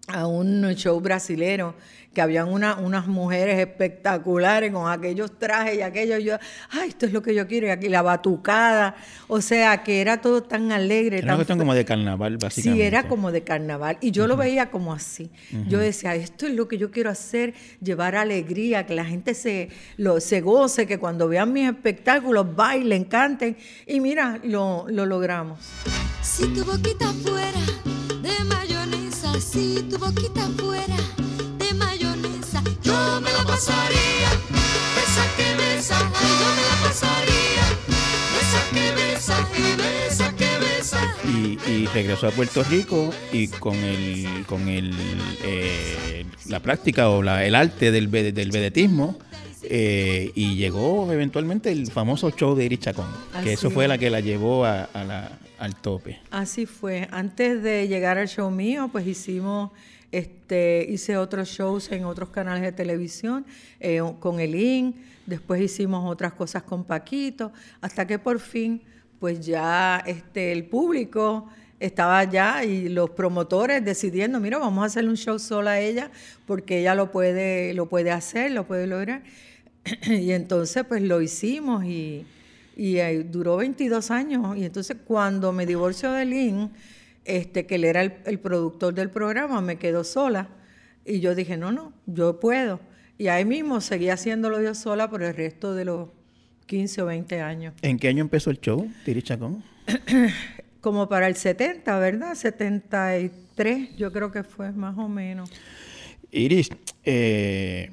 a 0.07 0.27
un 0.27 0.63
show 0.75 0.99
brasilero 0.99 1.75
que 2.13 2.21
habían 2.21 2.47
una- 2.49 2.75
unas 2.75 3.07
mujeres 3.07 3.57
espectaculares 3.57 4.71
con 4.71 4.91
aquellos 4.91 5.39
trajes 5.39 5.77
y 5.77 5.81
aquello 5.81 6.17
yo 6.19 6.35
ay 6.71 6.89
esto 6.89 7.05
es 7.07 7.13
lo 7.13 7.23
que 7.23 7.33
yo 7.33 7.47
quiero 7.47 7.65
y 7.67 7.69
aquí 7.71 7.89
la 7.89 8.01
batucada 8.03 8.95
o 9.27 9.41
sea 9.41 9.81
que 9.83 10.01
era 10.01 10.21
todo 10.21 10.43
tan 10.43 10.71
alegre 10.71 11.19
Era 11.19 11.27
tan 11.27 11.37
cuestión 11.37 11.57
como 11.57 11.73
de 11.73 11.85
carnaval, 11.85 12.37
básicamente. 12.37 12.83
Sí, 12.83 12.87
era 12.87 13.07
como 13.07 13.31
de 13.31 13.43
carnaval. 13.43 13.97
Y 14.01 14.11
yo 14.11 14.27
lo 14.27 14.35
veía 14.37 14.69
como 14.69 14.93
así. 14.93 15.31
Yo 15.69 15.79
decía, 15.79 16.13
esto 16.15 16.45
es 16.45 16.53
lo 16.53 16.67
que 16.67 16.77
yo 16.77 16.91
quiero 16.91 17.09
hacer, 17.09 17.53
llevar 17.81 18.15
alegría, 18.15 18.85
que 18.85 18.93
la 18.93 19.05
gente 19.05 19.33
se, 19.33 19.69
lo, 19.97 20.19
se 20.19 20.41
goce, 20.41 20.85
que 20.85 20.99
cuando 20.99 21.27
vean 21.29 21.51
mis 21.53 21.67
espectáculos 21.67 22.55
bailen, 22.55 23.05
canten. 23.05 23.57
Y 23.87 23.99
mira, 24.01 24.39
lo, 24.43 24.85
lo 24.89 25.05
logramos. 25.07 25.59
Si 26.21 26.45
tu 26.53 26.63
boquita 26.63 27.07
fuera 27.13 27.59
de 28.21 28.43
mayonesa, 28.45 28.62
si 29.39 29.81
tu 29.89 29.97
boquita 29.97 30.47
fuera 30.57 30.97
de 31.57 31.73
mayonesa, 31.75 32.63
yo 32.83 33.21
me 33.21 33.31
la 33.31 33.43
pasaría, 33.45 34.29
besa 34.95 35.25
que 35.37 35.55
besa, 35.55 35.97
ay, 35.99 36.31
yo 36.39 36.49
me 36.55 36.61
la 36.69 36.87
pasaría, 36.87 37.65
besa 38.33 38.61
que 38.73 38.91
besa 39.03 39.47
y 39.57 39.77
besa 39.77 40.35
que 40.35 40.57
besa. 40.59 41.15
Y, 41.25 41.71
y 41.71 41.85
regresó 41.87 42.27
a 42.27 42.31
Puerto 42.31 42.63
Rico 42.63 43.09
y 43.31 43.47
con 43.47 43.75
el 43.75 44.45
con 44.47 44.67
el 44.67 44.93
eh, 45.43 46.25
la 46.47 46.59
práctica 46.59 47.09
o 47.09 47.21
la- 47.21 47.45
el 47.45 47.55
arte 47.55 47.91
del, 47.91 48.11
del 48.11 48.51
vedetismo 48.51 49.17
eh, 49.63 50.31
y 50.35 50.55
llegó 50.55 51.11
eventualmente 51.11 51.71
el 51.71 51.89
famoso 51.91 52.29
show 52.31 52.53
de 52.55 52.65
Iris 52.65 52.79
Chacón, 52.81 53.07
Así 53.33 53.45
que 53.45 53.53
eso 53.53 53.71
fue 53.71 53.87
la 53.87 53.97
que 53.97 54.09
la 54.09 54.19
llevó 54.19 54.65
a, 54.65 54.83
a 54.93 55.03
la- 55.05 55.31
al 55.63 55.77
tope. 55.77 56.19
Así 56.29 56.65
fue. 56.65 57.07
Antes 57.09 57.63
de 57.63 57.87
llegar 57.87 58.17
al 58.17 58.27
show 58.27 58.51
mío, 58.51 58.89
pues 58.91 59.07
hicimos, 59.07 59.71
este, 60.11 60.85
hice 60.89 61.15
otros 61.15 61.47
shows 61.47 61.89
en 61.93 62.03
otros 62.03 62.29
canales 62.31 62.63
de 62.63 62.73
televisión 62.73 63.45
eh, 63.79 64.01
con 64.19 64.41
el 64.41 64.55
IN, 64.55 64.93
después 65.25 65.61
hicimos 65.61 66.03
otras 66.11 66.33
cosas 66.33 66.63
con 66.63 66.83
Paquito, 66.83 67.53
hasta 67.79 68.05
que 68.05 68.19
por 68.19 68.41
fin, 68.41 68.81
pues 69.21 69.45
ya 69.45 70.03
este, 70.05 70.51
el 70.51 70.65
público 70.65 71.47
estaba 71.79 72.19
allá 72.19 72.65
y 72.65 72.89
los 72.89 73.11
promotores 73.11 73.85
decidiendo, 73.85 74.41
mira, 74.41 74.57
vamos 74.57 74.83
a 74.83 74.87
hacerle 74.87 75.11
un 75.11 75.17
show 75.17 75.39
sola 75.39 75.71
a 75.71 75.79
ella 75.79 76.11
porque 76.45 76.81
ella 76.81 76.93
lo 76.93 77.09
puede, 77.09 77.73
lo 77.73 77.87
puede 77.87 78.11
hacer, 78.11 78.51
lo 78.51 78.67
puede 78.67 78.85
lograr. 78.85 79.23
y 80.07 80.31
entonces 80.31 80.83
pues 80.85 81.01
lo 81.01 81.21
hicimos 81.21 81.85
y, 81.85 82.25
y 82.75 82.97
eh, 82.97 83.23
duró 83.23 83.57
22 83.57 84.11
años. 84.11 84.57
Y 84.57 84.65
entonces 84.65 84.97
cuando 85.05 85.51
me 85.51 85.65
divorcio 85.65 86.11
de 86.11 86.25
Lynn, 86.25 86.71
este, 87.25 87.65
que 87.65 87.75
él 87.75 87.85
era 87.85 88.01
el, 88.01 88.13
el 88.25 88.39
productor 88.39 88.93
del 88.93 89.09
programa, 89.09 89.61
me 89.61 89.77
quedó 89.77 90.03
sola. 90.03 90.49
Y 91.05 91.19
yo 91.19 91.35
dije, 91.35 91.57
no, 91.57 91.71
no, 91.71 91.93
yo 92.05 92.39
puedo. 92.39 92.79
Y 93.17 93.27
ahí 93.27 93.45
mismo 93.45 93.81
seguí 93.81 94.09
haciéndolo 94.09 94.61
yo 94.61 94.73
sola 94.75 95.09
por 95.09 95.23
el 95.23 95.35
resto 95.35 95.73
de 95.75 95.85
los 95.85 96.09
15 96.65 97.01
o 97.03 97.05
20 97.05 97.41
años. 97.41 97.73
¿En 97.81 97.99
qué 97.99 98.07
año 98.07 98.21
empezó 98.21 98.49
el 98.49 98.59
show 98.59 98.89
de 99.05 99.11
Iris 99.11 99.25
Chacón? 99.25 99.63
Como 100.81 101.07
para 101.07 101.27
el 101.27 101.35
70, 101.35 101.97
¿verdad? 101.99 102.35
73, 102.35 103.95
yo 103.95 104.11
creo 104.11 104.31
que 104.31 104.43
fue 104.43 104.71
más 104.71 104.97
o 104.97 105.07
menos. 105.07 105.49
Iris, 106.31 106.69
eh, 107.03 107.91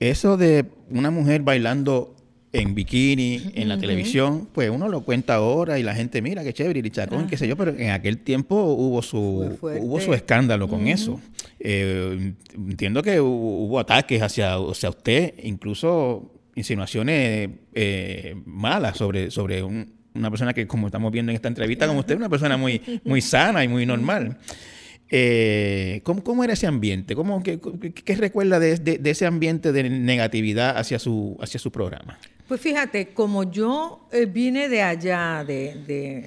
eso 0.00 0.36
de 0.36 0.64
una 0.90 1.10
mujer 1.10 1.42
bailando 1.42 2.16
en 2.58 2.74
bikini 2.74 3.50
en 3.54 3.68
la 3.68 3.78
televisión, 3.78 4.48
pues 4.52 4.70
uno 4.70 4.88
lo 4.88 5.02
cuenta 5.02 5.34
ahora 5.36 5.78
y 5.78 5.82
la 5.82 5.94
gente 5.94 6.20
mira 6.22 6.42
qué 6.44 6.52
chévere, 6.52 6.78
Iris 6.80 6.92
Chacón, 6.92 7.26
qué 7.28 7.36
sé 7.36 7.46
yo, 7.48 7.56
pero 7.56 7.70
en 7.76 7.90
aquel 7.90 8.18
tiempo 8.18 8.56
hubo 8.62 9.00
su, 9.02 9.56
hubo 9.82 10.00
su 10.00 10.12
escándalo 10.14 10.68
con 10.68 10.86
eso. 10.88 11.20
Eh, 11.60 12.32
entiendo 12.56 13.02
que 13.02 13.20
hubo, 13.20 13.64
hubo 13.66 13.78
ataques 13.78 14.20
hacia, 14.22 14.54
hacia 14.56 14.88
usted, 14.90 15.34
incluso 15.42 16.32
insinuaciones 16.54 17.50
eh, 17.74 18.34
malas 18.44 18.96
sobre, 18.96 19.30
sobre 19.30 19.62
un- 19.62 19.92
una 20.14 20.30
persona 20.30 20.52
que, 20.52 20.66
como 20.66 20.86
estamos 20.88 21.12
viendo 21.12 21.30
en 21.30 21.36
esta 21.36 21.46
entrevista, 21.48 21.86
como 21.86 22.00
usted, 22.00 22.16
una 22.16 22.28
persona 22.28 22.56
muy, 22.56 22.80
muy 23.04 23.20
sana 23.20 23.62
y 23.62 23.68
muy 23.68 23.86
normal. 23.86 24.36
Eh, 25.10 26.00
¿cómo, 26.04 26.22
cómo 26.22 26.44
era 26.44 26.52
ese 26.52 26.66
ambiente? 26.66 27.14
¿Cómo, 27.14 27.42
qué, 27.42 27.58
qué- 27.80 27.92
qué 27.92 28.14
recuerda 28.16 28.58
de, 28.60 28.76
de- 28.76 28.98
de 28.98 29.10
ese 29.10 29.24
ambiente 29.26 29.72
de 29.72 29.88
negatividad 29.88 30.76
hacia 30.76 30.98
su, 30.98 31.36
hacia 31.40 31.58
su 31.60 31.70
programa? 31.70 32.18
Pues 32.48 32.62
fíjate, 32.62 33.12
como 33.12 33.42
yo 33.42 34.08
eh, 34.10 34.24
vine 34.24 34.70
de 34.70 34.80
allá, 34.80 35.44
de, 35.46 35.74
de 35.86 36.26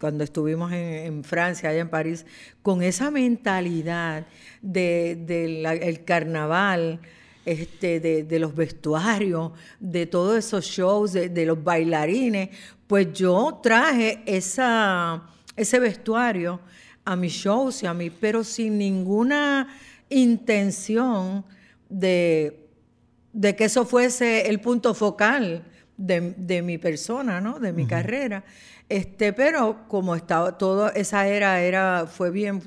cuando 0.00 0.24
estuvimos 0.24 0.72
en, 0.72 1.22
Francia, 1.22 1.70
allá 1.70 1.82
en 1.82 1.88
París, 1.88 2.26
con 2.60 2.82
esa 2.82 3.12
mentalidad 3.12 4.26
del 4.60 5.26
de, 5.26 6.02
carnaval, 6.04 6.98
este, 7.44 8.00
de, 8.00 8.24
de 8.24 8.38
los 8.40 8.52
vestuarios, 8.52 9.52
de 9.78 10.06
todos 10.06 10.36
esos 10.44 10.64
shows, 10.64 11.12
de, 11.12 11.28
de 11.28 11.46
los 11.46 11.62
bailarines, 11.62 12.48
pues 12.88 13.12
yo 13.12 13.60
traje 13.62 14.24
esa, 14.26 15.22
ese 15.54 15.78
vestuario 15.78 16.58
a 17.04 17.14
mis 17.14 17.32
shows 17.32 17.84
y 17.84 17.86
a 17.86 17.94
mí, 17.94 18.10
pero 18.10 18.42
sin 18.42 18.76
ninguna 18.76 19.68
intención 20.08 21.44
de 21.88 22.59
de 23.32 23.56
que 23.56 23.64
eso 23.64 23.84
fuese 23.84 24.48
el 24.48 24.60
punto 24.60 24.94
focal 24.94 25.64
de, 25.96 26.34
de 26.36 26.62
mi 26.62 26.78
persona, 26.78 27.40
¿no? 27.40 27.58
De 27.58 27.72
mi 27.72 27.86
carrera. 27.86 28.44
Este, 28.88 29.32
pero 29.32 29.86
como 29.86 30.16
estaba 30.16 30.58
todo, 30.58 30.92
esa 30.92 31.28
era, 31.28 31.60
era, 31.62 32.06
fue 32.08 32.30
bien, 32.30 32.60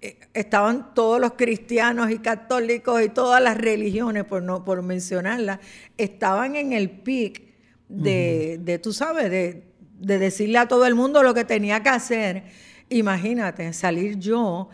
eh, 0.00 0.18
estaban 0.32 0.94
todos 0.94 1.20
los 1.20 1.32
cristianos 1.32 2.10
y 2.10 2.18
católicos 2.18 3.02
y 3.02 3.08
todas 3.08 3.42
las 3.42 3.56
religiones, 3.56 4.24
por 4.24 4.42
no, 4.42 4.64
por 4.64 4.82
mencionarlas, 4.82 5.58
estaban 5.98 6.54
en 6.54 6.72
el 6.72 6.90
pic 6.90 7.42
de, 7.88 8.60
de 8.62 8.78
tú 8.78 8.92
sabes, 8.92 9.28
de, 9.30 9.64
de 9.98 10.18
decirle 10.18 10.58
a 10.58 10.68
todo 10.68 10.86
el 10.86 10.94
mundo 10.94 11.22
lo 11.22 11.34
que 11.34 11.44
tenía 11.44 11.82
que 11.82 11.88
hacer. 11.88 12.44
Imagínate, 12.88 13.72
salir 13.72 14.18
yo 14.18 14.68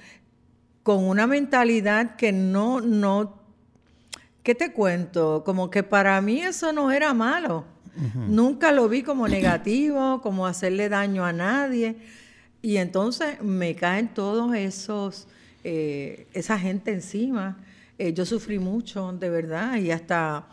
con 0.82 1.04
una 1.04 1.26
mentalidad 1.26 2.16
que 2.16 2.32
no, 2.32 2.80
no 2.80 3.39
¿Qué 4.42 4.54
te 4.54 4.72
cuento? 4.72 5.42
Como 5.44 5.70
que 5.70 5.82
para 5.82 6.20
mí 6.20 6.40
eso 6.40 6.72
no 6.72 6.90
era 6.90 7.12
malo. 7.14 7.64
Nunca 8.14 8.72
lo 8.72 8.88
vi 8.88 9.02
como 9.02 9.28
negativo, 9.28 10.20
como 10.22 10.46
hacerle 10.46 10.88
daño 10.88 11.24
a 11.24 11.32
nadie. 11.32 11.96
Y 12.62 12.76
entonces 12.76 13.42
me 13.42 13.74
caen 13.74 14.08
todos 14.14 14.54
esos, 14.54 15.28
eh, 15.64 16.26
esa 16.32 16.58
gente 16.58 16.92
encima. 16.92 17.58
Eh, 17.98 18.14
yo 18.14 18.24
sufrí 18.24 18.58
mucho, 18.58 19.12
de 19.12 19.28
verdad, 19.28 19.76
y 19.76 19.90
hasta, 19.90 20.46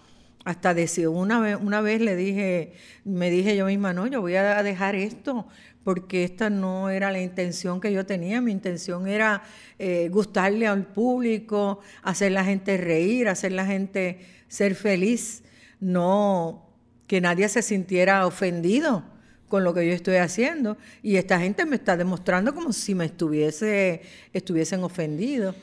hasta 0.43 0.73
decir, 0.73 1.07
una 1.07 1.39
vez, 1.39 1.57
una 1.61 1.79
vez 1.79 2.01
le 2.01 2.17
dije, 2.17 2.73
me 3.05 3.29
dije 3.29 3.55
yo 3.55 3.67
misma, 3.67 3.93
no, 3.93 4.07
yo 4.07 4.19
voy 4.19 4.35
a 4.35 4.61
dejar 4.63 4.95
esto, 4.95 5.47
porque 5.87 6.25
esta 6.25 6.49
no 6.49 6.89
era 6.89 7.13
la 7.13 7.21
intención 7.21 7.79
que 7.79 7.93
yo 7.93 8.05
tenía. 8.05 8.41
Mi 8.41 8.51
intención 8.51 9.07
era 9.07 9.43
eh, 9.79 10.09
gustarle 10.11 10.67
al 10.67 10.85
público, 10.85 11.79
hacer 12.03 12.33
la 12.33 12.43
gente 12.43 12.75
reír, 12.75 13.29
hacer 13.29 13.53
la 13.53 13.65
gente 13.65 14.19
ser 14.49 14.75
feliz, 14.75 15.43
no 15.79 16.67
que 17.07 17.21
nadie 17.21 17.47
se 17.47 17.61
sintiera 17.61 18.27
ofendido 18.27 19.05
con 19.47 19.63
lo 19.63 19.73
que 19.73 19.87
yo 19.87 19.93
estoy 19.93 20.17
haciendo. 20.17 20.77
Y 21.01 21.15
esta 21.15 21.39
gente 21.39 21.65
me 21.65 21.77
está 21.77 21.95
demostrando 21.95 22.53
como 22.53 22.73
si 22.73 22.93
me 22.93 23.05
estuviese, 23.05 24.01
estuviesen 24.33 24.83
ofendidos. 24.83 25.55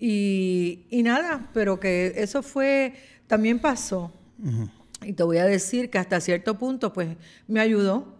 Y, 0.00 0.86
y 0.90 1.04
nada, 1.04 1.48
pero 1.54 1.78
que 1.78 2.12
eso 2.16 2.42
fue, 2.42 2.92
también 3.28 3.60
pasó. 3.60 4.12
Y 5.04 5.12
te 5.12 5.22
voy 5.22 5.38
a 5.38 5.44
decir 5.44 5.90
que 5.90 5.98
hasta 5.98 6.20
cierto 6.20 6.58
punto, 6.58 6.92
pues, 6.92 7.16
me 7.46 7.60
ayudó, 7.60 8.15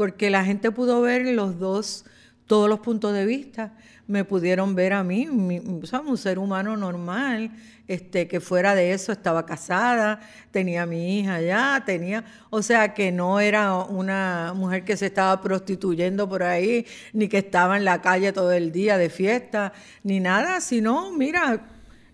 porque 0.00 0.30
la 0.30 0.46
gente 0.46 0.70
pudo 0.70 1.02
ver 1.02 1.26
los 1.26 1.58
dos, 1.58 2.06
todos 2.46 2.70
los 2.70 2.80
puntos 2.80 3.12
de 3.12 3.26
vista. 3.26 3.74
Me 4.06 4.24
pudieron 4.24 4.74
ver 4.74 4.94
a 4.94 5.04
mí, 5.04 5.28
un 5.28 6.16
ser 6.16 6.38
humano 6.38 6.74
normal, 6.74 7.50
este, 7.86 8.26
que 8.26 8.40
fuera 8.40 8.74
de 8.74 8.92
eso 8.92 9.12
estaba 9.12 9.44
casada, 9.44 10.20
tenía 10.52 10.84
a 10.84 10.86
mi 10.86 11.18
hija 11.18 11.42
ya, 11.42 11.82
tenía, 11.84 12.24
o 12.48 12.62
sea, 12.62 12.94
que 12.94 13.12
no 13.12 13.40
era 13.40 13.74
una 13.74 14.54
mujer 14.56 14.86
que 14.86 14.96
se 14.96 15.04
estaba 15.04 15.38
prostituyendo 15.42 16.26
por 16.26 16.44
ahí, 16.44 16.86
ni 17.12 17.28
que 17.28 17.36
estaba 17.36 17.76
en 17.76 17.84
la 17.84 18.00
calle 18.00 18.32
todo 18.32 18.52
el 18.52 18.72
día 18.72 18.96
de 18.96 19.10
fiesta, 19.10 19.74
ni 20.02 20.18
nada, 20.18 20.62
sino, 20.62 21.12
mira, 21.12 21.60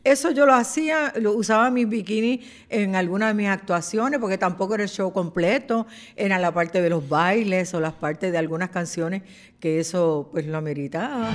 eso 0.06 0.30
yo 0.30 0.46
lo 0.46 0.54
hacía, 0.54 1.12
usaba 1.34 1.68
mis 1.70 1.88
bikinis 1.88 2.46
en 2.68 2.94
algunas 2.94 3.28
de 3.30 3.34
mis 3.34 3.48
actuaciones, 3.48 4.20
porque 4.20 4.38
tampoco 4.38 4.74
era 4.74 4.84
el 4.84 4.88
show 4.88 5.12
completo, 5.12 5.86
era 6.14 6.38
la 6.38 6.52
parte 6.52 6.80
de 6.80 6.90
los 6.90 7.08
bailes 7.08 7.74
o 7.74 7.80
las 7.80 7.92
partes 7.92 8.30
de 8.30 8.38
algunas 8.38 8.70
canciones 8.70 9.22
que 9.58 9.80
eso 9.80 10.28
pues 10.32 10.46
lo 10.46 10.58
ameritaba. 10.58 11.34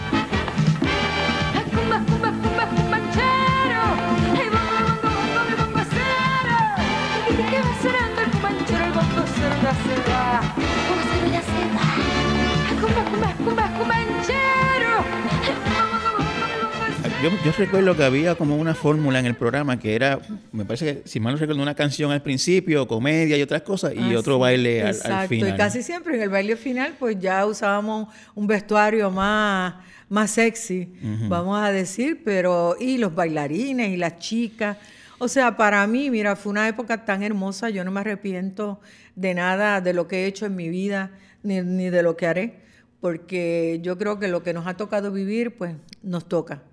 Yo, 17.22 17.30
yo 17.46 17.52
recuerdo 17.58 17.96
que 17.96 18.04
había 18.04 18.36
como 18.36 18.56
una 18.56 18.74
fórmula 18.74 19.20
en 19.20 19.26
el 19.26 19.36
programa 19.36 19.78
que 19.80 19.96
era, 19.96 20.20
me 20.52 20.66
parece 20.66 20.86
que, 21.04 21.08
si 21.08 21.20
mal 21.20 21.34
no 21.34 21.40
recuerdo, 21.40 21.62
una 21.62 21.76
canción 21.76 22.12
al 22.12 22.22
principio, 22.22 22.88
comedia 22.88 23.38
y 23.38 23.42
otras 23.42 23.62
cosas, 23.62 23.94
y 23.96 24.00
Ah, 24.14 24.20
otro 24.20 24.36
sí, 24.36 24.42
baile 24.42 24.82
al, 24.82 24.88
al 24.88 24.96
exacto. 24.96 25.28
final. 25.30 25.54
Y 25.54 25.58
casi 25.58 25.84
siempre 25.84 26.16
en 26.16 26.22
el 26.22 26.30
baile 26.30 26.56
final, 26.56 26.96
pues 27.00 27.18
ya 27.20 27.46
usábamos 27.46 28.08
un 28.34 28.48
vestuario 28.48 29.12
más, 29.12 29.76
más 30.10 30.32
sexy, 30.32 30.92
vamos 31.28 31.62
a 31.62 31.72
decir, 31.72 32.22
pero 32.26 32.76
y 32.80 32.98
los 32.98 33.14
bailarines 33.14 33.90
y 33.90 33.98
las 33.98 34.18
chicas. 34.20 34.78
O 35.20 35.28
sea, 35.28 35.56
para 35.56 35.86
mí, 35.86 36.10
mira, 36.10 36.36
fue 36.36 36.50
una 36.52 36.68
época 36.68 37.06
tan 37.06 37.22
hermosa, 37.22 37.70
yo 37.70 37.84
no 37.84 37.92
me 37.92 38.00
arrepiento 38.00 38.80
de 39.16 39.36
nada 39.36 39.80
de 39.80 39.94
lo 39.94 40.08
que 40.08 40.24
he 40.24 40.26
hecho 40.26 40.48
en 40.48 40.56
mi 40.56 40.70
vida, 40.70 41.12
ni, 41.44 41.62
ni 41.62 41.90
de 41.92 42.02
lo 42.02 42.18
que 42.18 42.26
haré, 42.26 42.56
porque 43.00 43.80
yo 43.84 43.98
creo 44.00 44.18
que 44.18 44.28
lo 44.28 44.42
que 44.42 44.54
nos 44.54 44.66
ha 44.66 44.76
tocado 44.76 45.12
vivir, 45.12 45.56
pues 45.56 45.76
nos 46.02 46.28
toca. 46.28 46.64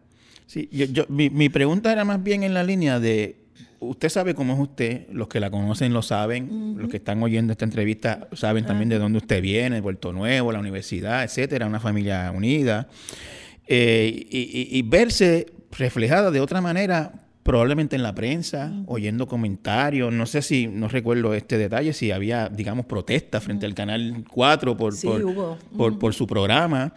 Sí, 0.48 0.68
yo, 0.72 0.86
yo- 0.86 1.04
mi, 1.08 1.28
mi 1.30 1.48
pregunta 1.50 1.92
era 1.92 2.04
más 2.04 2.22
bien 2.22 2.42
en 2.42 2.54
la 2.54 2.64
línea 2.64 2.98
de, 2.98 3.36
usted 3.80 4.08
sabe 4.08 4.34
cómo 4.34 4.54
es 4.54 4.58
usted, 4.60 5.06
los 5.12 5.28
que 5.28 5.40
la 5.40 5.50
conocen 5.50 5.92
lo 5.92 6.00
saben, 6.02 6.74
los 6.78 6.88
que 6.88 6.96
están 6.96 7.22
oyendo 7.22 7.52
esta 7.52 7.64
entrevista 7.66 8.26
saben 8.32 8.64
también 8.64 8.88
de 8.88 8.98
dónde 8.98 9.18
usted 9.18 9.42
viene, 9.42 9.76
de 9.76 9.82
Puerto 9.82 10.12
Nuevo, 10.12 10.50
la 10.50 10.58
universidad, 10.58 11.22
etcétera, 11.22 11.66
una 11.66 11.80
familia 11.80 12.32
unida. 12.34 12.88
Eh, 13.66 14.10
y, 14.30 14.38
y- 14.38 14.78
y 14.78 14.82
verse 14.82 15.46
reflejada 15.70 16.30
de 16.30 16.40
otra 16.40 16.60
manera, 16.62 17.12
probablemente 17.42 17.96
en 17.96 18.02
la 18.02 18.14
prensa, 18.14 18.72
oyendo 18.86 19.26
comentarios, 19.26 20.12
no 20.12 20.24
sé 20.26 20.40
si, 20.42 20.66
no 20.66 20.88
recuerdo 20.88 21.34
este 21.34 21.58
detalle, 21.58 21.92
si 21.92 22.10
había, 22.10 22.48
digamos, 22.48 22.86
protestas 22.86 23.44
frente 23.44 23.66
al 23.66 23.74
Canal 23.74 24.24
4 24.30 24.76
por, 24.78 24.94
Sí, 24.94 25.06
por, 25.06 25.22
por- 25.76 25.98
por 25.98 26.14
su 26.14 26.26
programa. 26.26 26.94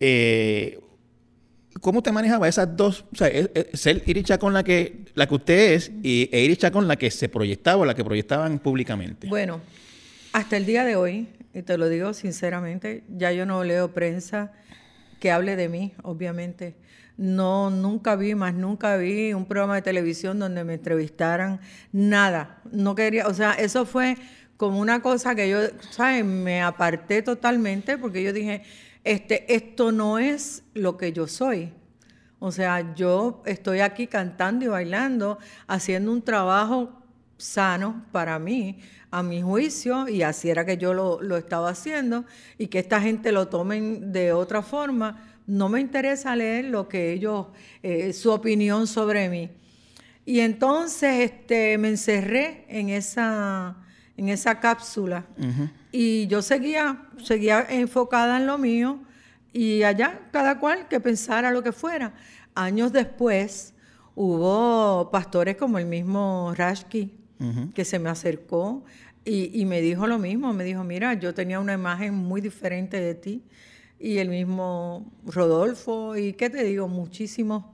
Eh, 0.00 0.78
¿Cómo 1.80 2.02
te 2.02 2.12
manejaba 2.12 2.48
esas 2.48 2.76
dos? 2.76 3.04
O 3.12 3.16
sea, 3.16 3.28
e- 3.28 3.50
e- 3.54 3.76
ser 3.76 4.02
Iris 4.06 4.24
Chacón 4.24 4.52
la 4.52 4.62
que, 4.64 5.04
la 5.14 5.26
que 5.26 5.34
usted 5.34 5.72
es 5.72 5.92
y 6.02 6.28
e 6.32 6.40
Iris 6.42 6.58
Chacón 6.58 6.88
la 6.88 6.96
que 6.96 7.10
se 7.10 7.28
proyectaba 7.28 7.84
la 7.86 7.94
que 7.94 8.04
proyectaban 8.04 8.58
públicamente. 8.58 9.28
Bueno, 9.28 9.60
hasta 10.32 10.56
el 10.56 10.66
día 10.66 10.84
de 10.84 10.96
hoy, 10.96 11.28
y 11.54 11.62
te 11.62 11.78
lo 11.78 11.88
digo 11.88 12.14
sinceramente, 12.14 13.04
ya 13.08 13.32
yo 13.32 13.46
no 13.46 13.64
leo 13.64 13.92
prensa 13.92 14.52
que 15.20 15.30
hable 15.30 15.56
de 15.56 15.68
mí, 15.68 15.94
obviamente. 16.02 16.76
No, 17.16 17.70
nunca 17.70 18.14
vi, 18.14 18.36
más 18.36 18.54
nunca 18.54 18.96
vi 18.96 19.32
un 19.32 19.44
programa 19.44 19.74
de 19.74 19.82
televisión 19.82 20.38
donde 20.38 20.62
me 20.62 20.74
entrevistaran, 20.74 21.60
nada. 21.90 22.60
No 22.70 22.94
quería, 22.94 23.26
o 23.26 23.34
sea, 23.34 23.54
eso 23.54 23.86
fue 23.86 24.16
como 24.56 24.78
una 24.80 25.02
cosa 25.02 25.34
que 25.34 25.48
yo, 25.48 25.58
¿sabes? 25.90 26.24
Me 26.24 26.62
aparté 26.62 27.22
totalmente 27.22 27.98
porque 27.98 28.22
yo 28.22 28.32
dije, 28.32 28.62
este, 29.04 29.54
esto 29.54 29.92
no 29.92 30.18
es 30.18 30.64
lo 30.74 30.96
que 30.96 31.12
yo 31.12 31.26
soy. 31.26 31.72
O 32.38 32.52
sea, 32.52 32.94
yo 32.94 33.42
estoy 33.46 33.80
aquí 33.80 34.06
cantando 34.06 34.64
y 34.64 34.68
bailando, 34.68 35.38
haciendo 35.66 36.12
un 36.12 36.22
trabajo 36.22 36.92
sano 37.36 38.04
para 38.12 38.38
mí, 38.38 38.78
a 39.10 39.22
mi 39.22 39.42
juicio, 39.42 40.08
y 40.08 40.22
así 40.22 40.50
era 40.50 40.64
que 40.64 40.76
yo 40.76 40.92
lo, 40.92 41.20
lo 41.22 41.36
estaba 41.36 41.70
haciendo, 41.70 42.24
y 42.58 42.66
que 42.66 42.78
esta 42.78 43.00
gente 43.00 43.32
lo 43.32 43.48
tomen 43.48 44.12
de 44.12 44.32
otra 44.32 44.62
forma. 44.62 45.24
No 45.46 45.68
me 45.68 45.80
interesa 45.80 46.36
leer 46.36 46.66
lo 46.66 46.88
que 46.88 47.12
ellos, 47.12 47.46
eh, 47.82 48.12
su 48.12 48.30
opinión 48.30 48.86
sobre 48.86 49.28
mí. 49.28 49.50
Y 50.26 50.40
entonces 50.40 51.30
este, 51.30 51.78
me 51.78 51.88
encerré 51.88 52.66
en 52.68 52.90
esa, 52.90 53.78
en 54.18 54.28
esa 54.28 54.60
cápsula. 54.60 55.24
Y 55.90 56.26
yo 56.26 56.42
seguía, 56.42 57.04
seguía 57.22 57.66
enfocada 57.70 58.36
en 58.36 58.46
lo 58.46 58.58
mío 58.58 58.98
y 59.52 59.84
allá 59.84 60.20
cada 60.32 60.58
cual 60.58 60.88
que 60.88 61.00
pensara 61.00 61.50
lo 61.50 61.62
que 61.62 61.72
fuera. 61.72 62.12
Años 62.54 62.92
después 62.92 63.72
hubo 64.14 65.10
pastores 65.10 65.56
como 65.56 65.78
el 65.78 65.86
mismo 65.86 66.52
Rashki 66.54 67.14
que 67.72 67.84
se 67.84 67.98
me 67.98 68.10
acercó 68.10 68.84
y, 69.24 69.60
y 69.60 69.64
me 69.64 69.80
dijo 69.80 70.06
lo 70.06 70.18
mismo, 70.18 70.52
me 70.52 70.64
dijo, 70.64 70.82
mira, 70.82 71.14
yo 71.14 71.32
tenía 71.32 71.60
una 71.60 71.74
imagen 71.74 72.12
muy 72.14 72.40
diferente 72.40 73.00
de 73.00 73.14
ti 73.14 73.44
y 74.00 74.18
el 74.18 74.28
mismo 74.28 75.10
Rodolfo 75.24 76.16
y 76.16 76.32
qué 76.32 76.50
te 76.50 76.64
digo, 76.64 76.88
muchísimos 76.88 77.64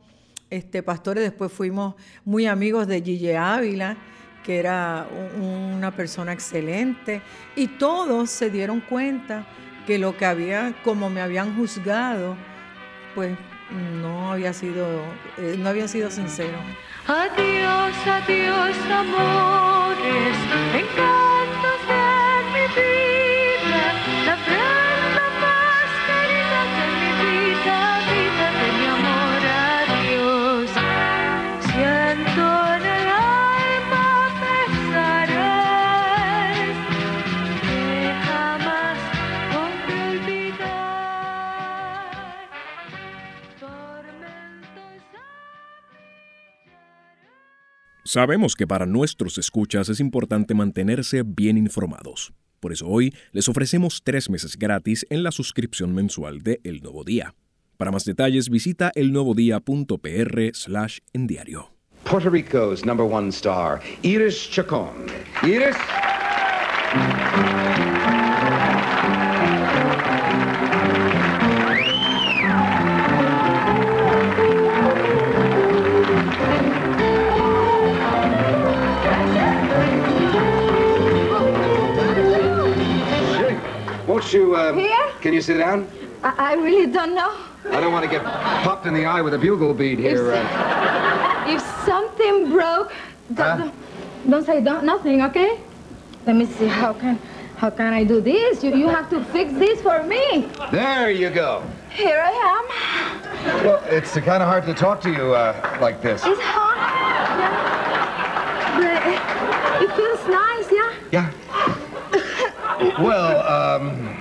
este, 0.51 0.83
pastores. 0.83 1.25
Después 1.25 1.51
fuimos 1.53 1.95
muy 2.25 2.47
amigos 2.47 2.87
de 2.87 3.03
Gille 3.03 3.37
Ávila, 3.37 3.97
que 4.45 4.59
era 4.59 5.07
un- 5.37 5.75
una 5.77 5.91
persona 5.91 6.33
excelente, 6.33 7.21
y 7.57 7.67
todos 7.67 8.31
se 8.31 8.51
dieron 8.51 8.81
cuenta 8.81 9.45
que 9.87 9.99
lo 9.99 10.17
que 10.17 10.27
había, 10.27 10.73
como 10.85 11.11
me 11.11 11.21
habían 11.21 11.57
juzgado, 11.57 12.37
pues 13.15 13.37
no 14.01 14.33
había 14.33 14.53
sido, 14.53 14.87
eh, 15.39 15.57
no 15.59 15.69
había 15.71 15.89
sido 15.89 16.11
sincero. 16.11 16.59
Adiós, 17.07 17.95
adiós, 18.07 18.77
amores, 18.91 20.37
encantos 20.75 21.81
de 21.89 22.05
mi 22.53 22.67
vida, 22.75 23.83
la 24.27 24.37
Sabemos 48.15 48.55
que 48.55 48.65
para 48.65 48.87
nuestros 48.87 49.39
escuchas 49.39 49.89
es 49.89 49.99
importante 49.99 50.55
mantenerse 50.55 51.25
bien 51.27 51.59
informados. 51.59 52.33
Por 52.61 52.73
eso 52.73 52.87
hoy 52.87 53.13
les 53.33 53.49
ofrecemos 53.49 54.03
tres 54.05 54.31
meses 54.31 54.57
gratis 54.57 55.05
en 55.11 55.25
la 55.25 55.33
suscripción 55.33 55.93
mensual 55.93 56.43
de 56.43 56.61
El 56.63 56.81
Nuevo 56.81 57.03
Día. 57.03 57.35
Para 57.77 57.91
más 57.91 58.05
detalles 58.05 58.51
visita 58.51 58.93
elnuevodía.pr 58.95 60.51
slash. 60.53 60.99
Puerto 62.05 62.31
Rico's 62.31 62.85
number 62.85 63.05
one 63.05 63.31
star, 63.31 63.81
Iris 64.05 64.49
Chacon. 64.49 65.07
Iris? 65.43 65.75
You, 84.35 84.55
uh, 84.57 84.73
Here? 84.75 85.13
can 85.21 85.33
you 85.33 85.41
sit 85.41 85.59
down? 85.59 85.89
I, 86.23 86.53
I 86.53 86.55
really 86.55 86.91
don't 86.91 87.15
know. 87.15 87.33
I 87.71 87.81
don't 87.81 87.93
want 87.93 88.05
to 88.05 88.11
get 88.11 88.23
popped 88.23 88.85
in 88.87 88.93
the 88.93 89.07
eye 89.07 89.23
with 89.23 89.33
a 89.35 89.39
bugle 89.39 89.73
bead 89.73 89.99
here. 89.99 90.33
If, 90.33 90.45
Uh, 90.45 91.45
if 91.55 91.63
something 91.87 92.51
broke, 92.51 92.93
don't, 93.33 93.47
Huh? 93.47 93.57
don't, 93.57 94.31
don't 94.31 94.45
say 94.47 94.61
don't, 94.61 94.85
nothing, 94.85 95.23
okay? 95.23 95.61
Let 96.27 96.37
me 96.37 96.47
see. 96.47 96.67
How 96.67 96.93
can 96.93 97.19
how 97.57 97.71
can 97.71 97.93
I 97.95 98.03
do 98.05 98.21
this? 98.21 98.65
You 98.65 98.75
you 98.75 98.89
have 98.89 99.09
to 99.11 99.23
fix 99.33 99.53
this 99.53 99.81
for 99.81 100.03
me. 100.03 100.49
there 100.73 101.11
you 101.11 101.31
go. 101.31 101.63
Here 101.91 102.21
I 102.21 102.33
am. 102.55 102.65
Well, 103.65 103.81
it's 103.89 104.13
kind 104.15 104.43
of 104.43 104.49
hard 104.49 104.65
to 104.67 104.75
talk 104.75 105.01
to 105.03 105.11
you 105.11 105.35
uh, 105.35 105.79
like 105.81 106.01
this. 106.03 106.23
It's 106.25 106.41
hot. 106.41 106.77
Yeah. 107.41 108.81
But 108.81 109.83
it 109.85 109.91
feels 109.97 110.23
nice, 110.29 110.69
yeah. 110.73 110.93
Yeah. 111.17 111.29
Well, 113.03 113.41
um. 113.47 114.14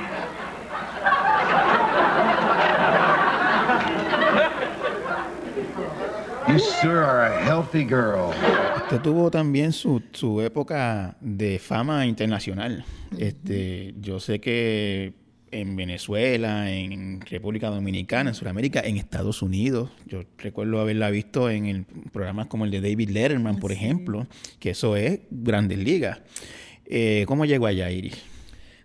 You 6.53 6.59
sure 6.59 7.03
are 7.03 7.33
a 7.33 7.45
healthy 7.45 7.83
girl. 7.83 8.31
Usted 8.83 9.01
tuvo 9.01 9.31
también 9.31 9.71
su, 9.71 10.03
su 10.11 10.39
época 10.39 11.17
de 11.19 11.57
fama 11.57 12.05
internacional. 12.05 12.85
Este, 13.17 13.95
yo 13.99 14.19
sé 14.19 14.39
que 14.39 15.13
en 15.49 15.75
Venezuela, 15.75 16.69
en 16.69 17.21
República 17.21 17.71
Dominicana, 17.71 18.29
en 18.29 18.35
Sudamérica, 18.35 18.81
en 18.81 18.97
Estados 18.97 19.41
Unidos, 19.41 19.89
yo 20.05 20.25
recuerdo 20.37 20.79
haberla 20.79 21.09
visto 21.09 21.49
en 21.49 21.65
el, 21.65 21.85
programas 22.11 22.45
como 22.45 22.65
el 22.65 22.71
de 22.71 22.81
David 22.81 23.09
Letterman, 23.09 23.57
por 23.57 23.71
ejemplo, 23.71 24.27
que 24.59 24.69
eso 24.69 24.95
es 24.95 25.21
grandes 25.31 25.79
ligas. 25.79 26.21
Eh, 26.85 27.25
¿Cómo 27.27 27.45
llegó 27.45 27.65
allá, 27.65 27.89
Iris? 27.89 28.21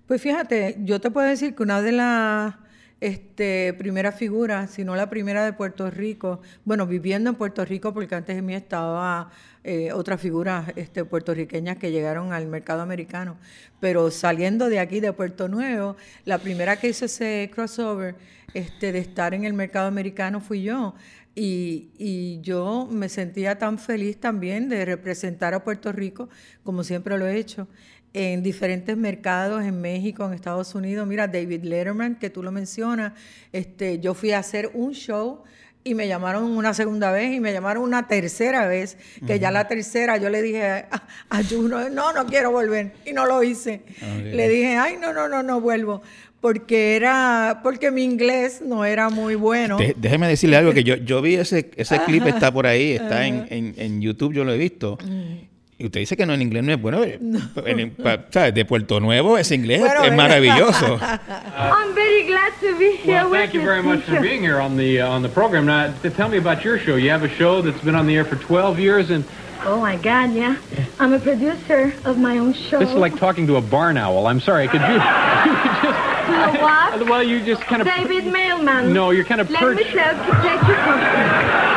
Pues 0.06 0.22
fíjate, 0.22 0.76
yo 0.84 1.02
te 1.02 1.10
puedo 1.10 1.28
decir 1.28 1.54
que 1.54 1.62
una 1.64 1.82
de 1.82 1.92
las 1.92 2.54
este, 3.00 3.74
primeras 3.78 4.16
figuras, 4.16 4.70
si 4.70 4.84
no 4.84 4.96
la 4.96 5.08
primera 5.08 5.44
de 5.44 5.52
Puerto 5.52 5.90
Rico, 5.90 6.40
bueno, 6.64 6.86
viviendo 6.86 7.30
en 7.30 7.36
Puerto 7.36 7.64
Rico, 7.64 7.94
porque 7.94 8.14
antes 8.14 8.34
de 8.34 8.42
mí 8.42 8.54
estaba 8.54 9.30
eh, 9.62 9.92
otras 9.92 10.20
figuras 10.20 10.72
este, 10.74 11.04
puertorriqueñas 11.04 11.76
que 11.76 11.92
llegaron 11.92 12.32
al 12.32 12.46
mercado 12.46 12.82
americano, 12.82 13.36
pero 13.80 14.10
saliendo 14.10 14.68
de 14.68 14.80
aquí, 14.80 14.98
de 15.00 15.12
Puerto 15.12 15.48
Nuevo, 15.48 15.96
la 16.24 16.38
primera 16.38 16.76
que 16.76 16.88
hizo 16.88 17.04
ese 17.04 17.50
crossover 17.54 18.16
este, 18.54 18.90
de 18.90 18.98
estar 18.98 19.32
en 19.32 19.44
el 19.44 19.52
mercado 19.52 19.86
americano 19.86 20.40
fui 20.40 20.62
yo. 20.62 20.94
Y 21.40 22.40
yo 22.42 22.88
me 22.90 23.08
sentía 23.08 23.58
tan 23.58 23.78
feliz 23.78 24.18
también 24.18 24.68
de 24.68 24.84
representar 24.84 25.54
a 25.54 25.62
Puerto 25.62 25.92
Rico, 25.92 26.28
como 26.64 26.82
siempre 26.82 27.16
lo 27.16 27.28
he 27.28 27.36
hecho, 27.36 27.68
en 28.14 28.42
diferentes 28.42 28.96
mercados, 28.96 29.62
en 29.64 29.80
México, 29.80 30.24
en 30.26 30.32
Estados 30.32 30.74
Unidos. 30.74 31.06
Mira, 31.06 31.26
David 31.28 31.62
Letterman, 31.64 32.16
que 32.16 32.30
tú 32.30 32.42
lo 32.42 32.50
mencionas, 32.50 33.12
este, 33.52 34.00
yo 34.00 34.14
fui 34.14 34.32
a 34.32 34.38
hacer 34.38 34.70
un 34.74 34.92
show 34.92 35.42
y 35.84 35.94
me 35.94 36.08
llamaron 36.08 36.44
una 36.44 36.74
segunda 36.74 37.12
vez 37.12 37.32
y 37.34 37.40
me 37.40 37.52
llamaron 37.52 37.82
una 37.82 38.08
tercera 38.08 38.66
vez, 38.66 38.98
que 39.26 39.38
ya 39.38 39.50
la 39.50 39.68
tercera 39.68 40.16
yo 40.18 40.28
le 40.28 40.42
dije 40.42 40.62
a, 40.64 40.88
a 41.30 41.42
Juno, 41.44 41.88
no, 41.88 42.12
no 42.12 42.26
quiero 42.26 42.50
volver, 42.50 42.92
y 43.06 43.12
no 43.12 43.24
lo 43.26 43.42
hice. 43.42 43.82
Le 44.22 44.48
dije, 44.48 44.76
ay, 44.76 44.96
no, 45.00 45.12
no, 45.12 45.28
no, 45.28 45.42
no 45.42 45.60
vuelvo, 45.60 46.02
porque 46.40 46.96
era, 46.96 47.60
porque 47.62 47.90
mi 47.90 48.04
inglés 48.04 48.60
no 48.60 48.84
era 48.84 49.08
muy 49.08 49.34
bueno. 49.34 49.78
De- 49.78 49.94
déjeme 49.96 50.28
decirle 50.28 50.56
algo 50.56 50.72
que 50.74 50.84
yo, 50.84 50.96
yo 50.96 51.22
vi 51.22 51.36
ese, 51.36 51.70
ese 51.76 52.00
clip, 52.04 52.26
está 52.26 52.52
por 52.52 52.66
ahí, 52.66 52.92
está 52.92 53.26
en, 53.26 53.46
en, 53.48 53.74
en 53.78 54.00
YouTube, 54.02 54.34
yo 54.34 54.44
lo 54.44 54.52
he 54.52 54.58
visto. 54.58 54.98
Mm. 55.04 55.36
Y 55.80 55.86
usted 55.86 56.00
dice 56.00 56.16
que 56.16 56.26
no 56.26 56.32
en 56.34 56.42
inglés 56.42 56.64
no 56.64 56.72
es 56.72 56.80
bueno. 56.82 57.04
En- 57.04 57.90
pa- 57.90 58.18
¿sabes? 58.30 58.52
De 58.52 58.64
Puerto 58.64 58.98
Nuevo 58.98 59.38
ese 59.38 59.54
inglés 59.54 59.78
Bueno, 59.78 59.94
es 60.02 60.10
¿verdad? 60.10 60.16
maravilloso. 60.16 60.98
I'm 61.56 61.94
very 61.94 62.24
glad 62.26 62.50
to 62.60 62.76
be 62.76 62.96
here 62.96 63.22
Well, 63.22 63.30
with 63.30 63.40
thank 63.40 63.54
you 63.54 63.60
you, 63.60 63.66
very 63.66 63.82
much 63.82 64.00
for 64.02 64.20
being 64.20 64.42
here 64.42 64.60
on 64.60 64.76
the 64.76 65.00
uh, 65.00 65.08
on 65.08 65.22
the 65.22 65.28
program. 65.28 65.66
Now, 65.66 65.92
tell 66.16 66.28
me 66.28 66.36
about 66.38 66.64
your 66.64 66.78
show. 66.80 66.96
You 66.96 67.10
have 67.10 67.22
a 67.22 67.28
show 67.28 67.62
that's 67.62 67.80
been 67.84 67.94
on 67.94 68.06
the 68.08 68.16
air 68.16 68.24
for 68.24 68.34
12 68.36 68.78
years, 68.80 69.10
and 69.10 69.24
Oh 69.66 69.80
my 69.80 69.96
God, 69.96 70.32
yeah. 70.34 70.56
I'm 71.00 71.12
a 71.12 71.18
producer 71.20 71.92
of 72.04 72.16
my 72.18 72.38
own 72.38 72.54
show. 72.54 72.78
this 72.80 72.88
is 72.90 72.94
like 72.96 73.16
talking 73.16 73.46
to 73.46 73.56
a 73.56 73.60
barn 73.60 73.96
owl. 73.96 74.26
I'm 74.26 74.40
sorry. 74.40 74.66
Could 74.68 74.80
you, 74.80 74.94
you 74.94 75.00
could 75.00 75.82
just? 75.82 76.28
You 76.28 76.34
know 76.34 76.52
what? 76.60 77.08
Well, 77.08 77.22
you 77.22 77.40
just 77.44 77.62
kind 77.62 77.82
of. 77.82 77.86
David 77.88 78.26
Mailman. 78.32 78.92
No, 78.92 79.10
you're 79.10 79.24
kind 79.24 79.40
of 79.40 79.48
Let 79.50 79.62
me 79.62 79.82
perched. 79.82 79.92
tell 79.94 80.14
to 80.14 80.32
take 80.42 80.60
you 80.68 80.74
something. 80.74 81.67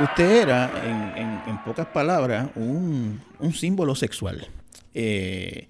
Usted 0.00 0.42
era, 0.42 0.70
en, 1.48 1.58
pocas 1.64 1.86
palabras, 1.86 2.48
un, 2.54 3.20
símbolo 3.52 3.94
sexual. 3.94 4.46
Eh, 4.94 5.68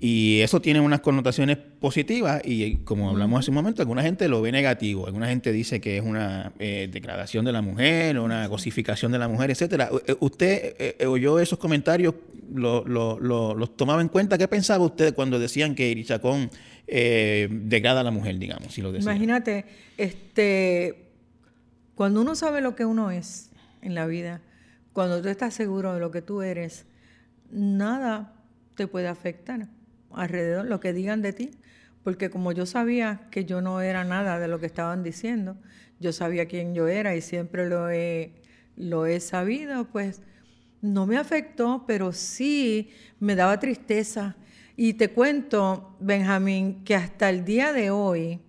y 0.00 0.40
eso 0.40 0.60
tiene 0.60 0.80
unas 0.80 1.00
connotaciones 1.00 1.58
positivas 1.58 2.42
y 2.44 2.78
como 2.78 3.08
hablamos 3.08 3.38
hace 3.38 3.52
un 3.52 3.54
momento, 3.54 3.82
alguna 3.82 4.02
gente 4.02 4.26
lo 4.26 4.42
ve 4.42 4.50
negativo, 4.50 5.06
alguna 5.06 5.28
gente 5.28 5.52
dice 5.52 5.80
que 5.80 5.96
es 5.98 6.02
una 6.02 6.52
eh, 6.58 6.88
degradación 6.90 7.44
de 7.44 7.52
la 7.52 7.62
mujer, 7.62 8.18
una 8.18 8.48
cosificación 8.48 9.12
de 9.12 9.20
la 9.20 9.28
mujer, 9.28 9.52
etcétera. 9.52 9.90
Eh, 10.08 10.16
¿Usted 10.18 10.74
eh, 10.98 11.06
oyó 11.06 11.38
esos 11.38 11.56
comentarios, 11.60 12.16
lo- 12.52 12.84
lo- 12.84 13.20
lo- 13.20 13.54
los 13.54 13.76
tomaba 13.76 14.02
en 14.02 14.08
cuenta? 14.08 14.36
¿Qué 14.36 14.48
pensaba 14.48 14.84
usted 14.84 15.14
cuando 15.14 15.38
decían 15.38 15.76
que 15.76 15.88
Iri 15.88 16.04
Chacón 16.04 16.50
eh, 16.88 17.48
degrada 17.48 18.00
a 18.00 18.04
la 18.04 18.10
mujer, 18.10 18.40
digamos, 18.40 18.74
si 18.74 18.82
lo 18.82 18.90
decía? 18.90 19.08
Imagínate, 19.12 19.66
este, 19.98 21.10
cuando 21.94 22.22
uno 22.22 22.34
sabe 22.34 22.60
lo 22.60 22.74
que 22.74 22.84
uno 22.84 23.12
es 23.12 23.50
en 23.82 23.94
la 23.94 24.06
vida, 24.06 24.40
cuando 24.92 25.20
tú 25.20 25.28
estás 25.28 25.54
seguro 25.54 25.94
de 25.94 26.00
lo 26.00 26.10
que 26.10 26.22
tú 26.22 26.42
eres, 26.42 26.86
nada 27.50 28.34
te 28.74 28.86
puede 28.86 29.08
afectar 29.08 29.68
alrededor, 30.10 30.66
lo 30.66 30.80
que 30.80 30.92
digan 30.92 31.22
de 31.22 31.32
ti. 31.32 31.50
Porque 32.04 32.30
como 32.30 32.52
yo 32.52 32.66
sabía 32.66 33.28
que 33.30 33.44
yo 33.44 33.60
no 33.60 33.80
era 33.80 34.04
nada 34.04 34.38
de 34.38 34.48
lo 34.48 34.58
que 34.58 34.66
estaban 34.66 35.02
diciendo, 35.02 35.56
yo 36.00 36.12
sabía 36.12 36.46
quién 36.46 36.74
yo 36.74 36.88
era 36.88 37.14
y 37.14 37.20
siempre 37.20 37.68
lo 37.68 37.90
he, 37.90 38.32
lo 38.76 39.06
he 39.06 39.20
sabido, 39.20 39.84
pues 39.84 40.20
no 40.80 41.06
me 41.06 41.16
afectó, 41.16 41.84
pero 41.86 42.12
sí 42.12 42.90
me 43.20 43.36
daba 43.36 43.60
tristeza. 43.60 44.36
Y 44.76 44.94
te 44.94 45.10
cuento, 45.10 45.96
Benjamín, 46.00 46.82
que 46.84 46.96
hasta 46.96 47.30
el 47.30 47.44
día 47.44 47.72
de 47.72 47.90
hoy, 47.90 48.40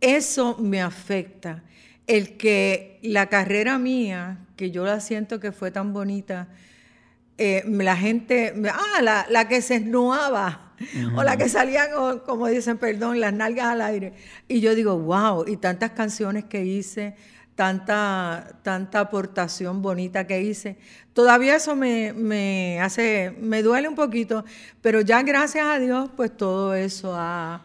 eso 0.00 0.56
me 0.58 0.80
afecta. 0.80 1.62
El 2.10 2.36
que 2.36 2.98
la 3.02 3.26
carrera 3.26 3.78
mía, 3.78 4.40
que 4.56 4.72
yo 4.72 4.84
la 4.84 4.98
siento 4.98 5.38
que 5.38 5.52
fue 5.52 5.70
tan 5.70 5.92
bonita, 5.92 6.48
eh, 7.38 7.62
la 7.66 7.96
gente, 7.96 8.52
ah, 8.68 9.00
la, 9.00 9.26
la 9.30 9.46
que 9.46 9.62
se 9.62 9.76
esnuaba, 9.76 10.74
o 11.16 11.22
la 11.22 11.36
que 11.36 11.48
salían, 11.48 11.88
o, 11.96 12.24
como 12.24 12.48
dicen, 12.48 12.78
perdón, 12.78 13.20
las 13.20 13.32
nalgas 13.32 13.66
al 13.66 13.80
aire. 13.80 14.14
Y 14.48 14.60
yo 14.60 14.74
digo, 14.74 14.98
wow, 14.98 15.44
y 15.46 15.56
tantas 15.56 15.92
canciones 15.92 16.44
que 16.46 16.64
hice, 16.64 17.14
tanta, 17.54 18.58
tanta 18.62 19.00
aportación 19.00 19.80
bonita 19.80 20.26
que 20.26 20.42
hice. 20.42 20.78
Todavía 21.12 21.56
eso 21.56 21.76
me, 21.76 22.12
me 22.12 22.80
hace, 22.80 23.36
me 23.40 23.62
duele 23.62 23.88
un 23.88 23.94
poquito, 23.94 24.44
pero 24.82 25.00
ya 25.00 25.22
gracias 25.22 25.64
a 25.64 25.78
Dios, 25.78 26.10
pues 26.16 26.36
todo 26.36 26.74
eso 26.74 27.14
ha, 27.14 27.64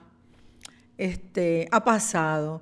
este, 0.97 1.67
ha 1.71 1.83
pasado. 1.83 2.61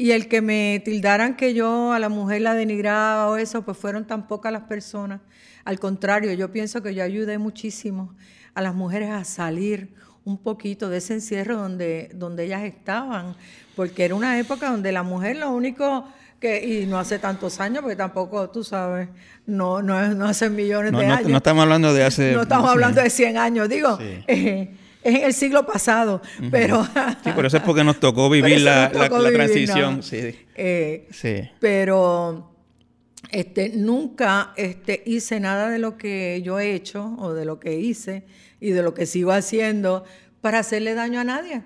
Y 0.00 0.12
el 0.12 0.28
que 0.28 0.40
me 0.40 0.80
tildaran 0.82 1.36
que 1.36 1.52
yo 1.52 1.92
a 1.92 1.98
la 1.98 2.08
mujer 2.08 2.40
la 2.40 2.54
denigraba 2.54 3.28
o 3.28 3.36
eso, 3.36 3.62
pues 3.66 3.76
fueron 3.76 4.06
tan 4.06 4.26
pocas 4.28 4.50
las 4.50 4.62
personas. 4.62 5.20
Al 5.66 5.78
contrario, 5.78 6.32
yo 6.32 6.50
pienso 6.50 6.82
que 6.82 6.94
yo 6.94 7.04
ayudé 7.04 7.36
muchísimo 7.36 8.14
a 8.54 8.62
las 8.62 8.74
mujeres 8.74 9.10
a 9.10 9.24
salir 9.24 9.92
un 10.24 10.38
poquito 10.38 10.88
de 10.88 10.96
ese 10.98 11.12
encierro 11.12 11.56
donde, 11.58 12.10
donde 12.14 12.44
ellas 12.44 12.62
estaban, 12.62 13.34
porque 13.76 14.06
era 14.06 14.14
una 14.14 14.38
época 14.38 14.70
donde 14.70 14.90
la 14.90 15.02
mujer 15.02 15.36
lo 15.36 15.50
único 15.50 16.06
que, 16.40 16.64
y 16.64 16.86
no 16.86 16.98
hace 16.98 17.18
tantos 17.18 17.60
años, 17.60 17.82
porque 17.82 17.96
tampoco, 17.96 18.48
tú 18.48 18.64
sabes, 18.64 19.10
no, 19.44 19.82
no, 19.82 20.14
no 20.14 20.24
hace 20.26 20.48
millones 20.48 20.92
No, 20.92 20.98
de 21.00 21.06
no- 21.08 21.14
años. 21.14 21.28
no 21.28 21.36
estamos 21.36 21.62
hablando 21.62 21.92
de 21.92 22.04
hace... 22.04 22.32
No 22.32 22.42
estamos 22.42 22.70
hablando 22.70 23.02
de 23.02 23.10
100 23.10 23.36
años, 23.36 23.68
digo, 23.68 23.98
Sí. 23.98 24.04
eh, 24.28 24.76
es 25.02 25.14
en 25.16 25.24
el 25.24 25.32
siglo 25.34 25.66
pasado, 25.66 26.20
pero... 26.50 26.84
Sí, 27.24 27.30
por 27.34 27.46
eso 27.46 27.56
es 27.56 27.62
porque 27.62 27.82
nos 27.84 27.98
tocó 28.00 28.28
vivir 28.30 28.60
la, 28.60 28.90
la- 28.92 29.08
tocó 29.08 29.18
la 29.18 29.30
vivir, 29.30 29.44
transición. 29.46 29.96
¿no? 29.96 30.02
Sí. 30.02 30.34
Eh, 30.54 31.08
Sí. 31.10 31.48
pero 31.58 32.52
este, 33.30 33.70
nunca 33.74 34.52
este, 34.56 35.02
hice 35.06 35.40
nada 35.40 35.68
de 35.70 35.78
lo 35.78 35.96
que 35.96 36.40
yo 36.44 36.58
he 36.58 36.74
hecho 36.74 37.14
o 37.18 37.32
de 37.34 37.44
lo 37.44 37.60
que 37.60 37.78
hice 37.78 38.24
y 38.60 38.70
de 38.70 38.82
lo 38.82 38.92
que 38.94 39.06
sigo 39.06 39.32
haciendo 39.32 40.04
para 40.40 40.58
hacerle 40.58 40.94
daño 40.94 41.20
a 41.20 41.24
nadie. 41.24 41.62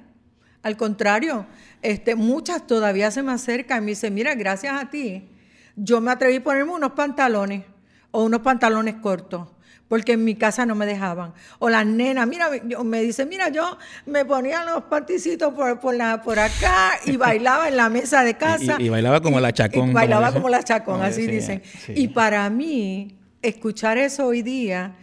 Al 0.63 0.77
contrario, 0.77 1.47
este, 1.83 2.15
muchas 2.15 2.67
todavía 2.67 3.11
se 3.11 3.23
me 3.23 3.33
acercan 3.33 3.79
y 3.83 3.87
me 3.87 3.91
dicen, 3.93 4.15
mira, 4.15 4.35
gracias 4.35 4.81
a 4.81 4.91
ti, 4.91 5.29
yo 5.77 6.01
me 6.01 6.11
atreví 6.11 6.37
a 6.37 6.43
ponerme 6.45 6.73
unos 6.73 6.93
pantalones 6.93 7.65
o 8.11 8.25
unos 8.25 8.41
pantalones 8.41 8.95
cortos. 8.97 9.49
Porque 9.89 10.13
en 10.13 10.25
mi 10.25 10.35
casa 10.35 10.65
no 10.65 10.75
me 10.75 10.87
dejaban. 10.87 11.35
O 11.59 11.69
las 11.69 11.85
nenas, 11.85 12.27
mira, 12.27 12.49
yo- 12.67 12.83
me 12.85 13.03
dicen, 13.03 13.29
mira, 13.29 13.51
yo 13.51 13.77
me 14.07 14.25
ponía 14.25 14.65
los 14.65 14.85
panticitos 14.85 15.53
por, 15.53 15.79
por, 15.79 15.95
la, 15.95 16.23
por 16.23 16.39
acá 16.39 16.93
y 17.05 17.17
bailaba 17.19 17.69
en 17.69 17.77
la 17.77 17.89
mesa 17.91 18.25
de 18.25 18.35
casa. 18.35 18.77
Y- 18.79 18.85
y 18.85 18.89
bailaba 18.89 19.21
como 19.21 19.41
la 19.41 19.53
Chacón, 19.53 19.91
Y 19.91 19.93
bailaba 19.93 20.33
como 20.33 20.49
la 20.49 20.63
chacón, 20.63 20.95
Como 20.95 21.05
así 21.07 21.27
decía, 21.27 21.61
dicen. 21.61 21.63
sí. 21.87 21.93
Y 21.97 22.09
para 22.09 22.49
mí, 22.51 23.19
escuchar 23.43 23.99
eso 23.99 24.27
hoy 24.27 24.41
día, 24.43 24.95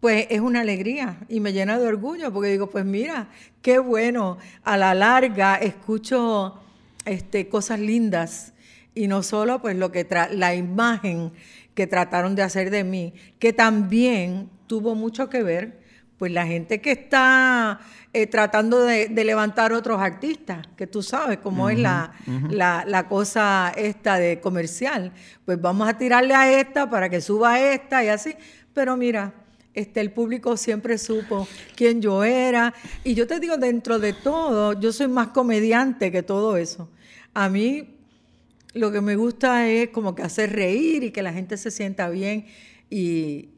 pues 0.00 0.26
es 0.30 0.40
una 0.40 0.60
alegría 0.60 1.18
y 1.28 1.40
me 1.40 1.52
llena 1.52 1.78
de 1.78 1.86
orgullo 1.86 2.32
porque 2.32 2.50
digo, 2.50 2.70
pues 2.70 2.84
mira, 2.84 3.28
qué 3.62 3.78
bueno, 3.78 4.38
a 4.64 4.76
la 4.76 4.94
larga 4.94 5.56
escucho 5.56 6.58
este, 7.04 7.48
cosas 7.48 7.80
lindas 7.80 8.52
y 8.94 9.08
no 9.08 9.22
solo 9.22 9.60
pues 9.60 9.76
lo 9.76 9.90
que 9.92 10.08
tra- 10.08 10.30
la 10.30 10.54
imagen 10.54 11.32
que 11.78 11.86
trataron 11.86 12.34
de 12.34 12.42
hacer 12.42 12.70
de 12.70 12.82
mí, 12.82 13.14
que 13.38 13.52
también 13.52 14.50
tuvo 14.66 14.96
mucho 14.96 15.30
que 15.30 15.44
ver 15.44 15.78
pues 16.16 16.32
la 16.32 16.44
gente 16.44 16.80
que 16.80 16.90
está 16.90 17.78
eh, 18.12 18.26
tratando 18.26 18.80
de, 18.80 19.06
de 19.06 19.24
levantar 19.24 19.72
otros 19.72 20.00
artistas, 20.02 20.66
que 20.76 20.88
tú 20.88 21.04
sabes 21.04 21.38
cómo 21.38 21.70
es 21.70 21.78
la, 21.78 22.14
la, 22.50 22.82
la 22.84 23.06
cosa 23.06 23.72
esta 23.76 24.18
de 24.18 24.40
comercial, 24.40 25.12
pues 25.44 25.60
vamos 25.60 25.88
a 25.88 25.96
tirarle 25.96 26.34
a 26.34 26.50
esta 26.50 26.90
para 26.90 27.08
que 27.08 27.20
suba 27.20 27.60
esta 27.60 28.02
y 28.02 28.08
así, 28.08 28.34
pero 28.74 28.96
mira, 28.96 29.32
este, 29.72 30.00
el 30.00 30.10
público 30.10 30.56
siempre 30.56 30.98
supo 30.98 31.46
quién 31.76 32.02
yo 32.02 32.24
era. 32.24 32.74
Y 33.04 33.14
yo 33.14 33.28
te 33.28 33.38
digo, 33.38 33.56
dentro 33.56 34.00
de 34.00 34.14
todo, 34.14 34.72
yo 34.80 34.90
soy 34.92 35.06
más 35.06 35.28
comediante 35.28 36.10
que 36.10 36.24
todo 36.24 36.56
eso. 36.56 36.90
A 37.34 37.48
mí 37.48 37.97
lo 38.74 38.92
que 38.92 39.00
me 39.00 39.16
gusta 39.16 39.68
es 39.68 39.88
como 39.90 40.14
que 40.14 40.22
hacer 40.22 40.52
reír 40.52 41.02
y 41.04 41.10
que 41.10 41.22
la 41.22 41.32
gente 41.32 41.56
se 41.56 41.70
sienta 41.70 42.08
bien. 42.10 42.46
Y 42.90 43.48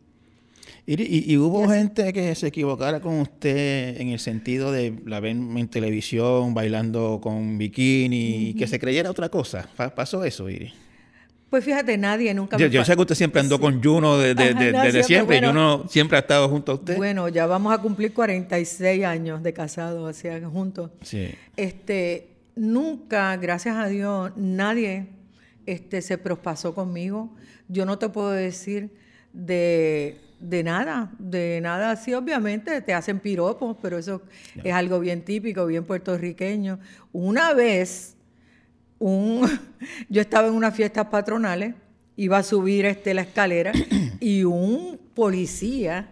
Y, 0.86 1.00
y- 1.02 1.32
y 1.32 1.36
hubo 1.36 1.68
gente 1.68 2.12
que 2.12 2.34
se 2.34 2.48
equivocara 2.48 3.00
con 3.00 3.20
usted 3.20 4.00
en 4.00 4.08
el 4.08 4.18
sentido 4.18 4.72
de 4.72 4.94
la 5.06 5.20
ven 5.20 5.56
en 5.56 5.68
televisión 5.68 6.52
bailando 6.54 7.20
con 7.22 7.58
bikini 7.58 8.48
y 8.50 8.54
que 8.54 8.66
se 8.66 8.78
creyera 8.80 9.10
otra 9.10 9.28
cosa. 9.28 9.68
Pa- 9.76 9.94
¿Pasó 9.94 10.24
eso, 10.24 10.48
Iri? 10.48 10.72
pues 11.50 11.64
fíjate, 11.64 11.98
nadie 11.98 12.32
nunca 12.32 12.56
Yo, 12.56 12.66
me 12.66 12.70
yo 12.72 12.84
sé 12.84 12.94
que 12.94 13.00
usted 13.02 13.14
siempre 13.16 13.40
andó 13.40 13.60
con 13.60 13.82
Juno 13.82 14.16
de- 14.18 14.34
de- 14.36 14.42
Ajá, 14.50 14.60
de- 14.60 14.72
no, 14.72 14.82
desde 14.82 15.02
siempre, 15.02 15.36
siempre. 15.38 15.40
bueno. 15.52 15.76
Juno 15.78 15.88
siempre 15.90 16.16
ha 16.16 16.20
estado 16.20 16.48
junto 16.48 16.72
a 16.72 16.74
usted. 16.76 16.96
Bueno, 16.96 17.28
ya 17.28 17.46
vamos 17.46 17.72
a 17.72 17.78
cumplir 17.78 18.12
46 18.12 19.04
años 19.04 19.42
de 19.42 19.52
casados, 19.52 20.08
así 20.08 20.28
juntos. 20.52 20.90
Sí. 21.02 21.28
Este, 21.56 22.28
nunca, 22.56 23.36
gracias 23.36 23.76
a 23.76 23.86
Dios, 23.86 24.32
nadie 24.36 25.08
este, 25.66 26.02
se 26.02 26.18
prospasó 26.18 26.74
conmigo. 26.74 27.30
Yo 27.68 27.84
no 27.86 27.98
te 27.98 28.08
puedo 28.08 28.30
decir 28.30 28.90
de, 29.32 30.20
de 30.40 30.62
nada, 30.62 31.12
de 31.18 31.60
nada. 31.62 31.96
Sí, 31.96 32.12
obviamente 32.14 32.80
te 32.80 32.94
hacen 32.94 33.20
piropos, 33.20 33.76
pero 33.80 33.98
eso 33.98 34.22
es 34.64 34.72
algo 34.72 34.98
bien 35.00 35.24
típico, 35.24 35.66
bien 35.66 35.84
puertorriqueño. 35.84 36.80
Una 37.12 37.54
vez 37.54 38.16
un, 38.98 39.48
yo 40.08 40.20
estaba 40.20 40.48
en 40.48 40.54
unas 40.54 40.74
fiestas 40.74 41.06
patronales, 41.06 41.74
iba 42.16 42.38
a 42.38 42.42
subir 42.42 42.84
este, 42.86 43.14
la 43.14 43.22
escalera 43.22 43.72
y 44.20 44.44
un 44.44 44.98
policía 45.14 46.10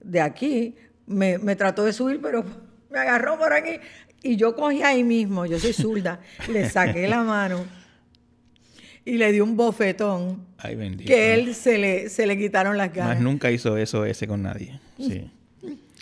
de 0.00 0.20
aquí 0.20 0.76
me, 1.06 1.38
me 1.38 1.56
trató 1.56 1.84
de 1.84 1.92
subir, 1.92 2.20
pero 2.20 2.44
me 2.90 2.98
agarró 2.98 3.38
por 3.38 3.52
aquí 3.52 3.78
y 4.22 4.36
yo 4.36 4.54
cogí 4.56 4.82
ahí 4.82 5.04
mismo, 5.04 5.46
yo 5.46 5.58
soy 5.58 5.72
zurda, 5.72 6.20
le 6.52 6.68
saqué 6.68 7.08
la 7.08 7.22
mano 7.22 7.64
y 9.04 9.16
le 9.16 9.32
di 9.32 9.40
un 9.40 9.56
bofetón 9.56 10.44
Ay, 10.58 10.74
bendito. 10.74 11.08
que 11.08 11.34
él 11.34 11.54
se 11.54 11.78
le, 11.78 12.08
se 12.10 12.26
le 12.26 12.36
quitaron 12.36 12.76
las 12.76 12.92
ganas. 12.92 13.14
Más 13.14 13.22
nunca 13.22 13.50
hizo 13.50 13.76
eso 13.76 14.04
ese 14.04 14.26
con 14.26 14.42
nadie. 14.42 14.78
Sí. 14.98 15.30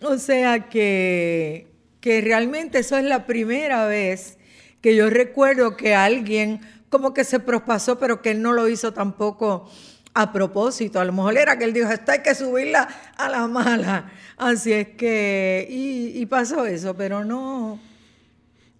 O 0.02 0.18
sea 0.18 0.68
que, 0.68 1.68
que 2.00 2.20
realmente 2.20 2.78
eso 2.78 2.98
es 2.98 3.04
la 3.04 3.26
primera 3.26 3.86
vez 3.86 4.38
que 4.80 4.96
yo 4.96 5.08
recuerdo 5.08 5.76
que 5.76 5.94
alguien 5.94 6.60
como 6.88 7.14
que 7.14 7.24
se 7.24 7.40
prospasó, 7.40 7.98
pero 7.98 8.22
que 8.22 8.30
él 8.30 8.42
no 8.42 8.52
lo 8.52 8.68
hizo 8.68 8.92
tampoco 8.92 9.70
a 10.14 10.32
propósito. 10.32 10.98
A 11.00 11.04
lo 11.04 11.12
mejor 11.12 11.36
era 11.36 11.58
que 11.58 11.64
él 11.64 11.72
dijo, 11.72 11.90
esta 11.90 12.12
hay 12.12 12.22
que 12.22 12.34
subirla 12.34 12.88
a 13.16 13.28
la 13.28 13.46
mala. 13.48 14.10
Así 14.36 14.72
es 14.72 14.88
que, 14.88 15.66
y, 15.70 16.20
y 16.20 16.26
pasó 16.26 16.66
eso, 16.66 16.96
pero 16.96 17.24
no. 17.24 17.78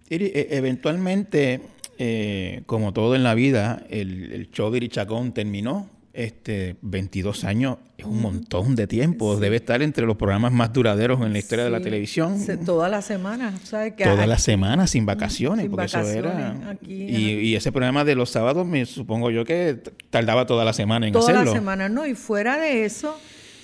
E- 0.09 0.47
eventualmente, 0.51 1.61
eh, 1.97 2.61
como 2.65 2.93
todo 2.93 3.15
en 3.15 3.23
la 3.23 3.33
vida, 3.35 3.83
el, 3.89 4.31
el 4.31 4.49
show 4.51 4.71
de 4.71 4.77
Irichacón 4.77 5.33
terminó. 5.33 5.89
Este, 6.13 6.77
22 6.81 7.43
años 7.43 7.77
es 7.95 8.05
un 8.05 8.19
montón 8.19 8.75
de 8.75 8.87
tiempo. 8.87 9.35
Debe 9.39 9.57
estar 9.57 9.83
entre 9.83 10.03
los 10.07 10.17
programas 10.17 10.51
más 10.51 10.73
duraderos 10.73 11.21
en 11.21 11.31
la 11.31 11.37
historia 11.37 11.63
de 11.65 11.69
la 11.69 11.79
televisión. 11.79 12.39
se- 12.39 12.57
toda 12.57 12.89
la 12.89 13.03
semana, 13.03 13.53
¿sabes? 13.63 13.93
Que 13.93 14.03
Toda 14.03 14.23
hay- 14.23 14.27
la 14.29 14.39
semana 14.39 14.87
sin 14.87 15.05
vacaciones, 15.05 15.65
sin 15.65 15.69
porque 15.71 15.85
eso 15.85 15.99
era. 16.01 16.71
aquí, 16.71 16.91
y, 16.91 17.33
y 17.49 17.55
ese 17.55 17.71
programa 17.71 18.03
de 18.03 18.15
los 18.15 18.31
sábados, 18.31 18.65
me 18.65 18.83
supongo 18.87 19.29
yo 19.29 19.45
que 19.45 19.77
tardaba 20.09 20.47
toda 20.47 20.65
la 20.65 20.73
semana 20.73 21.05
en 21.05 21.13
toda 21.13 21.25
hacerlo. 21.25 21.51
la 21.51 21.51
semana, 21.59 21.87
no. 21.87 22.07
Y 22.07 22.15
fuera 22.15 22.57
de 22.57 22.85
eso, 22.85 23.15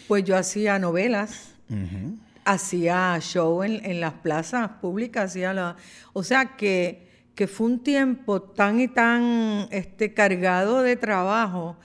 pues 0.08 0.24
yo 0.24 0.38
hacía 0.38 0.78
novelas. 0.78 1.56
Ujú. 1.72 2.18
Hacía 2.46 3.18
show 3.20 3.64
en, 3.64 3.84
en 3.86 4.00
las 4.00 4.14
plazas 4.14 4.70
públicas, 4.82 5.32
hacía 5.32 5.54
la, 5.54 5.76
o 6.14 6.24
sea 6.24 6.56
que, 6.58 7.08
que 7.36 7.48
fue 7.48 7.68
un 7.68 7.80
tiempo 7.84 8.42
tan 8.42 8.80
y 8.80 8.88
tan 8.88 9.68
este, 9.72 10.14
cargado 10.14 10.82
de 10.82 10.96
trabajo 10.96 11.78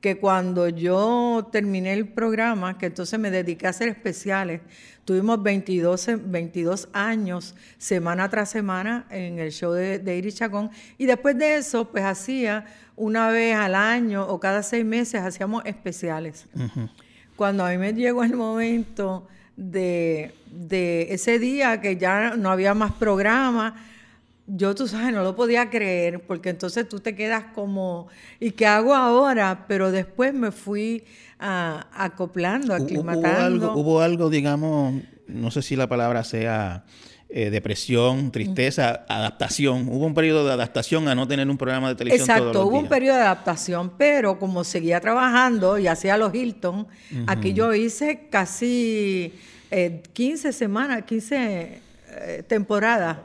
que 0.00 0.18
cuando 0.18 0.68
yo 0.68 1.48
terminé 1.50 1.92
el 1.92 2.06
programa, 2.08 2.78
que 2.78 2.86
entonces 2.86 3.18
me 3.18 3.30
dediqué 3.30 3.66
a 3.66 3.70
hacer 3.70 3.88
especiales, 3.88 4.60
tuvimos 5.04 5.42
22, 5.42 6.00
se- 6.00 6.16
22 6.16 6.88
años, 6.92 7.54
semana 7.78 8.28
tras 8.28 8.50
semana, 8.50 9.06
en 9.10 9.38
el 9.38 9.50
show 9.52 9.72
de, 9.72 9.98
de 9.98 10.16
Iris 10.18 10.36
Chacón, 10.36 10.70
y 10.98 11.06
después 11.06 11.36
de 11.38 11.56
eso, 11.56 11.90
pues 11.90 12.04
hacía 12.04 12.66
una 12.94 13.30
vez 13.30 13.56
al 13.56 13.74
año 13.74 14.26
o 14.28 14.38
cada 14.38 14.62
seis 14.62 14.84
meses, 14.84 15.20
hacíamos 15.22 15.64
especiales. 15.64 16.46
Cuando 17.34 17.64
a 17.64 17.70
mí 17.70 17.78
me 17.78 17.92
llegó 17.92 18.22
el 18.22 18.34
momento 18.34 19.26
de, 19.56 20.32
de 20.50 21.08
ese 21.14 21.38
día 21.38 21.80
que 21.80 21.96
ya 21.96 22.36
no 22.36 22.50
había 22.50 22.74
más 22.74 22.92
programa, 22.92 23.74
yo, 24.48 24.74
tú 24.76 24.86
sabes, 24.86 25.12
no 25.12 25.24
lo 25.24 25.34
podía 25.34 25.70
creer, 25.70 26.20
porque 26.20 26.50
entonces 26.50 26.88
tú 26.88 27.00
te 27.00 27.16
quedas 27.16 27.46
como, 27.54 28.06
¿y 28.38 28.52
qué 28.52 28.66
hago 28.66 28.94
ahora? 28.94 29.64
Pero 29.66 29.90
después 29.90 30.32
me 30.34 30.52
fui 30.52 31.02
ah, 31.40 31.86
acoplando, 31.92 32.72
Hu- 32.74 32.76
Hubo 32.76 32.84
aclimatando. 32.84 33.40
algo, 33.42 33.72
hubo 33.80 34.00
algo, 34.02 34.30
digamos, 34.30 35.02
no 35.26 35.50
sé 35.50 35.62
si 35.62 35.74
la 35.74 35.88
palabra 35.88 36.22
sea 36.22 36.84
eh, 37.28 37.50
depresión, 37.50 38.30
tristeza, 38.30 39.04
adaptación. 39.08 39.88
Hubo 39.88 40.06
un 40.06 40.14
periodo 40.14 40.46
de 40.46 40.52
adaptación 40.52 41.08
a 41.08 41.14
no 41.14 41.26
tener 41.26 41.50
un 41.50 41.58
programa 41.58 41.88
de 41.88 41.96
televisión 41.96 42.26
todos 42.26 42.38
Exacto, 42.38 42.58
los 42.60 42.68
hubo 42.68 42.78
un 42.78 42.88
periodo 42.88 43.16
de 43.16 43.22
adaptación, 43.22 43.92
pero 43.98 44.38
como 44.38 44.62
seguía 44.62 45.00
trabajando 45.00 45.76
y 45.76 45.88
hacía 45.88 46.16
los 46.16 46.32
Hilton, 46.32 46.86
aquí 47.26 47.52
yo 47.52 47.74
hice 47.74 48.28
casi 48.30 49.34
eh, 49.72 50.02
15 50.12 50.52
semanas, 50.52 51.02
15 51.02 51.80
eh, 52.08 52.42
temporadas, 52.46 53.18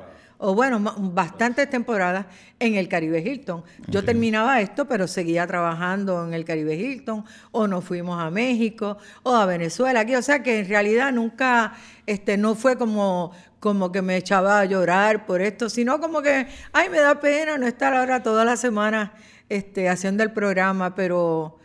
o 0.43 0.55
bueno, 0.55 0.79
bastantes 0.79 1.69
temporadas 1.69 2.25
en 2.59 2.73
el 2.73 2.87
Caribe 2.87 3.19
Hilton. 3.19 3.63
Yo 3.87 4.03
terminaba 4.03 4.59
esto, 4.59 4.87
pero 4.87 5.07
seguía 5.07 5.45
trabajando 5.45 6.25
en 6.25 6.33
el 6.33 6.45
Caribe 6.45 6.75
Hilton, 6.75 7.23
o 7.51 7.67
nos 7.67 7.85
fuimos 7.85 8.19
a 8.19 8.31
México, 8.31 8.97
o 9.21 9.35
a 9.35 9.45
Venezuela, 9.45 9.99
aquí, 9.99 10.15
o 10.15 10.21
sea 10.23 10.41
que 10.41 10.61
en 10.61 10.67
realidad 10.67 11.11
nunca, 11.11 11.73
este, 12.07 12.37
no 12.37 12.55
fue 12.55 12.75
como, 12.75 13.31
como 13.59 13.91
que 13.91 14.01
me 14.01 14.17
echaba 14.17 14.59
a 14.59 14.65
llorar 14.65 15.27
por 15.27 15.41
esto, 15.41 15.69
sino 15.69 15.99
como 15.99 16.23
que, 16.23 16.47
ay, 16.73 16.89
me 16.89 16.99
da 16.99 17.19
pena 17.19 17.59
no 17.59 17.67
estar 17.67 17.93
ahora 17.93 18.23
toda 18.23 18.43
la 18.43 18.57
semana 18.57 19.13
este, 19.47 19.89
haciendo 19.89 20.23
el 20.23 20.31
programa, 20.31 20.95
pero, 20.95 21.59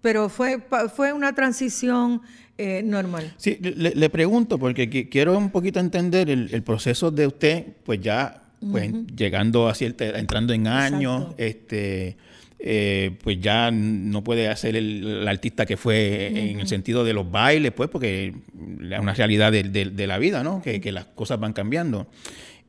pero 0.00 0.30
fue, 0.30 0.64
fue 0.96 1.12
una 1.12 1.34
transición 1.34 2.22
eh, 2.58 2.82
normal. 2.84 3.32
Sí, 3.36 3.58
le, 3.60 3.94
le 3.94 4.10
pregunto 4.10 4.58
porque 4.58 4.88
qui- 4.90 5.08
quiero 5.10 5.36
un 5.36 5.50
poquito 5.50 5.80
entender 5.80 6.30
el, 6.30 6.48
el 6.52 6.62
proceso 6.62 7.10
de 7.10 7.26
usted, 7.26 7.64
pues 7.84 8.00
ya, 8.00 8.42
pues 8.70 8.92
llegando 9.16 9.68
a 9.68 9.74
cierta, 9.74 10.18
entrando 10.18 10.52
en 10.52 10.66
años, 10.68 11.22
Exacto. 11.36 11.42
este, 11.42 12.16
eh, 12.64 13.10
pues 13.24 13.40
ya 13.40 13.70
no 13.72 14.22
puede 14.22 14.48
hacer 14.48 14.76
el, 14.76 15.04
el 15.22 15.28
artista 15.28 15.66
que 15.66 15.76
fue 15.76 16.28
en 16.50 16.60
el 16.60 16.68
sentido 16.68 17.02
de 17.02 17.12
los 17.12 17.28
bailes, 17.28 17.72
pues, 17.72 17.88
porque 17.90 18.28
es 18.28 18.98
una 19.00 19.14
realidad 19.14 19.50
de, 19.50 19.64
de- 19.64 19.86
de 19.90 20.06
la 20.06 20.18
vida, 20.18 20.44
¿no? 20.44 20.62
Que, 20.62 20.80
que 20.80 20.92
las 20.92 21.06
cosas 21.06 21.40
van 21.40 21.52
cambiando. 21.54 22.06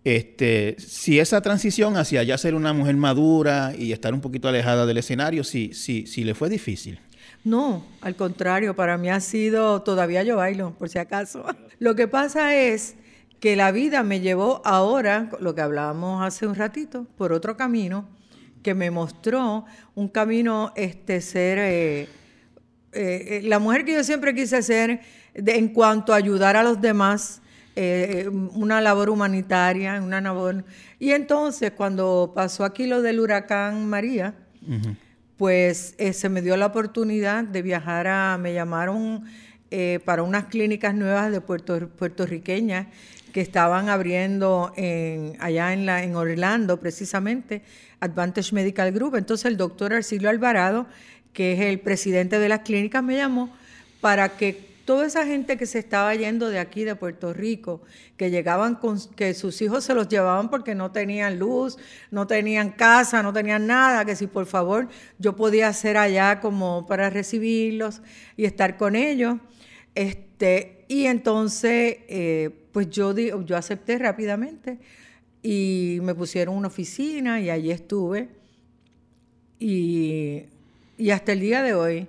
Este, 0.04 0.76
si 0.80 1.20
esa 1.20 1.40
transición 1.42 1.96
hacia 1.96 2.24
ya 2.24 2.38
ser 2.38 2.56
una 2.56 2.74
mujer 2.74 2.98
madura 2.98 3.74
y 3.78 3.94
estar 3.94 4.14
un 4.14 4.20
poquito 4.22 4.48
alejada 4.50 4.86
del 4.86 4.98
escenario, 4.98 5.44
sí, 5.44 5.72
sí, 5.74 6.06
sí 6.08 6.24
le 6.24 6.34
fue 6.34 6.50
difícil. 6.50 7.00
No, 7.44 7.86
al 8.00 8.16
contrario, 8.16 8.76
para 8.76 8.98
mí 8.98 9.10
ha 9.10 9.20
sido, 9.20 9.82
todavía 9.82 10.24
yo 10.24 10.38
bailo, 10.38 10.74
por 10.78 10.88
si 10.88 10.98
acaso. 10.98 11.46
Lo 11.80 11.96
que 11.96 12.08
pasa 12.08 12.56
es 12.56 12.96
que 13.42 13.58
la 13.58 13.72
vida 13.72 14.04
me 14.04 14.22
llevó 14.22 14.62
ahora, 14.64 15.30
lo 15.42 15.54
que 15.54 15.60
hablábamos 15.60 16.24
hace 16.24 16.48
un 16.48 16.56
ratito, 16.56 17.06
por 17.18 17.34
otro 17.34 17.58
camino, 17.58 18.08
que 18.64 18.74
me 18.74 18.90
mostró 18.90 19.66
un 19.94 20.08
camino, 20.08 20.72
este, 20.78 21.20
ser 21.20 21.60
eh, 21.60 22.02
eh, 22.04 22.08
eh, 22.94 23.42
la 23.44 23.60
mujer 23.60 23.84
que 23.84 23.94
yo 23.94 24.04
siempre 24.06 24.34
quise 24.34 24.62
ser 24.64 25.02
en 25.34 25.68
cuanto 25.68 26.14
a 26.14 26.16
ayudar 26.16 26.56
a 26.56 26.64
los 26.64 26.80
demás, 26.80 27.42
una 28.54 28.80
labor 28.82 29.10
humanitaria, 29.10 30.00
una 30.02 30.22
labor... 30.22 30.64
Y 31.00 31.12
entonces, 31.12 31.72
cuando 31.72 32.32
pasó 32.34 32.64
aquí 32.64 32.86
lo 32.86 33.02
del 33.02 33.20
huracán 33.20 33.88
María, 33.88 34.36
pues 35.38 35.96
eh, 35.98 36.14
se 36.14 36.30
me 36.30 36.42
dio 36.42 36.58
la 36.58 36.68
oportunidad 36.68 37.44
de 37.44 37.62
viajar 37.62 38.08
a, 38.08 38.38
me 38.38 38.54
llamaron 38.54 39.24
eh, 39.72 40.00
para 40.06 40.24
unas 40.24 40.46
clínicas 40.46 40.94
nuevas 40.94 41.32
de 41.32 41.42
puerto, 41.42 41.90
puertorriqueñas 41.90 42.88
que 43.32 43.42
estaban 43.42 43.90
abriendo 43.90 44.72
en, 44.78 45.36
allá 45.40 45.74
en, 45.74 45.88
la, 45.88 46.04
en 46.04 46.16
Orlando, 46.16 46.80
precisamente, 46.80 47.64
Advantage 48.00 48.54
Medical 48.54 48.92
Group. 48.92 49.16
Entonces 49.16 49.46
el 49.46 49.58
doctor 49.58 49.94
Arcilio 49.94 50.30
Alvarado, 50.30 50.86
que 51.34 51.54
es 51.54 51.62
el 51.62 51.80
presidente 51.80 52.38
de 52.38 52.50
las 52.50 52.60
clínicas, 52.60 53.04
me 53.04 53.16
llamó 53.16 53.52
para 54.02 54.30
que 54.30 54.73
toda 54.86 55.06
esa 55.06 55.26
gente 55.26 55.58
que 55.58 55.66
se 55.66 55.80
estaba 55.80 56.14
yendo 56.16 56.50
de 56.50 56.60
aquí, 56.60 56.84
de 56.84 56.96
Puerto 56.96 57.34
Rico, 57.34 57.82
que 58.18 58.30
llegaban 58.30 58.76
con, 58.76 59.00
que 59.16 59.34
sus 59.34 59.62
hijos 59.62 59.84
se 59.84 59.94
los 59.94 60.10
llevaban 60.10 60.50
porque 60.50 60.76
no 60.76 60.92
tenían 60.92 61.40
luz, 61.40 61.78
no 62.12 62.28
tenían 62.28 62.72
casa, 62.72 63.24
no 63.24 63.32
tenían 63.32 63.66
nada, 63.66 64.04
que 64.06 64.16
si 64.16 64.28
por 64.28 64.46
favor 64.46 64.90
yo 65.20 65.36
podía 65.36 65.70
hacer 65.70 65.98
allá 65.98 66.42
como 66.42 66.86
para 66.88 67.10
recibirlos 67.10 68.02
y 68.36 68.46
estar 68.46 68.78
con 68.78 68.96
ellos. 68.96 69.38
Este, 69.96 70.86
y 70.88 71.06
entonces, 71.06 71.98
eh, 72.08 72.50
pues 72.72 72.90
yo, 72.90 73.14
yo 73.16 73.56
acepté 73.56 73.98
rápidamente 73.98 74.80
y 75.42 76.00
me 76.02 76.14
pusieron 76.14 76.58
una 76.58 76.68
oficina 76.68 77.40
y 77.40 77.50
allí 77.50 77.72
estuve. 77.72 78.30
Y, 79.60 80.44
y 80.98 81.10
hasta 81.12 81.32
el 81.32 81.40
día 81.40 81.64
de 81.64 81.74
hoy, 81.74 82.08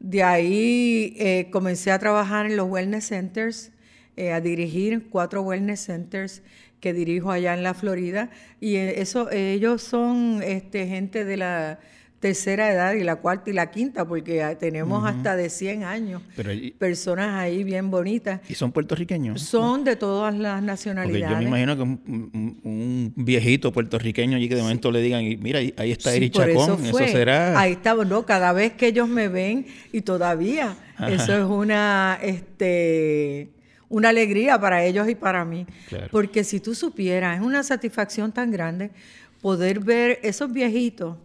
de 0.00 0.22
ahí 0.22 1.14
eh, 1.18 1.48
comencé 1.50 1.90
a 1.90 1.98
trabajar 1.98 2.46
en 2.46 2.56
los 2.56 2.68
wellness 2.68 3.06
centers, 3.06 3.72
eh, 4.16 4.32
a 4.32 4.40
dirigir 4.40 5.08
cuatro 5.10 5.42
wellness 5.42 5.80
centers 5.80 6.42
que 6.80 6.92
dirijo 6.92 7.30
allá 7.30 7.54
en 7.54 7.62
la 7.62 7.74
Florida. 7.74 8.30
Y 8.60 8.76
eh, 8.76 9.00
eso, 9.00 9.30
ellos 9.30 9.82
son 9.82 10.40
este, 10.44 10.86
gente 10.86 11.24
de 11.24 11.36
la 11.36 11.80
tercera 12.20 12.72
edad 12.72 12.94
y 12.94 13.04
la 13.04 13.16
cuarta 13.16 13.48
y 13.50 13.52
la 13.52 13.70
quinta, 13.70 14.04
porque 14.04 14.42
ah, 14.42 14.58
tenemos 14.58 15.06
hasta 15.06 15.36
de 15.36 15.48
100 15.50 15.84
años. 15.84 16.20
Pero, 16.34 16.50
Personas 16.76 17.34
ahí 17.36 17.62
bien 17.62 17.90
bonitas. 17.90 18.40
y 18.48 18.54
son 18.54 18.72
puertorriqueños. 18.72 19.40
Son 19.40 19.84
de 19.84 19.94
todas 19.94 20.34
las 20.36 20.54
Porque 20.54 20.66
nacionalidades. 20.66 21.30
yo 21.30 21.38
me 21.38 21.44
imagino 21.44 21.76
que 21.76 21.82
un, 21.82 22.00
un- 22.34 22.60
un 22.64 23.12
viejito 23.24 23.72
puertorriqueño 23.72 24.36
allí 24.36 24.48
que 24.48 24.56
de 24.56 24.62
momento 24.62 24.90
le 24.90 25.00
digan, 25.00 25.24
mira, 25.40 25.60
ahí 25.76 25.92
está 25.92 26.10
Sí, 26.10 26.16
Eri 26.16 26.30
por 26.30 26.46
Chacón, 26.46 26.84
eso, 26.84 26.90
fue. 26.90 27.08
será... 27.08 27.58
Ahí 27.58 27.72
estaba, 27.72 28.04
no, 28.04 28.26
cada 28.26 28.52
vez 28.52 28.72
que 28.72 28.88
ellos 28.88 29.08
me 29.08 29.28
ven 29.28 29.66
y 29.92 30.00
todavía 30.00 30.76
eso 31.08 31.36
es 31.38 31.44
una 31.44 32.18
este 32.22 33.50
una 33.90 34.10
alegría 34.10 34.60
para 34.60 34.84
ellos 34.84 35.08
y 35.08 35.14
para 35.14 35.44
mí. 35.46 35.66
Claro. 35.88 36.08
Porque 36.10 36.44
si 36.44 36.60
tú 36.60 36.74
supieras, 36.74 37.38
es 37.38 37.42
una 37.46 37.62
satisfacción 37.62 38.32
tan 38.32 38.50
grande 38.50 38.90
poder 39.40 39.80
ver 39.80 40.18
esos 40.22 40.52
viejitos 40.52 41.16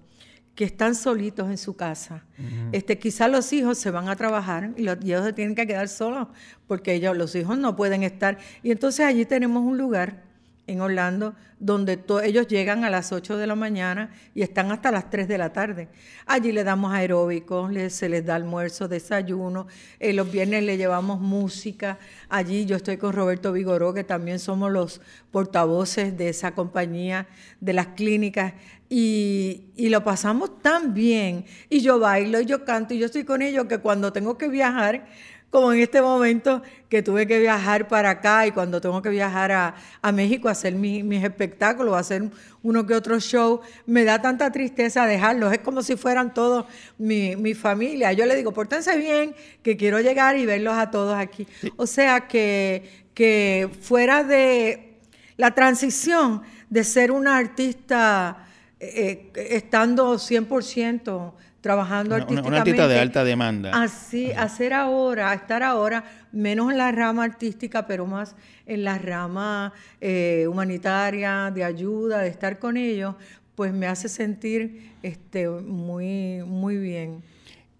que 0.55 0.63
están 0.65 0.93
solitos 0.95 1.49
en 1.49 1.57
su 1.57 1.75
casa. 1.75 2.23
este, 2.71 2.99
quizás 2.99 3.29
los 3.31 3.51
hijos 3.53 3.77
se 3.77 3.89
van 3.91 4.07
a 4.07 4.15
trabajar 4.15 4.71
y, 4.77 4.83
los, 4.83 4.97
y 5.03 5.07
ellos 5.13 5.25
se 5.25 5.33
tienen 5.33 5.55
que 5.55 5.65
quedar 5.65 5.87
solos 5.87 6.27
porque 6.67 6.93
ellos, 6.93 7.17
los 7.17 7.33
hijos 7.35 7.57
no 7.57 7.75
pueden 7.75 8.03
estar. 8.03 8.37
Y 8.61 8.71
entonces 8.71 9.05
allí 9.05 9.25
tenemos 9.25 9.63
un 9.63 9.77
lugar 9.77 10.21
en 10.65 10.79
Orlando, 10.79 11.33
donde 11.59 11.99
ellos 12.23 12.47
llegan 12.47 12.85
a 12.85 12.89
las 12.89 13.11
8 13.11 13.35
de 13.37 13.47
la 13.47 13.55
mañana 13.55 14.11
y 14.33 14.43
están 14.43 14.71
hasta 14.71 14.91
las 14.91 15.09
3 15.09 15.27
de 15.27 15.37
la 15.37 15.51
tarde. 15.51 15.89
Allí 16.25 16.53
le 16.53 16.63
damos 16.63 16.93
aeróbicos, 16.93 17.69
le- 17.69 17.89
se 17.89 18.07
les 18.07 18.25
da 18.25 18.35
almuerzo, 18.35 18.87
desayuno, 18.87 19.67
eh, 19.99 20.13
los 20.13 20.31
viernes 20.31 20.63
le 20.63 20.77
llevamos 20.77 21.19
música. 21.19 21.97
Allí 22.29 22.65
yo 22.65 22.77
estoy 22.77 22.95
con 22.95 23.11
Roberto 23.11 23.51
Vigoró, 23.51 23.93
que 23.93 24.05
también 24.05 24.39
somos 24.39 24.71
los 24.71 25.01
portavoces 25.31 26.17
de 26.17 26.29
esa 26.29 26.51
compañía, 26.55 27.27
de 27.59 27.73
las 27.73 27.87
clínicas, 27.87 28.53
y, 28.95 29.71
y 29.75 29.89
lo 29.89 30.03
pasamos 30.03 30.61
tan 30.61 30.93
bien. 30.93 31.45
Y 31.67 31.79
yo 31.81 31.97
bailo, 31.97 32.39
y 32.41 32.45
yo 32.45 32.63
canto, 32.63 32.93
y 32.93 32.99
yo 32.99 33.07
estoy 33.07 33.23
con 33.23 33.41
ellos 33.41 33.65
que 33.65 33.79
cuando 33.79 34.13
tengo 34.13 34.37
que 34.37 34.47
viajar, 34.47 35.07
como 35.49 35.73
en 35.73 35.79
este 35.79 35.99
momento 36.01 36.61
que 36.89 37.01
tuve 37.01 37.25
que 37.25 37.39
viajar 37.39 37.87
para 37.87 38.11
acá 38.11 38.45
y 38.45 38.51
cuando 38.51 38.81
tengo 38.81 39.01
que 39.01 39.09
viajar 39.09 39.51
a, 39.51 39.75
a 40.01 40.11
México 40.11 40.47
a 40.47 40.51
hacer 40.51 40.75
mi- 40.75 41.01
mis 41.01 41.23
espectáculos, 41.23 41.95
a 41.95 41.99
hacer 41.99 42.29
uno 42.61 42.85
que 42.85 42.93
otro 42.93 43.19
show, 43.19 43.61
me 43.87 44.03
da 44.03 44.21
tanta 44.21 44.51
tristeza 44.51 45.07
dejarlos. 45.07 45.51
Es 45.53 45.59
como 45.59 45.81
si 45.81 45.95
fueran 45.95 46.31
todos 46.33 46.65
mi, 46.99 47.35
mi 47.35 47.55
familia. 47.55 48.13
Yo 48.13 48.25
le 48.27 48.35
digo, 48.35 48.51
pórtense 48.51 48.95
bien, 48.97 49.35
que 49.63 49.75
quiero 49.75 49.99
llegar 50.01 50.37
y 50.37 50.45
verlos 50.45 50.75
a 50.75 50.91
todos 50.91 51.15
aquí. 51.17 51.47
O 51.77 51.87
sea 51.87 52.27
que, 52.27 53.07
que 53.15 53.69
fuera 53.81 54.23
de 54.23 54.99
la 55.37 55.51
transición 55.51 56.43
de 56.69 56.83
ser 56.83 57.11
una 57.11 57.37
artista 57.37 58.37
eh, 58.83 59.31
eh, 59.35 59.47
estando 59.51 60.17
100% 60.17 61.33
trabajando 61.61 62.15
Una- 62.15 62.25
una- 62.25 62.41
una 62.41 62.57
artísticamente. 62.57 62.71
artista 62.71 62.87
de 62.89 62.99
alta 62.99 63.23
demanda. 63.23 63.71
Así, 63.73 64.31
hacer 64.33 64.73
ahora, 64.73 65.33
estar 65.33 65.63
ahora 65.63 66.03
menos 66.33 66.71
en 66.71 66.77
la 66.77 66.91
rama 66.91 67.23
artística, 67.23 67.87
pero 67.87 68.05
más 68.05 68.35
en 68.65 68.83
la 68.83 68.97
rama 68.97 69.71
eh, 70.01 70.45
humanitaria, 70.49 71.51
de 71.55 71.63
ayuda, 71.63 72.19
de 72.19 72.27
estar 72.29 72.59
con 72.59 72.75
ellos, 72.75 73.15
pues 73.55 73.71
me 73.73 73.87
hace 73.87 74.09
sentir 74.09 74.91
este, 75.03 75.47
muy, 75.47 76.43
muy 76.45 76.77
bien. 76.77 77.21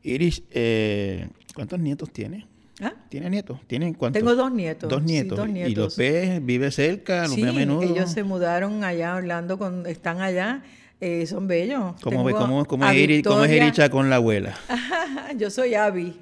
Iris, 0.03 0.43
eh, 0.51 1.27
¿cuántos 1.53 1.79
nietos 1.79 2.09
tiene? 2.11 2.47
¿Ah? 2.81 2.93
¿Tiene 3.09 3.29
nietos? 3.29 3.59
¿Tienen 3.67 3.93
cuántos? 3.93 4.19
Tengo 4.19 4.35
dos 4.35 4.51
nietos, 4.51 4.89
Dos 4.89 5.01
sí, 5.01 5.05
nietos. 5.05 5.37
dos 5.37 5.47
¿Y 5.49 5.75
los 5.75 5.95
ves? 5.97 6.43
¿Vive 6.45 6.71
cerca? 6.71 7.23
¿Los 7.23 7.33
Sí, 7.33 7.43
ve 7.43 7.49
a 7.49 7.53
menudo? 7.53 7.81
ellos 7.83 8.11
se 8.11 8.23
mudaron 8.23 8.83
allá 8.83 9.13
a 9.13 9.15
Orlando, 9.17 9.57
con, 9.57 9.85
están 9.85 10.21
allá, 10.21 10.63
eh, 11.03 11.25
son 11.27 11.47
bellos. 11.49 11.95
¿Cómo, 12.01 12.25
Tengo 12.25 12.65
cómo, 12.65 12.85
es 12.87 12.95
Iris, 12.95 13.23
cómo 13.23 13.43
es 13.43 13.89
con 13.89 14.09
la 14.09 14.15
abuela? 14.15 14.57
Yo 15.37 15.49
soy 15.49 15.75
Abby, 15.75 16.17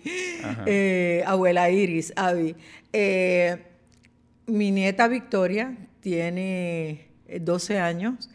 eh, 0.65 1.23
abuela 1.27 1.69
Iris, 1.69 2.11
Abby. 2.15 2.55
Eh, 2.91 3.61
mi 4.47 4.71
nieta 4.71 5.07
Victoria 5.07 5.77
tiene 5.99 7.09
eh, 7.27 7.39
12 7.39 7.77
años 7.77 8.32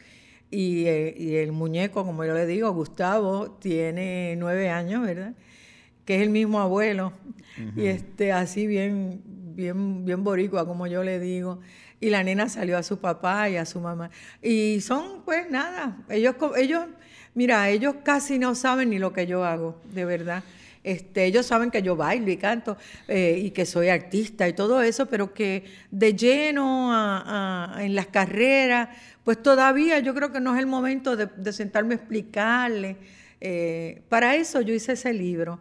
y, 0.49 0.83
y 0.83 1.35
el 1.35 1.51
muñeco, 1.51 2.05
como 2.05 2.25
yo 2.25 2.33
le 2.33 2.47
digo, 2.47 2.71
Gustavo, 2.73 3.51
tiene 3.51 4.37
9 4.39 4.71
años, 4.71 5.05
¿verdad? 5.05 5.35
Que 6.05 6.17
es 6.17 6.23
el 6.23 6.31
mismo 6.31 6.61
abuelo. 6.61 7.13
Y 7.75 7.87
este, 7.87 8.31
así 8.31 8.69
bien, 8.69 9.21
bien, 9.27 10.05
bien 10.05 10.23
boricua, 10.23 10.65
como 10.65 10.87
yo 10.87 11.03
le 11.03 11.19
digo. 11.19 11.59
Y 12.01 12.11
la 12.11 12.23
nena 12.23 12.49
salió 12.49 12.77
a 12.77 12.83
su 12.83 12.99
papá 12.99 13.49
y 13.49 13.57
a 13.57 13.65
su 13.65 13.81
mamá. 13.81 14.11
Y 14.43 14.81
son, 14.81 15.23
pues 15.25 15.51
nada, 15.51 15.97
ellos, 16.11 16.37
ellos, 16.57 16.85
mira, 17.35 17.69
ellos 17.71 17.97
casi 18.05 18.39
no 18.39 18.55
saben 18.55 18.91
ni 18.91 18.99
lo 18.99 19.13
que 19.13 19.27
yo 19.27 19.45
hago, 19.45 19.81
de 19.93 20.05
verdad. 20.05 20.43
Este, 20.85 21.25
ellos 21.25 21.47
saben 21.47 21.73
que 21.73 21.83
yo 21.83 21.97
bailo 21.97 22.31
y 22.31 22.37
canto 22.37 22.77
eh, 23.09 23.41
y 23.43 23.51
que 23.51 23.67
soy 23.67 23.89
artista 23.89 24.47
y 24.47 24.53
todo 24.53 24.83
eso, 24.83 25.07
pero 25.07 25.35
que 25.35 25.65
de 25.91 26.15
lleno 26.15 26.93
en 27.81 27.95
las 27.97 28.07
carreras, 28.07 28.91
pues 29.25 29.43
todavía 29.43 29.99
yo 29.99 30.15
creo 30.15 30.31
que 30.31 30.39
no 30.39 30.55
es 30.55 30.61
el 30.61 30.67
momento 30.67 31.17
de, 31.17 31.27
de 31.27 31.53
sentarme 31.53 31.95
a 31.95 31.97
explicarle. 31.97 32.97
Eh, 33.41 34.03
para 34.09 34.37
eso 34.37 34.61
yo 34.61 34.73
hice 34.73 34.93
ese 34.93 35.13
libro. 35.13 35.59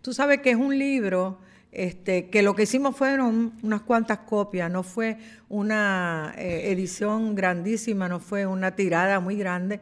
Tú 0.00 0.12
sabes 0.12 0.40
que 0.40 0.50
es 0.50 0.56
un 0.56 0.78
libro 0.78 1.38
este, 1.74 2.30
que 2.30 2.42
lo 2.42 2.54
que 2.54 2.62
hicimos 2.62 2.96
fueron 2.96 3.52
unas 3.62 3.82
cuantas 3.82 4.18
copias, 4.18 4.70
no 4.70 4.84
fue 4.84 5.18
una 5.48 6.32
eh, 6.38 6.70
edición 6.70 7.34
grandísima, 7.34 8.08
no 8.08 8.20
fue 8.20 8.46
una 8.46 8.76
tirada 8.76 9.18
muy 9.18 9.36
grande, 9.36 9.80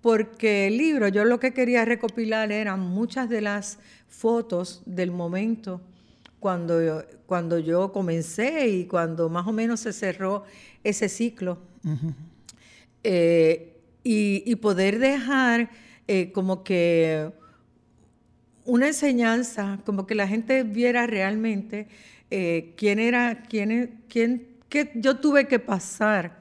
porque 0.00 0.66
el 0.66 0.76
libro 0.76 1.06
yo 1.08 1.24
lo 1.24 1.38
que 1.38 1.52
quería 1.52 1.84
recopilar 1.84 2.50
eran 2.50 2.80
muchas 2.80 3.28
de 3.28 3.42
las 3.42 3.78
fotos 4.08 4.82
del 4.86 5.12
momento 5.12 5.80
cuando 6.40 6.82
yo, 6.82 7.02
cuando 7.26 7.58
yo 7.58 7.92
comencé 7.92 8.68
y 8.68 8.86
cuando 8.86 9.28
más 9.28 9.46
o 9.46 9.52
menos 9.52 9.80
se 9.80 9.92
cerró 9.92 10.42
ese 10.82 11.08
ciclo. 11.08 11.58
Eh, 13.04 13.76
y, 14.02 14.42
y 14.44 14.56
poder 14.56 14.98
dejar 14.98 15.70
eh, 16.08 16.32
como 16.32 16.64
que 16.64 17.30
una 18.70 18.86
enseñanza, 18.86 19.80
como 19.84 20.06
que 20.06 20.14
la 20.14 20.28
gente 20.28 20.62
viera 20.62 21.06
realmente 21.08 21.88
eh, 22.30 22.72
quién 22.76 23.00
era, 23.00 23.42
quién, 23.48 24.02
quién, 24.08 24.46
qué 24.68 24.92
yo 24.94 25.16
tuve 25.16 25.48
que 25.48 25.58
pasar 25.58 26.38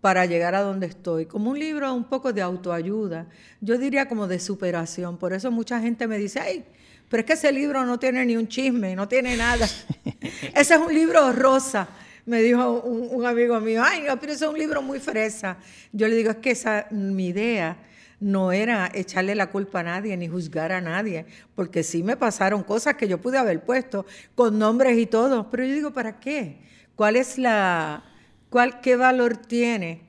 para 0.00 0.26
llegar 0.26 0.56
a 0.56 0.62
donde 0.62 0.86
estoy. 0.88 1.26
Como 1.26 1.50
un 1.52 1.58
libro 1.60 1.94
un 1.94 2.04
poco 2.04 2.32
de 2.32 2.42
autoayuda, 2.42 3.28
yo 3.60 3.78
diría 3.78 4.08
como 4.08 4.26
de 4.26 4.40
superación. 4.40 5.16
Por 5.16 5.32
eso 5.32 5.52
mucha 5.52 5.80
gente 5.80 6.08
me 6.08 6.18
dice, 6.18 6.40
ay, 6.40 6.64
pero 7.08 7.20
es 7.20 7.26
que 7.26 7.34
ese 7.34 7.52
libro 7.52 7.86
no 7.86 8.00
tiene 8.00 8.26
ni 8.26 8.36
un 8.36 8.48
chisme, 8.48 8.96
no 8.96 9.06
tiene 9.06 9.36
nada. 9.36 9.64
ese 10.54 10.74
es 10.74 10.80
un 10.80 10.92
libro 10.92 11.32
rosa. 11.32 11.86
Me 12.26 12.42
dijo 12.42 12.80
un, 12.80 13.10
un 13.12 13.26
amigo 13.26 13.60
mío, 13.60 13.80
ay, 13.84 14.02
no, 14.08 14.18
pero 14.18 14.32
ese 14.32 14.44
es 14.44 14.50
un 14.50 14.58
libro 14.58 14.82
muy 14.82 14.98
fresa. 14.98 15.56
Yo 15.92 16.08
le 16.08 16.16
digo, 16.16 16.32
es 16.32 16.38
que 16.38 16.50
esa, 16.50 16.88
mi 16.90 17.28
idea 17.28 17.76
no 18.20 18.52
era 18.52 18.90
echarle 18.94 19.34
la 19.34 19.50
culpa 19.50 19.80
a 19.80 19.84
nadie 19.84 20.16
ni 20.16 20.28
juzgar 20.28 20.72
a 20.72 20.80
nadie, 20.80 21.26
porque 21.54 21.82
sí 21.82 22.02
me 22.02 22.16
pasaron 22.16 22.62
cosas 22.62 22.94
que 22.94 23.08
yo 23.08 23.18
pude 23.18 23.38
haber 23.38 23.62
puesto 23.64 24.06
con 24.34 24.58
nombres 24.58 24.98
y 24.98 25.06
todo, 25.06 25.50
pero 25.50 25.64
yo 25.64 25.74
digo, 25.74 25.92
¿para 25.92 26.20
qué? 26.20 26.58
¿Cuál 26.96 27.16
es 27.16 27.38
la, 27.38 28.04
cuál, 28.50 28.80
qué 28.80 28.96
valor 28.96 29.36
tiene 29.36 30.02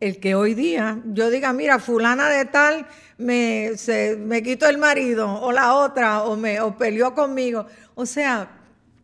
el 0.00 0.18
que 0.18 0.34
hoy 0.34 0.54
día 0.54 1.00
yo 1.06 1.30
diga, 1.30 1.52
mira, 1.52 1.78
fulana 1.78 2.28
de 2.28 2.44
tal 2.44 2.86
me, 3.18 3.72
se, 3.76 4.16
me 4.16 4.42
quitó 4.42 4.68
el 4.68 4.78
marido, 4.78 5.32
o 5.40 5.52
la 5.52 5.74
otra, 5.74 6.24
o 6.24 6.36
me 6.36 6.60
o 6.60 6.76
peleó 6.76 7.14
conmigo? 7.14 7.66
O 7.94 8.06
sea, 8.06 8.50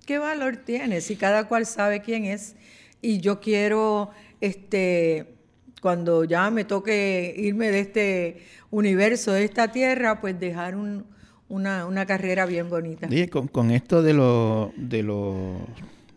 ¿qué 0.04 0.18
valor 0.18 0.56
tiene 0.56 1.00
si 1.00 1.16
cada 1.16 1.46
cual 1.46 1.66
sabe 1.66 2.02
quién 2.02 2.24
es? 2.24 2.56
Y 3.00 3.20
yo 3.20 3.38
quiero, 3.38 4.10
este, 4.40 5.37
cuando 5.80 6.24
ya 6.24 6.50
me 6.50 6.64
toque 6.64 7.34
irme 7.36 7.70
de 7.70 7.80
este 7.80 8.36
universo, 8.70 9.32
de 9.32 9.44
esta 9.44 9.70
tierra, 9.72 10.20
pues 10.20 10.38
dejar 10.38 10.76
un- 10.76 11.04
una, 11.48 11.86
una 11.86 12.04
carrera 12.04 12.44
bien 12.46 12.68
bonita. 12.68 13.06
Oye, 13.06 13.28
con, 13.28 13.48
con 13.48 13.70
esto 13.70 14.02
de 14.02 14.12
los 14.12 14.70
de 14.76 15.02
los 15.02 15.36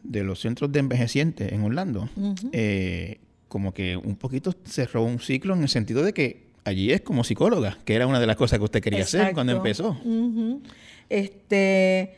de 0.04 0.24
los 0.24 0.40
centros 0.42 0.72
de 0.72 0.80
envejecientes 0.80 1.52
en 1.54 1.64
Orlando, 1.64 2.10
eh, 2.52 3.20
como 3.48 3.74
que 3.74 3.96
un 3.96 4.16
poquito 4.16 4.54
cerró 4.66 5.04
un 5.04 5.20
ciclo 5.20 5.54
en 5.54 5.62
el 5.62 5.70
sentido 5.70 6.04
de 6.04 6.12
que 6.14 6.48
allí 6.66 6.92
es 6.92 7.02
como 7.02 7.24
psicóloga, 7.24 7.78
que 7.86 7.94
era 7.96 8.08
una 8.08 8.20
de 8.20 8.28
las 8.28 8.36
cosas 8.36 8.60
que 8.60 8.66
usted 8.66 8.82
quería 8.82 9.04
hacer 9.04 9.34
cuando 9.34 9.54
empezó. 9.58 9.98
Este, 11.10 12.14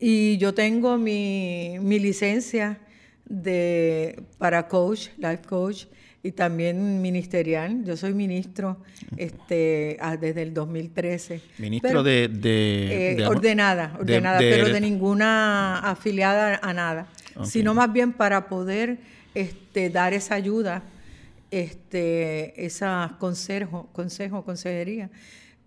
y 0.00 0.36
yo 0.38 0.54
tengo 0.54 0.96
mi, 0.98 1.76
mi 1.80 1.98
licencia 1.98 2.78
de, 3.26 4.22
para 4.38 4.68
coach, 4.68 5.08
life 5.18 5.42
coach, 5.48 5.86
y 6.24 6.32
también 6.32 7.00
ministerial. 7.02 7.84
Yo 7.84 7.96
soy 7.96 8.14
ministro 8.14 8.78
este, 9.16 9.96
ah, 10.00 10.16
desde 10.16 10.42
el 10.42 10.54
2013. 10.54 11.40
Ministro 11.58 11.88
Pero, 11.90 12.02
de, 12.02 12.28
de- 12.28 13.10
eh, 13.12 13.14
de- 13.16 13.26
ordenada, 13.26 13.88
de- 13.88 13.98
ordenada, 14.00 14.38
de- 14.38 14.50
pero 14.50 14.68
de 14.70 14.80
ninguna 14.80 15.78
afiliada 15.80 16.58
a 16.62 16.72
nada, 16.72 17.06
sino 17.44 17.74
más 17.74 17.92
bien 17.92 18.12
para 18.14 18.48
poder 18.48 18.98
este, 19.34 19.90
dar 19.90 20.14
esa 20.14 20.34
ayuda, 20.34 20.82
este, 21.50 22.64
esa 22.64 23.16
consejo, 23.20 23.88
consejo, 23.92 24.44
consejería, 24.44 25.10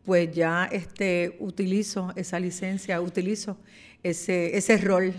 pues 0.05 0.33
ya 0.33 0.67
este, 0.71 1.35
utilizo 1.39 2.13
esa 2.15 2.39
licencia, 2.39 2.99
utilizo 2.99 3.57
ese, 4.03 4.57
ese 4.57 4.77
rol 4.77 5.13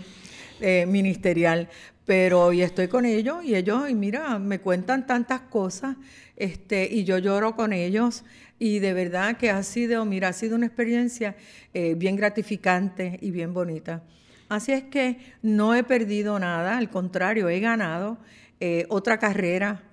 eh, 0.61 0.85
ministerial, 0.87 1.67
pero 2.05 2.45
hoy 2.45 2.61
estoy 2.61 2.87
con 2.87 3.05
ellos 3.05 3.43
y 3.43 3.55
ellos, 3.55 3.89
y 3.89 3.93
mira, 3.93 4.39
me 4.39 4.59
cuentan 4.59 5.05
tantas 5.05 5.41
cosas, 5.41 5.95
este, 6.35 6.87
y 6.91 7.03
yo 7.03 7.17
lloro 7.17 7.55
con 7.55 7.73
ellos, 7.73 8.23
y 8.57 8.79
de 8.79 8.93
verdad 8.93 9.37
que 9.37 9.49
ha 9.49 9.63
sido, 9.63 10.05
mira, 10.05 10.29
ha 10.29 10.33
sido 10.33 10.55
una 10.55 10.65
experiencia 10.65 11.35
eh, 11.73 11.95
bien 11.95 12.15
gratificante 12.15 13.17
y 13.21 13.31
bien 13.31 13.53
bonita. 13.53 14.03
Así 14.49 14.71
es 14.71 14.83
que 14.83 15.17
no 15.41 15.75
he 15.75 15.83
perdido 15.83 16.39
nada, 16.39 16.77
al 16.77 16.89
contrario, 16.89 17.49
he 17.49 17.59
ganado 17.59 18.17
eh, 18.59 18.85
otra 18.89 19.17
carrera 19.17 19.83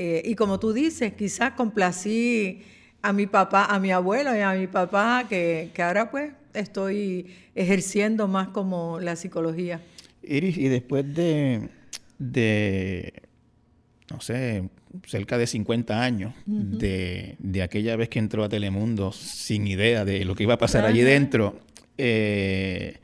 Eh, 0.00 0.22
y 0.24 0.36
como 0.36 0.60
tú 0.60 0.72
dices, 0.72 1.14
quizás 1.14 1.54
complací 1.56 2.62
a 3.02 3.12
mi 3.12 3.26
papá, 3.26 3.64
a 3.64 3.80
mi 3.80 3.90
abuelo 3.90 4.32
y 4.32 4.38
a 4.38 4.52
mi 4.52 4.68
papá, 4.68 5.26
que, 5.28 5.70
que 5.74 5.82
ahora 5.82 6.08
pues 6.08 6.30
estoy 6.54 7.26
ejerciendo 7.56 8.28
más 8.28 8.46
como 8.54 9.00
la 9.00 9.16
psicología. 9.16 9.80
Iris, 10.28 10.56
y 10.58 10.68
después 10.68 11.04
de, 11.14 11.68
de 12.18 13.12
no 14.10 14.20
sé, 14.20 14.68
cerca 15.06 15.36
de 15.38 15.46
50 15.46 16.02
años 16.02 16.34
de, 16.46 17.36
de 17.38 17.62
aquella 17.62 17.96
vez 17.96 18.08
que 18.08 18.18
entró 18.18 18.44
a 18.44 18.48
Telemundo 18.48 19.12
sin 19.12 19.66
idea 19.66 20.04
de 20.04 20.24
lo 20.24 20.34
que 20.34 20.44
iba 20.44 20.54
a 20.54 20.58
pasar 20.58 20.84
allí 20.84 21.02
dentro, 21.02 21.60
eh, 21.98 22.98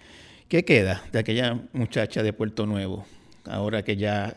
¿qué 0.49 0.65
queda 0.65 1.03
de 1.13 1.19
aquella 1.19 1.61
muchacha 1.73 2.23
de 2.23 2.33
Puerto 2.33 2.67
Nuevo? 2.67 3.07
Ahora 3.45 3.83
que 3.83 3.97
ya 3.97 4.35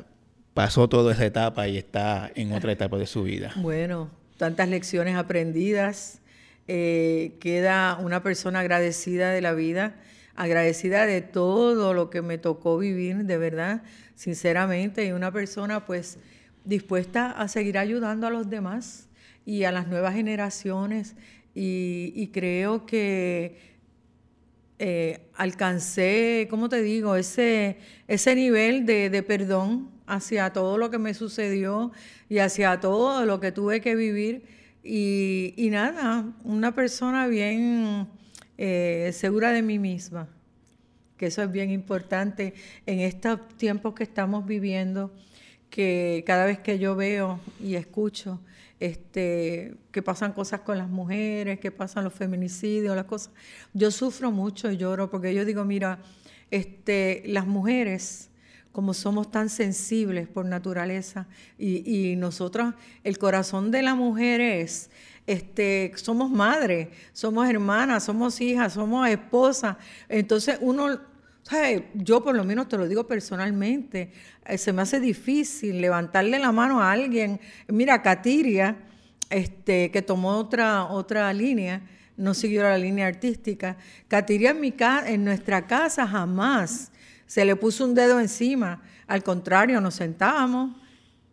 pasó 0.54 0.90
toda 0.90 1.14
esa 1.14 1.26
etapa 1.26 1.68
y 1.68 1.78
está 1.78 2.32
en 2.36 2.52
otra 2.52 2.72
etapa 2.72 2.98
de 2.98 3.06
su 3.06 3.24
vida. 3.24 3.54
Bueno, 3.58 4.10
tantas 4.38 4.68
lecciones 4.68 5.16
aprendidas. 5.16 6.20
eh, 6.68 7.38
queda 7.40 7.98
una 8.02 8.22
persona 8.24 8.60
agradecida 8.60 9.32
de 9.32 9.40
la 9.42 9.54
vida, 9.54 9.96
agradecida 10.38 11.08
de 11.08 11.22
todo 11.22 11.94
lo 11.94 12.10
que 12.10 12.22
me 12.22 12.38
tocó 12.38 12.78
vivir, 12.78 13.26
de 13.26 13.38
verdad, 13.38 13.82
sinceramente, 14.16 15.06
y 15.06 15.12
una 15.12 15.32
persona 15.32 15.86
pues 15.86 16.20
dispuesta 16.64 17.32
a 17.32 17.48
seguir 17.48 17.78
ayudando 17.78 18.28
a 18.28 18.30
los 18.30 18.48
demás 18.50 19.10
y 19.46 19.64
a 19.64 19.72
las 19.72 19.88
nuevas 19.88 20.14
generaciones. 20.14 21.16
Y, 21.56 22.30
creo 22.34 22.86
que 22.86 23.58
eh, 24.78 25.22
alcancé, 25.36 26.46
¿cómo 26.52 26.70
te 26.70 26.84
digo?, 26.84 27.16
ese, 27.16 27.80
ese 28.08 28.36
nivel 28.36 28.86
de, 28.86 29.10
de 29.10 29.24
perdón 29.24 29.90
hacia 30.06 30.54
todo 30.54 30.78
lo 30.78 30.92
que 30.92 31.00
me 31.00 31.16
sucedió 31.16 31.92
y 32.30 32.38
hacia 32.38 32.80
todo 32.80 33.26
lo 33.26 33.40
que 33.40 33.52
tuve 33.52 33.82
que 33.82 33.96
vivir. 33.96 34.44
Y 34.84 35.68
nada, 35.72 36.32
una 36.44 36.76
persona 36.76 37.26
bien 37.26 38.08
eh, 38.58 39.12
segura 39.14 39.52
de 39.52 39.62
mí 39.62 39.80
misma, 39.80 40.28
que 41.18 41.28
eso 41.28 41.42
es 41.42 41.52
bien 41.52 41.72
importante 41.72 42.54
en 42.86 43.00
estos 43.00 43.48
tiempos 43.58 43.94
que 43.94 44.04
estamos 44.04 44.46
viviendo, 44.46 45.14
que 45.70 46.24
cada 46.26 46.46
vez 46.46 46.60
que 46.60 46.80
yo 46.80 46.96
veo 46.96 47.40
y 47.60 47.76
escucho 47.76 48.40
este, 48.80 49.76
que 49.92 50.02
pasan 50.02 50.34
cosas 50.34 50.62
con 50.62 50.78
las 50.78 50.90
mujeres, 50.90 51.60
que 51.60 51.72
pasan 51.72 52.04
los 52.04 52.14
feminicidios, 52.14 52.96
las 52.96 53.06
cosas, 53.06 53.34
yo 53.74 53.92
sufro 53.92 54.32
mucho 54.32 54.72
y 54.72 54.78
lloro 54.78 55.10
porque 55.10 55.34
yo 55.34 55.46
digo, 55.46 55.66
mira, 55.66 56.00
este, 56.52 57.24
las 57.26 57.48
mujeres, 57.48 58.30
como 58.72 58.94
somos 58.94 59.32
tan 59.32 59.50
sensibles 59.50 60.28
por 60.28 60.46
naturaleza, 60.46 61.28
y, 61.58 62.12
y 62.12 62.16
nosotros, 62.16 62.76
el 63.04 63.18
corazón 63.18 63.72
de 63.72 63.82
la 63.82 63.96
mujer 63.96 64.42
es, 64.42 64.92
este, 65.28 65.92
somos 65.96 66.32
madres, 66.32 66.88
somos 67.12 67.48
hermanas, 67.50 68.06
somos 68.06 68.40
hijas, 68.40 68.74
somos 68.74 69.08
esposas, 69.08 69.78
entonces 70.10 70.58
uno. 70.62 71.00
Yo 71.94 72.22
por 72.26 72.36
lo 72.36 72.44
menos 72.44 72.68
te 72.68 72.78
lo 72.78 72.90
digo 72.90 73.08
personalmente, 73.08 74.12
eh, 74.46 74.58
se 74.58 74.74
me 74.74 74.82
hace 74.82 75.00
difícil 75.00 75.80
levantarle 75.80 76.40
la 76.40 76.52
mano 76.52 76.82
a 76.82 76.92
alguien. 76.92 77.40
Mira, 77.70 78.02
Katiria, 78.02 78.76
este, 79.30 79.90
que 79.90 80.02
tomó 80.02 80.36
otra, 80.38 80.84
otra 80.88 81.32
línea, 81.32 81.84
no 82.18 82.34
siguió 82.34 82.64
la 82.64 82.78
línea 82.78 83.08
artística. 83.08 83.78
Katiria 84.10 84.50
en, 84.50 84.60
mi 84.60 84.76
en 85.06 85.24
nuestra 85.24 85.68
casa 85.68 86.06
jamás 86.06 86.92
se 87.28 87.46
le 87.46 87.56
puso 87.56 87.86
un 87.86 87.94
dedo 87.94 88.20
encima. 88.20 88.82
Al 89.08 89.24
contrario, 89.24 89.80
nos 89.80 89.96
sentábamos, 89.96 90.76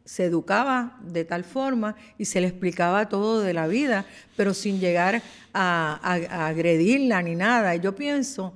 se 0.04 0.24
educaba 0.24 0.98
de 1.02 1.24
tal 1.24 1.44
forma 1.44 1.96
y 2.18 2.26
se 2.26 2.40
le 2.40 2.48
explicaba 2.48 3.08
todo 3.08 3.40
de 3.40 3.54
la 3.54 3.66
vida, 3.66 4.04
pero 4.36 4.52
sin 4.52 4.78
llegar 4.78 5.22
a, 5.52 6.46
agredirla 6.46 7.22
ni 7.22 7.34
nada. 7.34 7.74
Y 7.74 7.80
yo 7.80 7.94
pienso 7.94 8.54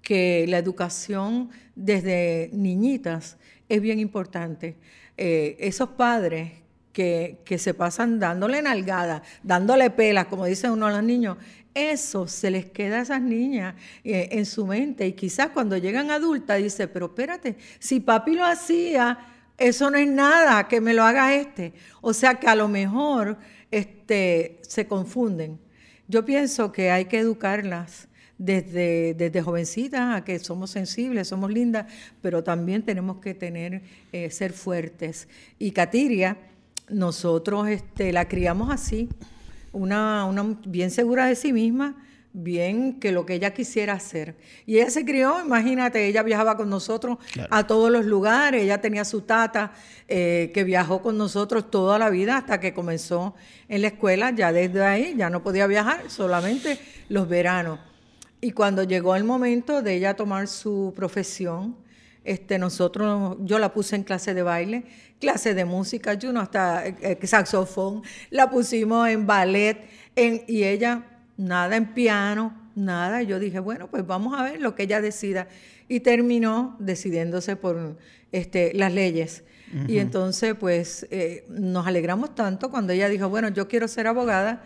que 0.00 0.46
la 0.48 0.58
educación 0.58 1.50
desde 1.74 2.50
niñitas 2.52 3.36
es 3.68 3.80
bien 3.80 3.98
importante. 3.98 4.76
Eh, 5.16 5.56
esos 5.60 5.90
padres 5.90 6.52
que, 6.92 7.40
que 7.44 7.58
se 7.58 7.74
pasan 7.74 8.18
dándole 8.18 8.62
nalgadas, 8.62 9.22
dándole 9.42 9.90
pelas, 9.90 10.26
como 10.26 10.46
dice 10.46 10.70
uno 10.70 10.86
a 10.86 10.90
los 10.90 11.02
niños, 11.02 11.36
eso 11.74 12.28
se 12.28 12.50
les 12.50 12.66
queda 12.66 12.98
a 12.98 13.02
esas 13.02 13.22
niñas 13.22 13.74
eh, 14.04 14.28
en 14.32 14.44
su 14.44 14.66
mente 14.66 15.06
y 15.06 15.12
quizás 15.12 15.48
cuando 15.48 15.76
llegan 15.76 16.10
adultas 16.10 16.62
dice, 16.62 16.88
pero 16.88 17.06
espérate, 17.06 17.56
si 17.78 18.00
papi 18.00 18.34
lo 18.34 18.44
hacía, 18.44 19.18
eso 19.68 19.90
no 19.90 19.98
es 19.98 20.08
nada, 20.08 20.68
que 20.68 20.80
me 20.80 20.94
lo 20.94 21.04
haga 21.04 21.34
este. 21.34 21.72
O 22.00 22.12
sea 22.12 22.34
que 22.34 22.48
a 22.48 22.54
lo 22.54 22.68
mejor 22.68 23.38
este, 23.70 24.58
se 24.62 24.86
confunden. 24.86 25.58
Yo 26.08 26.24
pienso 26.24 26.72
que 26.72 26.90
hay 26.90 27.06
que 27.06 27.18
educarlas 27.18 28.08
desde, 28.38 29.14
desde 29.14 29.40
jovencitas 29.40 30.16
a 30.16 30.24
que 30.24 30.38
somos 30.38 30.70
sensibles, 30.70 31.28
somos 31.28 31.52
lindas, 31.52 31.86
pero 32.20 32.42
también 32.42 32.82
tenemos 32.82 33.18
que 33.18 33.34
tener, 33.34 33.82
eh, 34.12 34.30
ser 34.30 34.52
fuertes. 34.52 35.28
Y 35.58 35.70
Katiria, 35.70 36.36
nosotros 36.88 37.68
este, 37.68 38.12
la 38.12 38.28
criamos 38.28 38.70
así, 38.70 39.08
una, 39.72 40.24
una 40.26 40.58
bien 40.66 40.90
segura 40.90 41.26
de 41.26 41.36
sí 41.36 41.52
misma, 41.52 42.04
bien 42.32 42.98
que 42.98 43.12
lo 43.12 43.26
que 43.26 43.34
ella 43.34 43.52
quisiera 43.52 43.94
hacer. 43.94 44.36
Y 44.66 44.78
ella 44.78 44.90
se 44.90 45.04
crió, 45.04 45.44
imagínate, 45.44 46.06
ella 46.06 46.22
viajaba 46.22 46.56
con 46.56 46.70
nosotros 46.70 47.18
a 47.50 47.66
todos 47.66 47.90
los 47.90 48.04
lugares, 48.04 48.62
ella 48.62 48.80
tenía 48.80 49.04
su 49.04 49.22
tata 49.22 49.72
eh, 50.08 50.50
que 50.54 50.64
viajó 50.64 51.02
con 51.02 51.18
nosotros 51.18 51.70
toda 51.70 51.98
la 51.98 52.10
vida 52.10 52.38
hasta 52.38 52.60
que 52.60 52.72
comenzó 52.72 53.34
en 53.68 53.82
la 53.82 53.88
escuela, 53.88 54.30
ya 54.30 54.52
desde 54.52 54.84
ahí 54.84 55.14
ya 55.16 55.30
no 55.30 55.42
podía 55.42 55.66
viajar, 55.66 56.10
solamente 56.10 56.78
los 57.08 57.28
veranos. 57.28 57.78
Y 58.40 58.52
cuando 58.52 58.82
llegó 58.82 59.14
el 59.14 59.24
momento 59.24 59.82
de 59.82 59.94
ella 59.94 60.14
tomar 60.14 60.48
su 60.48 60.92
profesión, 60.96 61.76
este, 62.24 62.58
nosotros, 62.58 63.36
yo 63.40 63.58
la 63.58 63.72
puse 63.72 63.96
en 63.96 64.04
clase 64.04 64.32
de 64.32 64.42
baile, 64.42 64.84
clase 65.20 65.54
de 65.54 65.64
música, 65.64 66.14
yo 66.14 66.32
no 66.32 66.40
hasta 66.40 66.86
eh, 66.86 66.96
eh, 67.00 67.26
saxofón, 67.26 68.02
la 68.30 68.48
pusimos 68.48 69.08
en 69.08 69.26
ballet, 69.26 69.88
en, 70.16 70.42
y 70.46 70.64
ella 70.64 71.04
nada 71.36 71.76
en 71.76 71.94
piano, 71.94 72.54
nada. 72.74 73.22
Y 73.22 73.26
yo 73.26 73.38
dije, 73.38 73.58
bueno, 73.58 73.88
pues 73.88 74.06
vamos 74.06 74.38
a 74.38 74.42
ver 74.42 74.60
lo 74.60 74.74
que 74.74 74.84
ella 74.84 75.00
decida. 75.00 75.48
Y 75.88 76.00
terminó 76.00 76.76
decidiéndose 76.78 77.56
por 77.56 77.98
este, 78.30 78.72
las 78.74 78.92
leyes. 78.92 79.44
Y 79.88 79.98
entonces, 79.98 80.54
pues, 80.54 81.06
eh, 81.10 81.46
nos 81.48 81.86
alegramos 81.86 82.34
tanto 82.34 82.70
cuando 82.70 82.92
ella 82.92 83.08
dijo, 83.08 83.30
bueno, 83.30 83.48
yo 83.48 83.68
quiero 83.68 83.88
ser 83.88 84.06
abogada. 84.06 84.62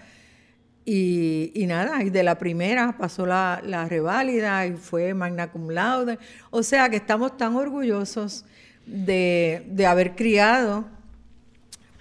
Y, 0.85 1.53
y 1.55 1.67
nada, 1.67 2.03
y 2.03 2.11
de 2.11 2.25
la 2.25 2.39
primera 2.39 2.97
pasó 2.99 3.25
la, 3.25 3.61
la 3.65 3.89
reválida 3.89 4.67
y 4.67 4.73
fue 4.73 5.15
magna 5.15 5.51
cum 5.53 5.71
laude. 5.71 6.19
O 6.51 6.65
sea 6.65 6.89
que 6.89 6.97
estamos 6.97 7.37
tan 7.37 7.55
orgullosos 7.55 8.45
de, 8.85 9.65
de 9.69 9.87
haber 9.87 10.17
criado 10.17 10.87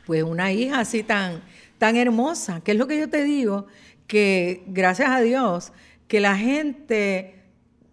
pues 0.06 0.24
una 0.24 0.52
hija 0.52 0.80
así 0.80 1.04
tan, 1.04 1.42
tan 1.78 1.98
hermosa, 1.98 2.62
que 2.62 2.72
es 2.72 2.78
lo 2.78 2.88
que 2.88 2.98
yo 2.98 3.10
te 3.10 3.24
digo, 3.24 3.68
que 4.08 4.64
gracias 4.68 5.10
a 5.10 5.22
Dios, 5.22 5.72
que 6.08 6.20
la 6.20 6.38
gente 6.38 7.44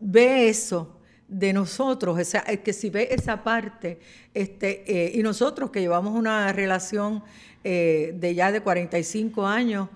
ve 0.00 0.48
eso 0.48 0.98
de 1.28 1.52
nosotros, 1.52 2.18
esa- 2.18 2.44
eh, 2.46 2.58
que 2.60 2.72
si 2.74 2.90
ve 2.90 3.08
esa 3.10 3.42
parte, 3.42 3.98
este, 4.34 4.84
eh, 4.86 5.12
y 5.14 5.22
nosotros 5.22 5.70
que 5.70 5.80
llevamos 5.80 6.14
una 6.14 6.52
relación 6.52 7.22
eh, 7.64 8.12
de 8.16 8.34
ya 8.34 8.50
de 8.50 8.60
45 8.60 9.46
años 9.46 9.88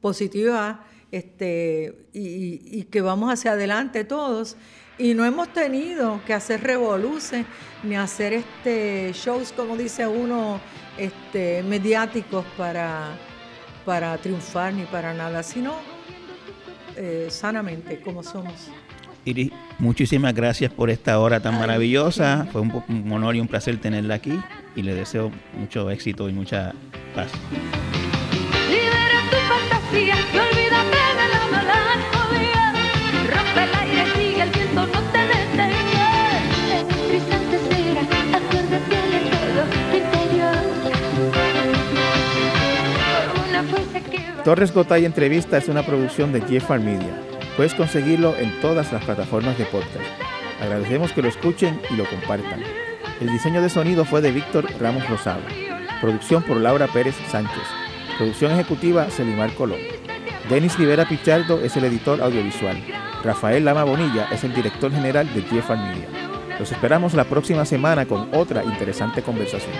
positiva, 0.00 0.84
este, 1.10 2.06
y, 2.12 2.80
y- 2.80 2.82
que 2.84 3.00
vamos 3.00 3.32
hacia 3.32 3.52
adelante 3.52 4.04
todos, 4.04 4.56
y 4.98 5.14
no 5.14 5.24
hemos 5.24 5.52
tenido 5.52 6.20
que 6.26 6.34
hacer 6.34 6.60
revoluciones 6.62 7.46
ni 7.84 7.94
hacer 7.96 8.32
este 8.32 9.12
shows, 9.14 9.52
como 9.52 9.76
dice 9.76 10.06
uno, 10.06 10.60
este, 10.98 11.62
mediáticos 11.62 12.44
para, 12.56 13.16
para 13.88 14.18
triunfar 14.18 14.74
ni 14.74 14.82
para 14.82 15.14
nada, 15.14 15.42
sino 15.42 15.72
eh, 16.94 17.28
sanamente 17.30 18.02
como 18.02 18.22
somos. 18.22 18.68
Iris, 19.24 19.50
muchísimas 19.78 20.34
gracias 20.34 20.70
por 20.70 20.90
esta 20.90 21.18
hora 21.18 21.40
tan 21.40 21.58
maravillosa. 21.58 22.46
Fue 22.52 22.60
un, 22.60 22.84
un 22.86 23.10
honor 23.12 23.36
y 23.36 23.40
un 23.40 23.48
placer 23.48 23.80
tenerla 23.80 24.16
aquí 24.16 24.38
y 24.76 24.82
le 24.82 24.94
deseo 24.94 25.32
mucho 25.58 25.90
éxito 25.90 26.28
y 26.28 26.34
mucha 26.34 26.74
paz. 27.14 27.30
Torres 44.48 44.72
Gotay 44.72 45.04
Entrevista 45.04 45.58
es 45.58 45.68
una 45.68 45.82
producción 45.82 46.32
de 46.32 46.40
Jeffar 46.40 46.80
Media. 46.80 47.20
Puedes 47.54 47.74
conseguirlo 47.74 48.34
en 48.38 48.58
todas 48.62 48.90
las 48.94 49.04
plataformas 49.04 49.58
de 49.58 49.66
podcast. 49.66 50.06
Agradecemos 50.58 51.12
que 51.12 51.20
lo 51.20 51.28
escuchen 51.28 51.78
y 51.90 51.96
lo 51.96 52.06
compartan. 52.06 52.62
El 53.20 53.30
diseño 53.30 53.60
de 53.60 53.68
sonido 53.68 54.06
fue 54.06 54.22
de 54.22 54.32
Víctor 54.32 54.64
Ramos 54.80 55.06
Rosado. 55.06 55.42
Producción 56.00 56.42
por 56.44 56.56
Laura 56.56 56.86
Pérez 56.86 57.14
Sánchez. 57.30 57.62
Producción 58.16 58.52
ejecutiva 58.52 59.10
Celimar 59.10 59.52
Colón. 59.52 59.80
Denis 60.48 60.78
Rivera 60.78 61.06
Pichardo 61.06 61.60
es 61.60 61.76
el 61.76 61.84
editor 61.84 62.22
audiovisual. 62.22 62.82
Rafael 63.22 63.66
Lama 63.66 63.84
Bonilla 63.84 64.28
es 64.32 64.44
el 64.44 64.54
director 64.54 64.90
general 64.90 65.28
de 65.34 65.42
GFR 65.42 65.76
Media. 65.76 66.08
Los 66.58 66.72
esperamos 66.72 67.12
la 67.12 67.24
próxima 67.24 67.66
semana 67.66 68.06
con 68.06 68.34
otra 68.34 68.64
interesante 68.64 69.20
conversación. 69.20 69.74